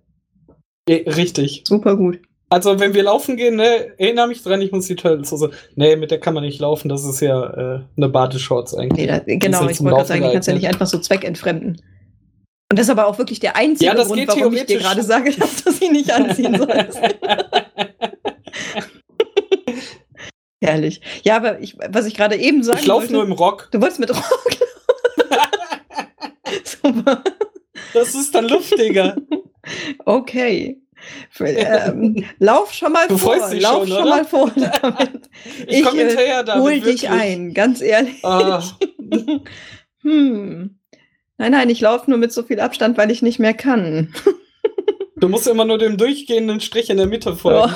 Eh, 0.89 1.09
Richtig. 1.09 1.65
Super 1.67 1.97
gut. 1.97 2.19
Also, 2.51 2.81
wenn 2.81 2.95
wir 2.95 3.03
laufen 3.03 3.37
gehen, 3.37 3.57
ne, 3.57 3.99
erinnere 3.99 4.29
mich 4.29 4.43
dran, 4.43 4.63
ich 4.63 4.73
muss 4.73 4.87
die 4.87 4.97
Turtles-Hose. 4.97 5.51
Nee, 5.77 5.97
mit 5.97 6.11
der 6.11 6.19
kann 6.19 6.33
man 6.35 6.45
nicht 6.45 6.61
laufen, 6.61 6.89
das 6.89 7.05
ist 7.05 7.21
ja 7.21 7.45
äh, 7.45 7.81
eine 7.97 8.09
Badeshorts 8.09 8.75
eigentlich. 8.75 9.07
Nee, 9.07 9.07
da, 9.07 9.19
genau, 9.19 9.69
ich 9.69 9.81
wollte 9.81 9.85
gerade 9.85 9.91
Laufen 9.91 10.07
sagen, 10.07 10.23
die 10.23 10.33
kannst 10.33 10.49
ja 10.49 10.55
nicht 10.55 10.69
einfach 10.69 10.87
so 10.87 10.99
zweckentfremden. 10.99 11.83
Und 12.71 12.79
das 12.79 12.87
ist 12.87 12.91
aber 12.91 13.07
auch 13.07 13.17
wirklich 13.19 13.41
der 13.41 13.57
einzige 13.57 13.87
Ja, 13.87 13.95
das 13.95 14.09
Grund, 14.09 14.29
warum 14.29 14.55
ich 14.55 14.67
dir 14.67 14.79
gerade 14.79 15.03
sage, 15.03 15.33
dass 15.39 15.65
du 15.65 15.73
sie 15.73 15.89
nicht 15.89 16.11
anziehen 16.13 16.57
sollst. 16.57 16.99
Herrlich. 20.61 21.01
Ja, 21.23 21.37
aber 21.37 21.61
ich, 21.61 21.77
was 21.89 22.07
ich 22.07 22.15
gerade 22.15 22.37
eben 22.37 22.63
sagen 22.63 22.81
ich 22.81 22.87
laufe 22.87 23.13
nur 23.13 23.23
im 23.23 23.33
Rock. 23.33 23.69
du 23.71 23.81
wolltest 23.81 24.01
mit 24.01 24.11
Rock. 24.11 24.51
Super. 26.65 27.23
Das 27.95 28.15
ist 28.15 28.35
dann 28.35 28.49
luftiger. 28.49 29.17
Okay. 30.05 30.81
Ähm, 31.41 32.25
lauf 32.39 32.73
schon 32.73 32.93
mal 32.93 33.09
Du 33.09 33.17
vor. 33.19 33.35
freust 33.37 33.53
dich 33.53 33.63
Lauf 33.63 33.87
schon, 33.87 33.97
schon 33.99 34.09
mal 34.09 34.25
vor. 34.25 34.51
Damit. 34.83 35.31
Ich, 35.67 35.79
Ich, 35.79 35.85
komme 35.85 36.01
äh, 36.03 36.07
hinterher 36.09 36.43
damit. 36.45 36.63
Hol 36.65 36.73
wirklich. 36.73 37.01
dich 37.03 37.11
ein, 37.11 37.55
ganz 37.55 37.81
ehrlich. 37.81 38.25
Ah, 38.25 38.63
Hm. 40.03 40.79
Nein, 41.39 41.53
nein, 41.53 41.71
ich 41.71 41.81
laufe 41.81 42.09
nur 42.11 42.19
mit 42.19 42.33
so 42.33 42.43
viel 42.43 42.61
Abstand, 42.61 42.97
weil 42.99 43.11
ich 43.11 43.23
nicht 43.23 43.39
mehr 43.39 43.55
kann. 43.55 44.13
du 45.17 45.29
musst 45.29 45.47
immer 45.47 45.65
nur 45.65 45.79
dem 45.79 45.97
durchgehenden 45.97 46.61
Strich 46.61 46.91
in 46.91 46.97
der 46.97 47.07
Mitte 47.07 47.35
folgen. 47.37 47.73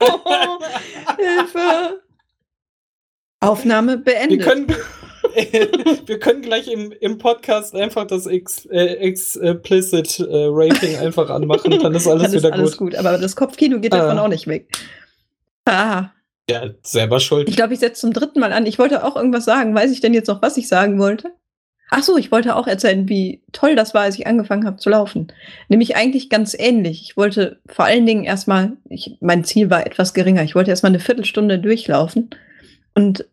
Oh. 0.00 0.06
Hilfe. 1.18 2.02
Aufnahme 3.40 3.96
Wir 3.98 4.04
beendet. 4.04 4.42
können, 4.42 4.66
wir 6.06 6.18
können 6.18 6.42
gleich 6.42 6.68
im, 6.68 6.92
im 7.00 7.18
Podcast 7.18 7.74
einfach 7.74 8.06
das 8.06 8.26
Ex, 8.26 8.66
äh, 8.66 8.96
Explicit 8.96 10.20
äh, 10.20 10.24
Rating 10.50 10.96
einfach 10.98 11.30
anmachen, 11.30 11.78
dann 11.80 11.94
ist 11.94 12.06
alles 12.06 12.22
Dann 12.24 12.32
ist 12.34 12.44
wieder 12.44 12.52
alles 12.52 12.76
gut. 12.76 12.90
gut. 12.92 12.98
Aber 12.98 13.18
das 13.18 13.36
Kopfkino 13.36 13.80
geht 13.80 13.92
davon 13.92 14.18
Ah. 14.18 14.24
auch 14.24 14.28
nicht 14.28 14.46
weg. 14.46 14.68
Ah, 15.64 16.10
Ja, 16.50 16.70
selber 16.82 17.20
schuld. 17.20 17.48
ich 17.48 17.56
glaube, 17.56 17.74
ich 17.74 17.80
setze 17.80 18.00
zum 18.00 18.12
dritten 18.12 18.40
Mal 18.40 18.52
an. 18.52 18.66
Ich 18.66 18.78
wollte 18.78 19.04
auch 19.04 19.16
irgendwas 19.16 19.44
sagen. 19.44 19.74
Weiß 19.74 19.90
ich 19.92 20.00
denn 20.00 20.14
jetzt 20.14 20.28
noch, 20.28 20.42
was 20.42 20.56
ich 20.56 20.68
sagen 20.68 20.98
wollte? 20.98 21.30
Ach 21.94 22.02
so, 22.02 22.16
ich 22.16 22.32
wollte 22.32 22.56
auch 22.56 22.66
erzählen, 22.66 23.06
wie 23.08 23.42
toll 23.52 23.76
das 23.76 23.92
war, 23.92 24.02
als 24.02 24.18
ich 24.18 24.26
angefangen 24.26 24.64
habe 24.64 24.78
zu 24.78 24.88
laufen. 24.88 25.28
Nämlich 25.68 25.94
eigentlich 25.94 26.30
ganz 26.30 26.54
ähnlich. 26.58 27.02
Ich 27.02 27.16
wollte 27.18 27.60
vor 27.66 27.84
allen 27.84 28.06
Dingen 28.06 28.24
erstmal, 28.24 28.72
ich, 28.88 29.18
mein 29.20 29.44
Ziel 29.44 29.68
war 29.68 29.86
etwas 29.86 30.14
geringer. 30.14 30.42
Ich 30.42 30.54
wollte 30.54 30.70
erstmal 30.70 30.90
eine 30.90 31.00
Viertelstunde 31.00 31.58
durchlaufen. 31.58 32.30
Und 32.94 33.26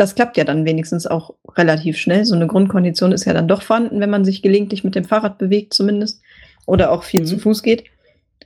das 0.00 0.14
klappt 0.14 0.36
ja 0.36 0.44
dann 0.44 0.64
wenigstens 0.64 1.06
auch 1.06 1.34
relativ 1.56 1.96
schnell. 1.98 2.24
So 2.24 2.34
eine 2.34 2.46
Grundkondition 2.46 3.12
ist 3.12 3.24
ja 3.24 3.32
dann 3.32 3.48
doch 3.48 3.62
vorhanden, 3.62 4.00
wenn 4.00 4.10
man 4.10 4.24
sich 4.24 4.42
gelegentlich 4.42 4.84
mit 4.84 4.94
dem 4.94 5.04
Fahrrad 5.04 5.38
bewegt, 5.38 5.74
zumindest. 5.74 6.22
Oder 6.66 6.92
auch 6.92 7.02
viel 7.02 7.20
Mhm. 7.22 7.26
zu 7.26 7.38
Fuß 7.38 7.62
geht. 7.62 7.84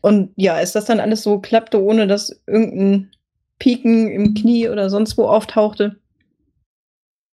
Und 0.00 0.30
ja, 0.36 0.54
als 0.54 0.72
das 0.72 0.84
dann 0.84 1.00
alles 1.00 1.22
so 1.22 1.38
klappte, 1.38 1.82
ohne 1.82 2.06
dass 2.06 2.40
irgendein 2.46 3.10
Pieken 3.58 4.10
im 4.10 4.34
Knie 4.34 4.68
oder 4.68 4.90
sonst 4.90 5.16
wo 5.16 5.26
auftauchte, 5.26 5.96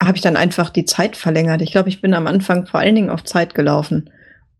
habe 0.01 0.15
ich 0.15 0.21
dann 0.21 0.37
einfach 0.37 0.69
die 0.69 0.85
Zeit 0.85 1.15
verlängert. 1.15 1.61
Ich 1.61 1.71
glaube, 1.71 1.89
ich 1.89 2.01
bin 2.01 2.13
am 2.13 2.27
Anfang 2.27 2.65
vor 2.67 2.79
allen 2.79 2.95
Dingen 2.95 3.09
auf 3.09 3.23
Zeit 3.23 3.53
gelaufen. 3.53 4.09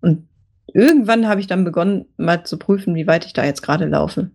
Und 0.02 0.28
irgendwann 0.74 1.28
habe 1.28 1.40
ich 1.40 1.48
dann 1.48 1.64
begonnen, 1.64 2.06
mal 2.18 2.44
zu 2.44 2.58
prüfen, 2.58 2.96
wie 2.96 3.08
weit 3.08 3.26
ich 3.26 3.34
da 3.34 3.46
jetzt 3.46 3.62
gerade 3.62 3.86
laufe. 3.86 4.32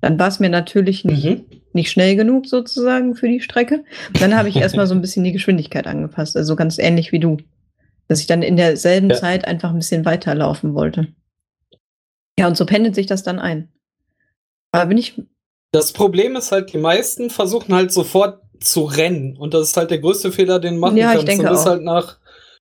Dann 0.00 0.18
war 0.18 0.28
es 0.28 0.38
mir 0.40 0.50
natürlich 0.50 1.04
nicht, 1.04 1.24
Mhm. 1.24 1.44
Nicht 1.76 1.90
schnell 1.90 2.16
genug 2.16 2.46
sozusagen 2.46 3.14
für 3.14 3.28
die 3.28 3.40
Strecke. 3.40 3.84
Und 4.08 4.20
dann 4.20 4.36
habe 4.36 4.48
ich 4.48 4.56
erstmal 4.56 4.86
so 4.88 4.94
ein 4.94 5.00
bisschen 5.00 5.22
die 5.22 5.32
Geschwindigkeit 5.32 5.86
angepasst. 5.86 6.36
Also 6.36 6.56
ganz 6.56 6.78
ähnlich 6.78 7.12
wie 7.12 7.20
du. 7.20 7.36
Dass 8.08 8.20
ich 8.20 8.26
dann 8.26 8.42
in 8.42 8.56
derselben 8.56 9.10
Ja. 9.10 9.16
Zeit 9.16 9.46
einfach 9.46 9.70
ein 9.70 9.78
bisschen 9.78 10.04
weiterlaufen 10.04 10.74
wollte. 10.74 11.08
Ja, 12.38 12.46
und 12.48 12.56
so 12.56 12.66
pendelt 12.66 12.94
sich 12.94 13.06
das 13.06 13.22
dann 13.22 13.38
ein. 13.38 13.68
Aber 14.72 14.86
bin 14.86 14.98
ich, 14.98 15.20
Das 15.72 15.92
Problem 15.92 16.36
ist 16.36 16.52
halt, 16.52 16.72
die 16.72 16.78
meisten 16.78 17.30
versuchen 17.30 17.74
halt 17.74 17.92
sofort 17.92 18.40
zu 18.60 18.84
rennen. 18.84 19.36
Und 19.36 19.54
das 19.54 19.68
ist 19.68 19.76
halt 19.76 19.90
der 19.90 19.98
größte 19.98 20.32
Fehler, 20.32 20.58
den 20.60 20.78
machen 20.78 20.96
Ja, 20.96 21.10
ich 21.10 21.16
kannst. 21.16 21.28
denke 21.28 21.44
du 21.44 21.50
bist 21.50 21.66
auch. 21.66 21.70
halt 21.72 21.82
nach, 21.82 22.18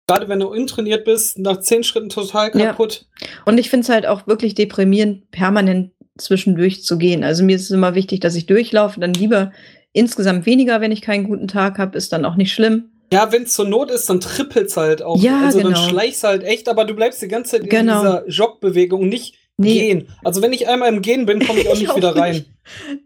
gerade 0.06 0.28
wenn 0.28 0.40
du 0.40 0.48
untrainiert 0.48 1.04
bist, 1.04 1.38
nach 1.38 1.60
zehn 1.60 1.82
Schritten 1.82 2.08
total 2.10 2.50
Ja. 2.58 2.66
kaputt. 2.66 3.06
Und 3.44 3.58
ich 3.58 3.70
finde 3.70 3.84
es 3.84 3.88
halt 3.90 4.06
auch 4.06 4.26
wirklich 4.26 4.54
deprimierend, 4.54 5.30
permanent 5.30 5.92
zwischendurch 6.18 6.84
zu 6.84 6.98
gehen. 6.98 7.24
Also 7.24 7.44
mir 7.44 7.56
ist 7.56 7.62
es 7.64 7.70
immer 7.70 7.94
wichtig, 7.94 8.20
dass 8.20 8.34
ich 8.36 8.46
durchlaufe, 8.46 9.00
dann 9.00 9.14
lieber 9.14 9.52
insgesamt 9.92 10.46
weniger, 10.46 10.80
wenn 10.80 10.92
ich 10.92 11.02
keinen 11.02 11.24
guten 11.24 11.48
Tag 11.48 11.78
habe, 11.78 11.96
ist 11.96 12.12
dann 12.12 12.24
auch 12.24 12.36
nicht 12.36 12.52
schlimm. 12.52 12.90
Ja, 13.12 13.30
wenn 13.32 13.44
es 13.44 13.52
zur 13.54 13.68
Not 13.68 13.90
ist, 13.90 14.08
dann 14.08 14.20
trippelt's 14.20 14.76
halt 14.76 15.02
auch. 15.02 15.20
Ja, 15.22 15.42
also 15.44 15.58
genau. 15.58 15.70
dann 15.70 15.88
schleichst 15.88 16.24
halt 16.24 16.42
echt, 16.42 16.68
aber 16.68 16.84
du 16.84 16.94
bleibst 16.94 17.22
die 17.22 17.28
ganze 17.28 17.52
Zeit 17.52 17.62
in 17.64 17.68
Genau. 17.68 18.00
dieser 18.00 18.28
Jogbewegung, 18.28 19.08
nicht 19.08 19.36
Nee. 19.56 19.74
gehen. 19.78 20.08
Also 20.24 20.42
wenn 20.42 20.52
ich 20.52 20.66
einmal 20.66 20.88
im 20.92 21.00
Gehen 21.00 21.26
bin, 21.26 21.38
komme 21.46 21.60
ich 21.60 21.68
auch 21.68 21.72
Ich 21.74 21.80
nicht 21.80 21.90
auch 21.90 21.96
wieder 21.96 22.16
rein. 22.16 22.32
nicht. 22.34 22.46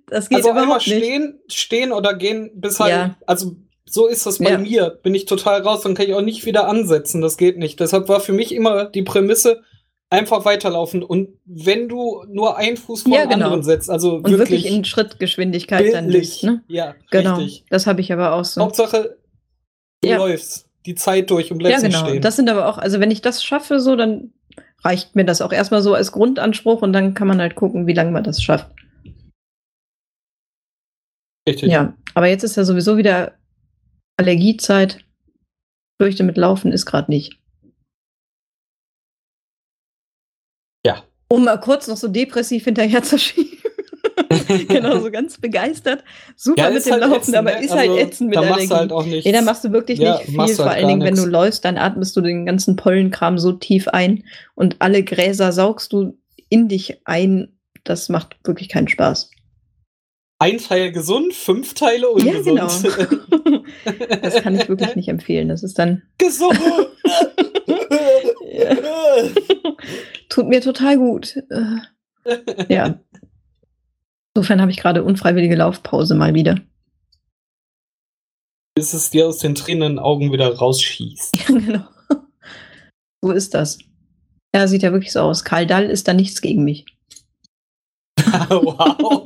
Das 0.07 0.29
geht 0.31 0.37
Also 0.39 0.49
einmal 0.51 0.65
überhaupt 0.65 0.87
nicht. 0.87 0.97
stehen, 0.97 1.39
stehen 1.49 1.93
oder 1.93 2.15
gehen, 2.15 2.51
bis 2.55 2.81
halt, 2.81 2.91
Ja. 2.93 3.17
also 3.27 3.57
so 3.85 4.07
ist 4.07 4.25
das 4.25 4.39
bei 4.39 4.53
Ja. 4.53 4.59
mir. 4.59 4.99
Bin 5.03 5.15
ich 5.15 5.27
total 5.27 5.61
raus, 5.61 5.83
dann 5.83 5.95
kann 5.95 6.07
ich 6.07 6.15
auch 6.15 6.23
nicht 6.23 6.47
wieder 6.47 6.67
ansetzen. 6.69 7.21
Das 7.21 7.37
geht 7.37 7.59
nicht. 7.59 7.81
Deshalb 7.81 8.09
war 8.09 8.21
für 8.21 8.33
mich 8.33 8.55
immer 8.55 8.87
die 8.87 9.03
Prämisse, 9.03 9.63
einfach 10.11 10.45
weiterlaufen. 10.45 11.03
Und 11.03 11.29
wenn 11.45 11.89
du 11.89 12.25
nur 12.29 12.57
einen 12.57 12.77
Fuß 12.77 13.03
vor 13.03 13.13
Ja, 13.15 13.23
den 13.23 13.31
genau. 13.31 13.45
anderen 13.47 13.63
setzt, 13.63 13.91
also 13.91 14.17
Und 14.17 14.25
wirklich, 14.31 14.65
wirklich, 14.65 14.67
in 14.67 14.85
Schrittgeschwindigkeit 14.85 15.93
dann 15.93 16.07
bildlich. 16.07 16.31
bist, 16.31 16.45
ne? 16.45 16.63
Ja, 16.69 16.95
Genau. 17.11 17.37
richtig. 17.37 17.65
Das 17.71 17.87
habe 17.87 18.01
ich 18.01 18.13
aber 18.13 18.33
auch 18.33 18.45
so. 18.45 18.63
Hauptsache, 18.63 19.19
du 20.03 20.09
Ja. 20.09 20.17
läufst 20.17 20.67
die 20.87 20.95
Zeit 20.95 21.31
durch 21.31 21.51
und 21.53 21.59
Ja, 21.63 21.69
bleibst 21.69 21.85
genau. 21.85 22.01
nicht 22.03 22.09
stehen. 22.09 22.23
Das 22.23 22.37
sind 22.37 22.49
aber 22.49 22.69
auch, 22.69 22.79
also 22.79 23.01
wenn 23.01 23.11
ich 23.11 23.21
das 23.21 23.45
schaffe, 23.45 23.81
so, 23.81 23.97
dann 23.97 24.33
reicht 24.85 25.15
mir 25.17 25.25
das 25.25 25.43
auch 25.43 25.53
erstmal 25.53 25.83
so 25.83 25.93
als 25.93 26.13
Grundanspruch 26.13 26.81
und 26.83 26.93
dann 26.93 27.13
kann 27.15 27.29
man 27.29 27.41
halt 27.41 27.55
gucken, 27.57 27.87
wie 27.87 27.93
lange 27.95 28.11
man 28.13 28.25
das 28.25 28.43
schafft. 28.43 28.71
richtig. 31.49 31.71
Ja, 31.71 31.95
aber 32.15 32.27
jetzt 32.29 32.43
ist 32.45 32.57
ja 32.57 32.65
sowieso 32.65 32.97
wieder 32.97 33.35
Allergiezeit. 34.19 35.05
Fürchte 36.01 36.23
mit 36.23 36.37
Laufen 36.37 36.73
ist 36.73 36.85
gerade 36.87 37.11
nicht. 37.11 37.39
Ja. 40.85 41.03
Um 41.29 41.45
mal 41.45 41.59
kurz 41.59 41.87
noch 41.89 41.97
so 41.97 42.09
depressiv 42.09 42.65
hinterher 42.65 43.03
zu 43.03 43.19
schieben. 43.19 43.59
genau, 44.69 44.99
so 45.01 45.11
ganz 45.11 45.39
begeistert. 45.39 46.03
Super 46.37 46.65
Ja, 46.65 46.71
mit 46.71 46.85
dem 46.87 46.93
halt 46.93 47.03
Laufen, 47.03 47.17
ätzend, 47.17 47.37
aber 47.37 47.51
ne? 47.53 47.65
ist 47.65 47.71
halt 47.71 47.91
Also, 47.91 47.99
ätzend 48.01 48.29
mit 48.31 48.37
da 48.37 48.41
der 48.43 48.51
machst 48.51 48.61
Allergie. 48.73 48.75
du 48.75 48.77
halt 48.77 48.93
auch 48.93 49.07
nichts. 49.07 49.27
Nee, 49.27 49.33
da 49.33 49.43
machst 49.43 49.65
du 49.65 49.73
wirklich 49.73 49.99
Ja, 49.99 50.15
nicht 50.19 50.27
viel. 50.27 50.55
Vor 50.57 50.67
halt 50.67 50.77
allen 50.77 50.89
Dingen, 50.89 51.03
wenn 51.03 51.15
du 51.17 51.25
läufst, 51.27 51.65
dann 51.65 51.77
atmest 51.79 52.17
du 52.17 52.21
den 52.21 52.47
ganzen 52.47 52.77
Pollenkram 52.77 53.39
so 53.39 53.53
tief 53.53 53.89
ein 53.89 54.25
und 54.55 54.77
alle 54.81 55.03
Gräser 55.03 55.53
saugst 55.53 55.93
du 55.93 56.17
in 56.49 56.69
dich 56.69 57.01
ein. 57.05 57.59
Das 57.85 58.09
macht 58.09 58.37
wirklich 58.45 58.69
keinen 58.69 58.89
Spaß. 58.89 59.31
Ein 60.41 60.59
Teil 60.59 60.93
gesund, 60.93 61.35
fünf 61.35 61.75
Teile 61.75 62.03
Ja, 62.03 62.09
ungesund. 62.39 62.85
genau. 62.85 63.63
das 64.23 64.37
kann 64.43 64.55
ich 64.55 64.69
wirklich 64.69 64.95
nicht 64.95 65.09
empfehlen. 65.09 65.49
Das 65.49 65.63
ist 65.63 65.79
dann, 65.79 66.03
gesund. 66.19 66.59
tut 70.29 70.49
mir 70.49 70.61
total 70.61 70.97
gut. 70.97 71.37
Äh, 71.51 71.81
Ja. 72.69 72.99
Insofern 74.35 74.61
habe 74.61 74.71
ich 74.71 74.77
gerade 74.79 75.03
unfreiwillige 75.03 75.57
Laufpause 75.57 76.15
mal 76.15 76.35
wieder. 76.35 76.61
Bis 78.77 78.95
es 78.95 79.11
dir 79.11 79.27
aus 79.27 79.39
den 79.39 79.57
tränenden 79.57 79.99
Augen 79.99 80.31
wieder 80.33 80.55
rausschießt. 80.55 81.47
genau. 81.49 81.89
So 83.21 83.33
ist 83.33 83.55
das. 83.55 83.79
Ja, 84.55 84.69
sieht 84.69 84.83
ja 84.83 84.93
wirklich 84.93 85.13
so 85.13 85.21
aus. 85.21 85.45
Karl 85.45 85.67
Dall 85.67 85.91
ist 85.91 86.07
da 86.07 86.15
nichts 86.15 86.41
gegen 86.41 86.63
mich. 86.63 86.87
wow. 88.49 89.25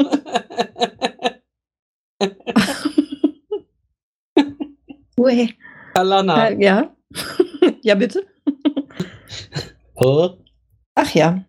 Ue. 5.18 5.48
Alana. 5.94 6.48
Äh, 6.48 6.64
ja. 6.64 6.96
ja, 7.82 7.94
bitte. 7.94 8.26
Ach 10.94 11.14
ja, 11.14 11.44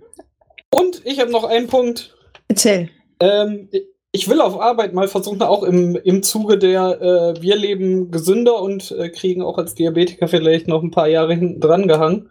Und 0.73 1.05
ich 1.05 1.19
habe 1.19 1.31
noch 1.31 1.43
einen 1.43 1.67
Punkt. 1.67 2.15
erzähl. 2.47 2.89
Ähm, 3.19 3.69
ich 4.11 4.29
will 4.29 4.41
auf 4.41 4.59
Arbeit 4.59 4.93
mal 4.93 5.07
versuchen, 5.07 5.41
auch 5.41 5.63
im, 5.63 5.95
im 5.95 6.21
Zuge 6.21 6.57
der 6.57 7.01
äh, 7.01 7.41
Wir 7.41 7.55
leben 7.55 8.11
gesünder 8.11 8.61
und 8.61 8.91
äh, 8.91 9.09
kriegen 9.09 9.41
auch 9.41 9.57
als 9.57 9.73
Diabetiker 9.75 10.27
vielleicht 10.27 10.67
noch 10.67 10.83
ein 10.83 10.91
paar 10.91 11.07
Jahre 11.07 11.33
hinten 11.33 11.59
dran 11.59 11.87
gehangen. 11.87 12.29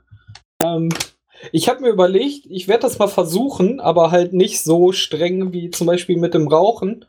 Ähm, 0.62 0.90
Ich 1.50 1.68
habe 1.68 1.80
mir 1.80 1.88
überlegt, 1.88 2.46
ich 2.48 2.68
werde 2.68 2.82
das 2.82 3.00
mal 3.00 3.08
versuchen, 3.08 3.80
aber 3.80 4.12
halt 4.12 4.32
nicht 4.32 4.62
so 4.62 4.92
streng 4.92 5.52
wie 5.52 5.70
zum 5.70 5.88
Beispiel 5.88 6.16
mit 6.16 6.34
dem 6.34 6.46
Rauchen. 6.46 7.04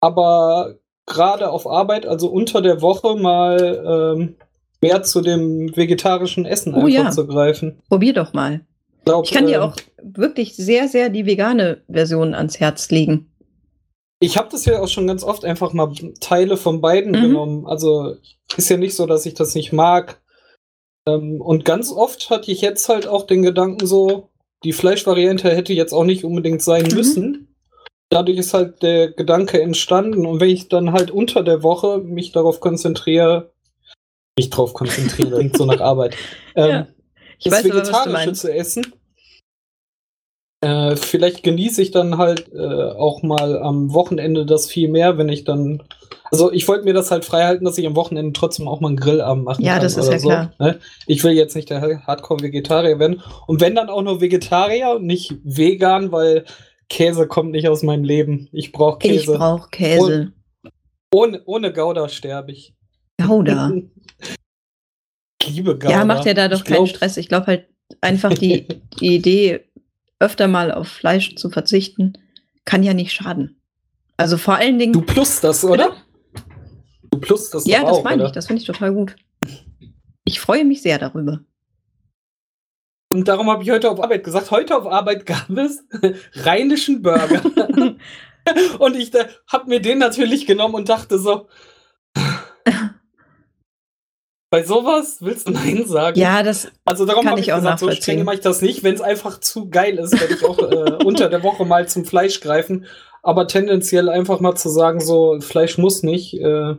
Aber 0.00 0.74
gerade 1.06 1.50
auf 1.50 1.66
Arbeit, 1.68 2.04
also 2.04 2.28
unter 2.28 2.60
der 2.60 2.82
Woche, 2.82 3.14
mal 3.14 4.16
ähm, 4.16 4.36
mehr 4.80 5.02
zu 5.02 5.20
dem 5.20 5.74
vegetarischen 5.76 6.46
Essen 6.46 6.74
Oh 6.74 6.78
einfach 6.86 6.88
ja. 6.90 7.10
zu 7.10 7.26
greifen. 7.26 7.80
Probier 7.88 8.12
doch 8.14 8.32
mal. 8.32 8.60
Glaub, 9.04 9.24
Ich 9.24 9.30
kann 9.32 9.46
dir 9.46 9.56
ähm, 9.56 9.62
auch 9.62 9.76
wirklich 10.02 10.54
sehr, 10.56 10.88
sehr 10.88 11.08
die 11.08 11.26
vegane 11.26 11.82
Version 11.88 12.34
ans 12.34 12.60
Herz 12.60 12.90
legen. 12.90 13.32
Ich 14.20 14.36
habe 14.36 14.48
das 14.50 14.64
ja 14.64 14.80
auch 14.80 14.88
schon 14.88 15.06
ganz 15.06 15.22
oft 15.22 15.44
einfach 15.44 15.72
mal 15.72 15.92
Teile 16.20 16.56
von 16.56 16.80
beiden 16.80 17.12
Mhm. 17.12 17.22
genommen. 17.22 17.66
Also 17.66 18.16
ist 18.56 18.68
ja 18.68 18.76
nicht 18.76 18.94
so, 18.94 19.06
dass 19.06 19.26
ich 19.26 19.34
das 19.34 19.54
nicht 19.54 19.72
mag. 19.72 20.20
Ähm, 21.06 21.40
und 21.40 21.64
ganz 21.64 21.90
oft 21.92 22.28
hatte 22.30 22.50
ich 22.50 22.60
jetzt 22.60 22.88
halt 22.88 23.06
auch 23.06 23.26
den 23.26 23.42
Gedanken 23.42 23.86
so, 23.86 24.28
die 24.64 24.72
Fleischvariante 24.72 25.48
hätte 25.54 25.72
jetzt 25.72 25.92
auch 25.92 26.04
nicht 26.04 26.24
unbedingt 26.24 26.62
sein 26.62 26.86
Mhm. 26.88 26.94
müssen. 26.94 27.54
Dadurch 28.10 28.38
ist 28.38 28.54
halt 28.54 28.82
der 28.82 29.12
Gedanke 29.12 29.60
entstanden. 29.62 30.26
Und 30.26 30.40
wenn 30.40 30.50
ich 30.50 30.68
dann 30.68 30.92
halt 30.92 31.10
unter 31.10 31.42
der 31.44 31.62
Woche 31.62 31.98
mich 31.98 32.32
darauf 32.32 32.58
konzentriere, 32.60 33.52
mich 34.38 34.50
drauf 34.50 34.72
konzentriere, 34.74 35.36
klingt 35.38 35.56
so 35.56 35.64
nach 35.66 35.80
Arbeit, 35.80 36.16
ähm, 36.54 36.68
Ja. 36.70 36.86
Ich 37.38 37.44
das 37.44 37.52
weiß 37.54 37.64
aber, 37.66 37.74
Vegetarische 37.82 38.10
meinst. 38.12 38.40
zu 38.40 38.52
essen. 38.52 38.86
Äh, 40.60 40.96
vielleicht 40.96 41.44
genieße 41.44 41.80
ich 41.82 41.92
dann 41.92 42.18
halt 42.18 42.52
äh, 42.52 42.58
auch 42.58 43.22
mal 43.22 43.58
am 43.62 43.92
Wochenende 43.94 44.44
das 44.44 44.66
viel 44.66 44.88
mehr, 44.88 45.16
wenn 45.18 45.28
ich 45.28 45.44
dann. 45.44 45.84
Also 46.32 46.52
ich 46.52 46.66
wollte 46.66 46.84
mir 46.84 46.94
das 46.94 47.10
halt 47.12 47.24
frei 47.24 47.44
halten, 47.44 47.64
dass 47.64 47.78
ich 47.78 47.86
am 47.86 47.94
Wochenende 47.94 48.32
trotzdem 48.32 48.66
auch 48.66 48.80
mal 48.80 48.88
einen 48.88 48.96
Grillabend 48.96 49.44
machen 49.44 49.64
Ja, 49.64 49.74
kann. 49.74 49.82
das 49.84 49.96
ist 49.96 50.10
ja 50.10 50.18
so, 50.18 50.28
klar. 50.28 50.52
Ne? 50.58 50.80
Ich 51.06 51.22
will 51.22 51.32
jetzt 51.32 51.54
nicht 51.54 51.70
der 51.70 52.04
Hardcore-Vegetarier 52.06 52.98
werden. 52.98 53.22
Und 53.46 53.60
wenn 53.60 53.76
dann 53.76 53.88
auch 53.88 54.02
nur 54.02 54.20
Vegetarier 54.20 54.90
und 54.96 55.06
nicht 55.06 55.32
vegan, 55.44 56.10
weil 56.12 56.44
Käse 56.88 57.28
kommt 57.28 57.52
nicht 57.52 57.68
aus 57.68 57.82
meinem 57.84 58.02
Leben. 58.04 58.48
Ich 58.52 58.72
brauche 58.72 58.98
Ich 59.02 59.20
Käse. 59.20 59.38
brauche 59.38 59.70
Käse. 59.70 60.32
ohne, 61.14 61.40
ohne 61.46 61.72
Gouda 61.72 62.08
sterbe 62.08 62.50
ich. 62.52 62.74
Gouda. 63.20 63.72
Ich 65.40 65.54
liebe 65.54 65.78
Gouda. 65.78 65.90
Ja, 65.90 66.04
macht 66.04 66.26
ja 66.26 66.34
da 66.34 66.48
doch 66.48 66.58
Ich 66.58 66.64
keinen 66.64 66.84
glaub- 66.84 66.88
Stress. 66.88 67.16
Ich 67.16 67.28
glaube 67.28 67.46
halt 67.46 67.68
einfach 68.00 68.34
die, 68.34 68.66
die 69.00 69.14
Idee, 69.14 69.60
öfter 70.18 70.48
mal 70.48 70.72
auf 70.72 70.88
Fleisch 70.88 71.36
zu 71.36 71.48
verzichten, 71.48 72.14
kann 72.64 72.82
ja 72.82 72.92
nicht 72.92 73.12
schaden. 73.12 73.60
Also 74.16 74.36
vor 74.36 74.56
allen 74.56 74.78
Dingen. 74.78 74.92
Du 74.92 75.00
plus 75.00 75.40
das, 75.40 75.64
oder? 75.64 75.96
Du 77.10 77.18
plus 77.20 77.50
das 77.50 77.66
ja, 77.66 77.82
das 77.82 77.90
auch, 77.90 78.04
meine 78.04 78.16
oder? 78.22 78.26
ich. 78.26 78.32
Das 78.32 78.48
finde 78.48 78.60
ich 78.60 78.66
total 78.66 78.92
gut. 78.92 79.16
Ich 80.24 80.40
freue 80.40 80.64
mich 80.64 80.82
sehr 80.82 80.98
darüber. 80.98 81.40
Und 83.10 83.28
darum 83.28 83.48
habe 83.48 83.62
ich 83.62 83.70
heute 83.70 83.90
auf 83.90 84.02
Arbeit 84.02 84.24
gesagt, 84.24 84.50
heute 84.50 84.76
auf 84.76 84.86
Arbeit 84.86 85.24
gab 85.24 85.48
es 85.50 85.82
rheinischen 86.34 87.00
Burger. 87.00 87.40
und 88.80 88.96
ich 88.96 89.12
habe 89.46 89.68
mir 89.68 89.80
den 89.80 89.98
natürlich 89.98 90.46
genommen 90.46 90.74
und 90.74 90.88
dachte 90.88 91.18
so, 91.18 91.48
bei 94.50 94.64
sowas 94.64 95.18
willst 95.20 95.48
du 95.48 95.52
Nein 95.52 95.84
sagen? 95.86 96.18
ja, 96.18 96.42
das. 96.42 96.70
also 96.84 97.04
darum 97.04 97.22
kann 97.22 97.32
habe 97.32 97.40
ich 97.40 97.48
ich 97.48 97.52
auch 97.52 97.58
gesagt, 97.58 97.80
so 97.80 97.90
streng 97.90 98.24
mache 98.24 98.36
ich 98.36 98.40
das 98.40 98.62
nicht. 98.62 98.82
Wenn 98.82 98.94
es 98.94 99.00
einfach 99.00 99.40
zu 99.40 99.68
geil 99.68 99.98
ist, 99.98 100.18
werde 100.18 100.34
ich 100.34 100.44
auch 100.44 100.58
äh, 100.58 101.04
unter 101.04 101.28
der 101.28 101.42
Woche 101.42 101.64
mal 101.64 101.86
zum 101.88 102.04
Fleisch 102.04 102.40
greifen. 102.40 102.86
Aber 103.22 103.46
tendenziell 103.46 104.08
einfach 104.08 104.40
mal 104.40 104.54
zu 104.54 104.68
sagen, 104.70 105.00
so 105.00 105.38
Fleisch 105.40 105.76
muss 105.76 106.02
nicht. 106.02 106.34
Äh, 106.40 106.76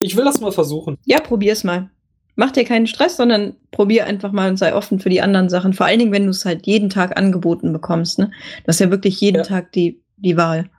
ich 0.00 0.16
will 0.16 0.24
das 0.24 0.40
mal 0.40 0.52
versuchen. 0.52 0.98
Ja, 1.04 1.20
probier's 1.20 1.62
mal. 1.62 1.90
Mach 2.34 2.50
dir 2.50 2.64
keinen 2.64 2.86
Stress, 2.86 3.18
sondern 3.18 3.56
probier 3.70 4.06
einfach 4.06 4.32
mal 4.32 4.48
und 4.48 4.56
sei 4.56 4.74
offen 4.74 4.98
für 4.98 5.10
die 5.10 5.20
anderen 5.20 5.50
Sachen. 5.50 5.74
Vor 5.74 5.84
allen 5.84 5.98
Dingen, 5.98 6.12
wenn 6.12 6.24
du 6.24 6.30
es 6.30 6.46
halt 6.46 6.66
jeden 6.66 6.88
Tag 6.88 7.18
angeboten 7.18 7.72
bekommst. 7.74 8.18
Ne? 8.18 8.30
Das 8.64 8.76
ist 8.76 8.80
ja 8.80 8.90
wirklich 8.90 9.20
jeden 9.20 9.38
Ja. 9.38 9.42
Tag 9.42 9.72
die, 9.72 10.02
die 10.16 10.38
Wahl. 10.38 10.70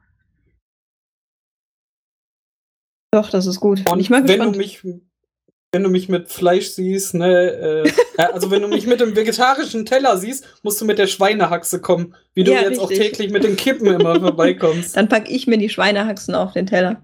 Doch, 3.11 3.29
das 3.29 3.45
ist 3.45 3.59
gut. 3.59 3.87
Und 3.87 3.99
ich 3.99 4.09
mag 4.09 4.27
wenn 4.27 4.39
du 4.39 4.51
gespannt. 4.51 4.57
mich, 4.57 4.83
wenn 5.73 5.83
du 5.83 5.89
mich 5.89 6.07
mit 6.07 6.29
Fleisch 6.29 6.69
siehst, 6.69 7.15
ne, 7.15 7.83
äh, 7.85 7.91
ja, 8.21 8.29
also 8.31 8.51
wenn 8.51 8.61
du 8.61 8.67
mich 8.67 8.85
mit 8.85 9.01
dem 9.01 9.15
vegetarischen 9.15 9.85
Teller 9.85 10.17
siehst, 10.17 10.45
musst 10.63 10.79
du 10.79 10.85
mit 10.85 10.99
der 10.99 11.07
Schweinehaxe 11.07 11.81
kommen, 11.81 12.15
wie 12.35 12.43
du 12.43 12.51
Ja, 12.53 12.61
jetzt 12.61 12.79
auch 12.79 12.89
richtig. 12.91 13.11
täglich 13.13 13.31
mit 13.31 13.43
den 13.43 13.55
Kippen 13.55 13.87
immer 13.87 14.19
vorbeikommst. 14.19 14.95
Dann 14.95 15.09
pack 15.09 15.29
ich 15.29 15.47
mir 15.47 15.57
die 15.57 15.69
Schweinehaxen 15.69 16.35
auf 16.35 16.53
den 16.53 16.67
Teller. 16.67 17.01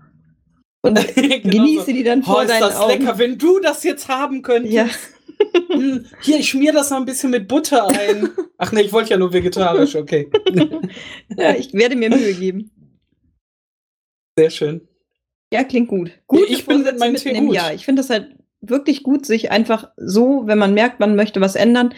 Und 0.82 0.96
Genau 1.16 1.40
genieße 1.50 1.88
so. 1.88 1.92
die 1.92 2.04
dann 2.04 2.22
Oh, 2.22 2.26
vor 2.26 2.44
ist 2.44 2.50
deinen 2.52 2.62
das 2.62 2.76
Augen. 2.78 2.92
lecker, 3.04 3.18
wenn 3.18 3.38
du 3.40 3.60
das 3.60 3.84
jetzt 3.84 4.08
haben 4.08 4.42
könntest. 4.44 4.74
Ja, 4.74 4.88
Hm, 5.72 6.06
Hier, 6.22 6.38
ich 6.40 6.50
schmier 6.50 6.74
das 6.74 6.90
noch 6.90 6.98
ein 6.98 7.06
bisschen 7.06 7.32
mit 7.32 7.48
Butter 7.48 7.88
ein. 7.88 8.30
Ach 8.58 8.72
nee, 8.74 8.82
ich 8.82 8.92
wollte 8.92 9.12
ja 9.12 9.18
nur 9.18 9.32
vegetarisch, 9.32 9.96
okay. 9.96 10.30
ja, 11.38 11.56
ich 11.56 11.74
werde 11.74 11.96
mir 11.96 12.10
Mühe 12.10 12.34
geben. 12.34 12.70
Sehr 14.38 14.50
schön. 14.50 14.88
Ja, 15.54 15.64
klingt 15.64 15.88
gut. 15.88 16.12
Gut, 16.28 16.46
ich 16.50 16.66
bin 16.66 16.84
mit 16.84 17.00
meinem 17.00 17.16
Tee 17.16 17.34
gut. 17.40 17.56
Jahr. 17.56 17.74
Ich 17.74 17.86
finde 17.86 18.02
das 18.02 18.10
halt 18.10 18.36
wirklich 18.62 19.04
gut, 19.04 19.26
sich 19.26 19.52
einfach 19.52 19.90
so, 19.98 20.44
wenn 20.46 20.58
man 20.58 20.74
merkt, 20.74 21.00
man 21.00 21.16
möchte 21.16 21.42
was 21.42 21.56
ändern, 21.56 21.94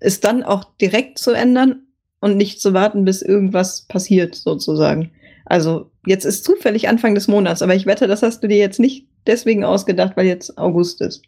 es 0.00 0.20
dann 0.20 0.42
auch 0.42 0.64
direkt 0.80 1.18
zu 1.18 1.32
ändern 1.32 1.82
und 2.20 2.36
nicht 2.36 2.60
zu 2.60 2.74
warten, 2.74 3.04
bis 3.04 3.22
irgendwas 3.22 3.82
passiert, 3.82 4.34
sozusagen. 4.34 5.12
Also, 5.46 5.90
jetzt 6.06 6.24
ist 6.24 6.44
zufällig 6.44 6.88
Anfang 6.88 7.14
des 7.14 7.28
Monats, 7.28 7.62
aber 7.62 7.74
ich 7.74 7.86
wette, 7.86 8.06
das 8.06 8.22
hast 8.22 8.42
du 8.42 8.48
dir 8.48 8.58
jetzt 8.58 8.80
nicht 8.80 9.06
deswegen 9.26 9.64
ausgedacht, 9.64 10.16
weil 10.16 10.26
jetzt 10.26 10.56
August 10.58 11.00
ist. 11.00 11.22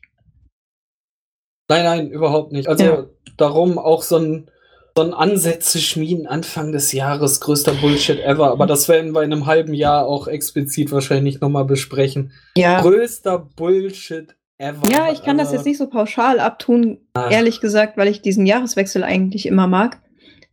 Nein, 1.68 1.84
nein, 1.84 2.10
überhaupt 2.10 2.52
nicht. 2.52 2.68
Also 2.68 2.84
Ja. 2.84 3.06
darum 3.36 3.78
auch 3.78 4.02
so 4.02 4.16
ein, 4.16 4.50
so 4.96 5.02
ein 5.02 5.14
Ansätze 5.14 5.78
schmieden 5.78 6.26
Anfang 6.26 6.72
des 6.72 6.92
Jahres, 6.92 7.40
größter 7.40 7.72
Bullshit 7.72 8.20
ever. 8.20 8.50
Aber 8.50 8.66
das 8.66 8.88
werden 8.88 9.12
wir 9.12 9.22
in 9.22 9.32
einem 9.32 9.46
halben 9.46 9.72
Jahr 9.72 10.06
auch 10.06 10.28
explizit 10.28 10.92
wahrscheinlich 10.92 11.40
nochmal 11.40 11.64
besprechen. 11.64 12.32
Ja. 12.56 12.80
Größter 12.82 13.38
Bullshit 13.56 14.34
ever. 14.62 14.90
Ja, 14.90 15.10
ich 15.12 15.22
kann 15.22 15.36
das 15.38 15.52
jetzt 15.52 15.66
nicht 15.66 15.78
so 15.78 15.86
pauschal 15.88 16.40
abtun, 16.40 16.98
Ah. 17.14 17.28
ehrlich 17.30 17.60
gesagt, 17.60 17.96
weil 17.96 18.08
ich 18.08 18.22
diesen 18.22 18.46
Jahreswechsel 18.46 19.02
eigentlich 19.04 19.46
immer 19.46 19.66
mag. 19.66 19.98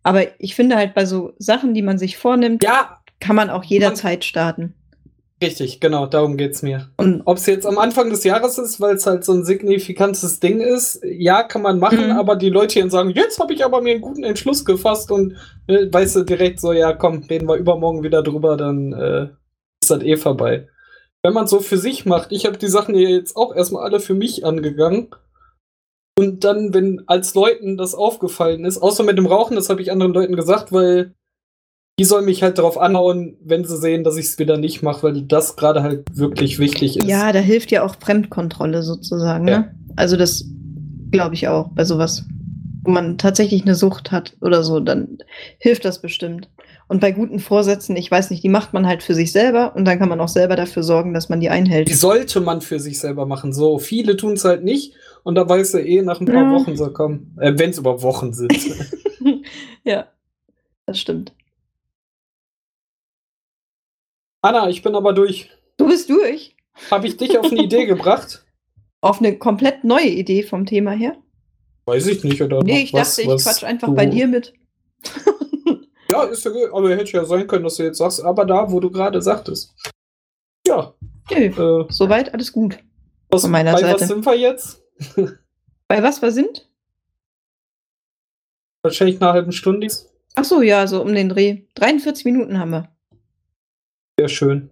Aber 0.03 0.24
ich 0.41 0.55
finde 0.55 0.76
halt 0.78 0.93
bei 0.93 1.05
so 1.05 1.34
Sachen, 1.38 1.74
die 1.74 1.82
man 1.82 1.97
sich 1.97 2.18
vornimmt, 2.18 2.64
Ja, 2.64 2.99
kann 3.20 3.36
man 3.36 3.49
auch 3.49 3.64
jederzeit 3.64 4.24
starten. 4.26 4.74
richtig, 5.41 5.80
genau, 5.80 6.05
darum 6.05 6.36
geht's 6.36 6.62
mir. 6.64 6.89
Und 6.97 7.22
Ob 7.26 7.38
es 7.38 7.45
jetzt 7.45 7.66
am 7.66 7.78
Anfang 7.78 8.10
des 8.10 8.24
Jahres 8.26 8.57
ist, 8.57 8.82
weil 8.82 8.95
es 8.95 9.05
halt 9.05 9.24
so 9.24 9.32
ein 9.34 9.45
signifikantes 9.45 10.39
Ding 10.41 10.60
ist, 10.60 10.99
ja, 11.03 11.43
kann 11.43 11.62
man 11.62 11.80
machen, 11.80 12.07
Mhm. 12.07 12.18
aber 12.18 12.36
die 12.36 12.49
Leute 12.49 12.74
hier 12.74 12.89
sagen, 12.89 13.12
jetzt 13.12 13.39
habe 13.39 13.53
ich 13.53 13.64
aber 13.64 13.82
mir 13.82 13.91
einen 13.93 14.01
guten 14.01 14.24
Entschluss 14.26 14.66
gefasst 14.66 15.12
und 15.12 15.36
äh, 15.68 15.88
weißt 15.91 16.18
du 16.18 16.24
direkt 16.24 16.60
so, 16.60 16.74
ja, 16.74 16.91
komm, 16.93 17.24
reden 17.30 17.47
wir 17.47 17.55
übermorgen 17.55 18.03
wieder 18.03 18.22
drüber, 18.22 18.57
dann 18.57 18.91
äh, 18.91 19.24
ist 19.82 19.91
das 19.91 20.01
eh 20.03 20.18
vorbei. 20.18 20.68
Wenn 21.24 21.34
man 21.34 21.47
so 21.47 21.59
für 21.59 21.78
sich 21.78 22.05
macht, 22.05 22.32
ich 22.32 22.45
habe 22.45 22.57
die 22.57 22.67
Sachen 22.67 22.95
jetzt 22.95 23.36
auch 23.36 23.53
erstmal 23.55 23.84
alle 23.84 23.99
für 23.99 24.13
mich 24.13 24.45
angegangen. 24.45 25.09
Und 26.17 26.43
dann, 26.43 26.74
wenn 26.74 27.03
als 27.07 27.34
Leuten 27.34 27.78
das 27.78 27.95
aufgefallen 27.95 28.65
ist, 28.65 28.78
außer 28.78 29.03
mit 29.03 29.17
dem 29.17 29.26
Rauchen, 29.26 29.55
das 29.55 29.70
habe 29.70 29.82
ich 29.82 29.91
anderen 29.91 30.13
Leuten 30.13 30.36
gesagt, 30.36 30.72
weil 30.72 31.13
die 31.99 32.05
sollen 32.05 32.26
mich 32.26 32.43
halt 32.43 32.57
darauf 32.57 32.78
anhauen, 32.78 33.38
wenn 33.41 33.65
sie 33.65 33.78
sehen, 33.78 34.05
dass 34.05 34.15
ich 34.15 34.28
es 34.28 34.39
wieder 34.39 34.57
nicht 34.57 34.82
mache, 34.82 35.03
weil 35.03 35.22
das 35.22 35.57
gerade 35.57 35.84
halt 35.84 36.05
wirklich 36.13 36.57
wichtig 36.57 36.97
ist. 36.97 37.07
ja, 37.07 37.32
da 37.34 37.39
hilft 37.39 37.72
ja 37.72 37.84
auch 37.84 37.95
Fremdkontrolle 37.99 38.84
sozusagen. 38.84 39.47
Ja. 39.47 39.59
Ne? 39.59 39.76
Also 39.97 40.15
das 40.15 40.45
glaube 41.11 41.36
ich 41.36 41.49
auch 41.49 41.70
bei 41.70 41.84
sowas. 41.84 42.24
Wo 42.82 42.91
man 42.91 43.17
tatsächlich 43.17 43.63
eine 43.63 43.75
Sucht 43.75 44.11
hat 44.11 44.38
oder 44.41 44.63
so, 44.63 44.80
dann 44.80 45.17
hilft 45.57 45.84
das 45.86 46.01
bestimmt. 46.01 46.49
Und 46.88 47.01
bei 47.01 47.11
guten 47.11 47.39
Vorsätzen, 47.39 47.95
ich 47.97 48.09
weiß 48.09 48.32
nicht, 48.32 48.43
die 48.43 48.49
macht 48.49 48.73
man 48.73 48.88
halt 48.88 49.03
für 49.03 49.13
sich 49.13 49.32
selber 49.32 49.75
und 49.75 49.86
dann 49.86 49.99
kann 49.99 50.09
man 50.09 50.19
auch 50.19 50.27
selber 50.27 50.55
dafür 50.55 50.82
sorgen, 50.82 51.13
dass 51.13 51.30
man 51.30 51.39
die 51.39 51.49
einhält. 51.49 51.88
Die 51.88 51.93
sollte 51.93 52.39
man 52.41 52.61
für 52.61 52.80
sich 52.80 52.99
selber 52.99 53.25
machen. 53.25 53.53
So, 53.53 53.77
viele 53.80 54.17
tun 54.17 54.34
es 54.34 54.45
halt 54.45 54.63
nicht 54.63 54.95
und 55.23 55.36
da 55.36 55.47
weißt 55.47 55.75
du 55.75 55.77
eh 55.80 56.01
nach 56.01 56.19
ein 56.19 56.25
paar 56.25 56.36
Ja. 56.36 56.51
Wochen 56.51 56.75
so 56.77 56.91
kommen. 56.91 57.36
Äh, 57.39 57.53
wenn 57.57 57.69
es 57.71 57.77
über 57.77 58.01
Wochen 58.01 58.34
sind. 58.34 58.53
ja, 59.84 60.07
das 60.86 60.99
stimmt. 60.99 61.34
Anna, 64.41 64.69
ich 64.69 64.82
bin 64.82 64.95
aber 64.95 65.13
durch. 65.13 65.49
Du 65.77 65.88
bist 65.88 66.09
durch. 66.09 66.55
Habe 66.89 67.07
ich 67.07 67.17
dich 67.17 67.38
auf 67.38 67.51
eine 67.51 67.61
Idee 67.63 67.86
gebracht? 67.88 68.45
Auf 69.01 69.19
eine 69.19 69.38
komplett 69.38 69.84
neue 69.84 70.07
Idee 70.09 70.43
vom 70.43 70.65
Thema 70.65 70.91
her. 70.91 71.15
Weiß 71.89 72.05
ich 72.07 72.23
nicht, 72.23 72.41
oder? 72.41 72.61
Nee, 72.63 72.83
ich 72.83 72.93
was, 72.93 73.09
dachte, 73.15 73.21
ich 73.23 73.27
was 73.27 73.43
quatsch 73.43 73.63
einfach 73.63 73.87
du- 73.87 73.95
bei 73.95 74.05
dir 74.05 74.27
mit. 74.27 74.53
Ja, 76.11 76.23
ist 76.23 76.43
ja 76.43 76.49
gut, 76.49 76.69
aber 76.73 76.89
hätte 76.95 77.11
ja 77.11 77.23
sein 77.23 77.45
können, 77.45 77.63
dass 77.65 77.75
du 77.75 77.83
jetzt 77.83 77.99
sagst, 77.99 78.23
aber 78.23 78.43
da, 78.43 78.71
wo 78.71 78.79
du 78.79 78.89
gerade 78.89 79.21
sagtest. 79.21 79.75
Ja, 80.65 80.95
Nö, 81.29 81.35
äh, 81.37 81.85
soweit 81.89 82.33
alles 82.33 82.51
gut. 82.51 82.79
was, 83.29 83.43
Von 83.43 83.51
meiner 83.51 83.73
bei 83.73 83.81
Seite. 83.81 84.01
was 84.01 84.07
sind 84.07 84.25
wir 84.25 84.35
jetzt? 84.35 84.81
Bei 85.87 86.01
was 86.01 86.19
wir 86.19 86.31
sind? 86.31 86.67
Wahrscheinlich 88.81 89.21
eine 89.21 89.33
halben 89.33 89.51
Stunde. 89.51 89.87
Ach 90.35 90.43
so, 90.43 90.61
ja, 90.63 90.87
so 90.87 91.01
um 91.01 91.13
den 91.13 91.29
Dreh. 91.29 91.61
43 91.75 92.25
Minuten 92.25 92.57
haben 92.59 92.71
wir. 92.71 92.89
Sehr 94.19 94.29
schön. 94.29 94.71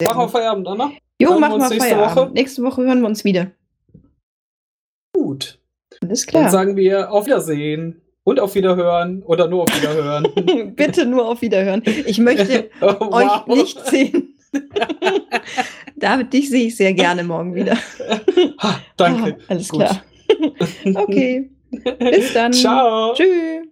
Sehr 0.00 0.08
Machen 0.10 0.20
wir 0.20 0.24
gut. 0.26 0.32
Feierabend, 0.32 0.68
Anna? 0.68 0.92
Jo, 1.20 1.30
wir 1.30 1.38
machen 1.40 1.58
wir 1.58 1.68
nächste 1.68 1.78
Feierabend. 1.78 2.16
Woche? 2.16 2.30
Nächste 2.32 2.62
Woche 2.62 2.82
hören 2.84 3.00
wir 3.00 3.08
uns 3.08 3.24
wieder. 3.24 3.50
Alles 6.10 6.26
klar. 6.26 6.42
Dann 6.42 6.52
sagen 6.52 6.76
wir 6.76 7.12
auf 7.12 7.26
Wiedersehen 7.26 8.02
und 8.24 8.40
auf 8.40 8.56
Wiederhören 8.56 9.22
oder 9.22 9.46
nur 9.46 9.62
auf 9.62 9.68
Wiederhören. 9.68 10.74
Bitte 10.74 11.06
nur 11.06 11.28
auf 11.28 11.40
Wiederhören. 11.40 11.84
Ich 12.04 12.18
möchte 12.18 12.68
oh, 12.80 12.96
wow. 12.98 13.46
euch 13.46 13.56
nicht 13.56 13.86
sehen. 13.86 14.34
David, 15.96 16.32
dich 16.32 16.50
sehe 16.50 16.66
ich 16.66 16.76
sehr 16.76 16.94
gerne 16.94 17.22
morgen 17.22 17.54
wieder. 17.54 17.76
Ha, 18.58 18.80
danke. 18.96 19.36
Ah, 19.38 19.44
alles 19.50 19.68
Gut. 19.68 19.82
klar. 19.82 20.02
Okay. 20.96 21.48
Bis 22.00 22.32
dann. 22.32 22.52
Ciao. 22.52 23.14
Tschüss. 23.14 23.69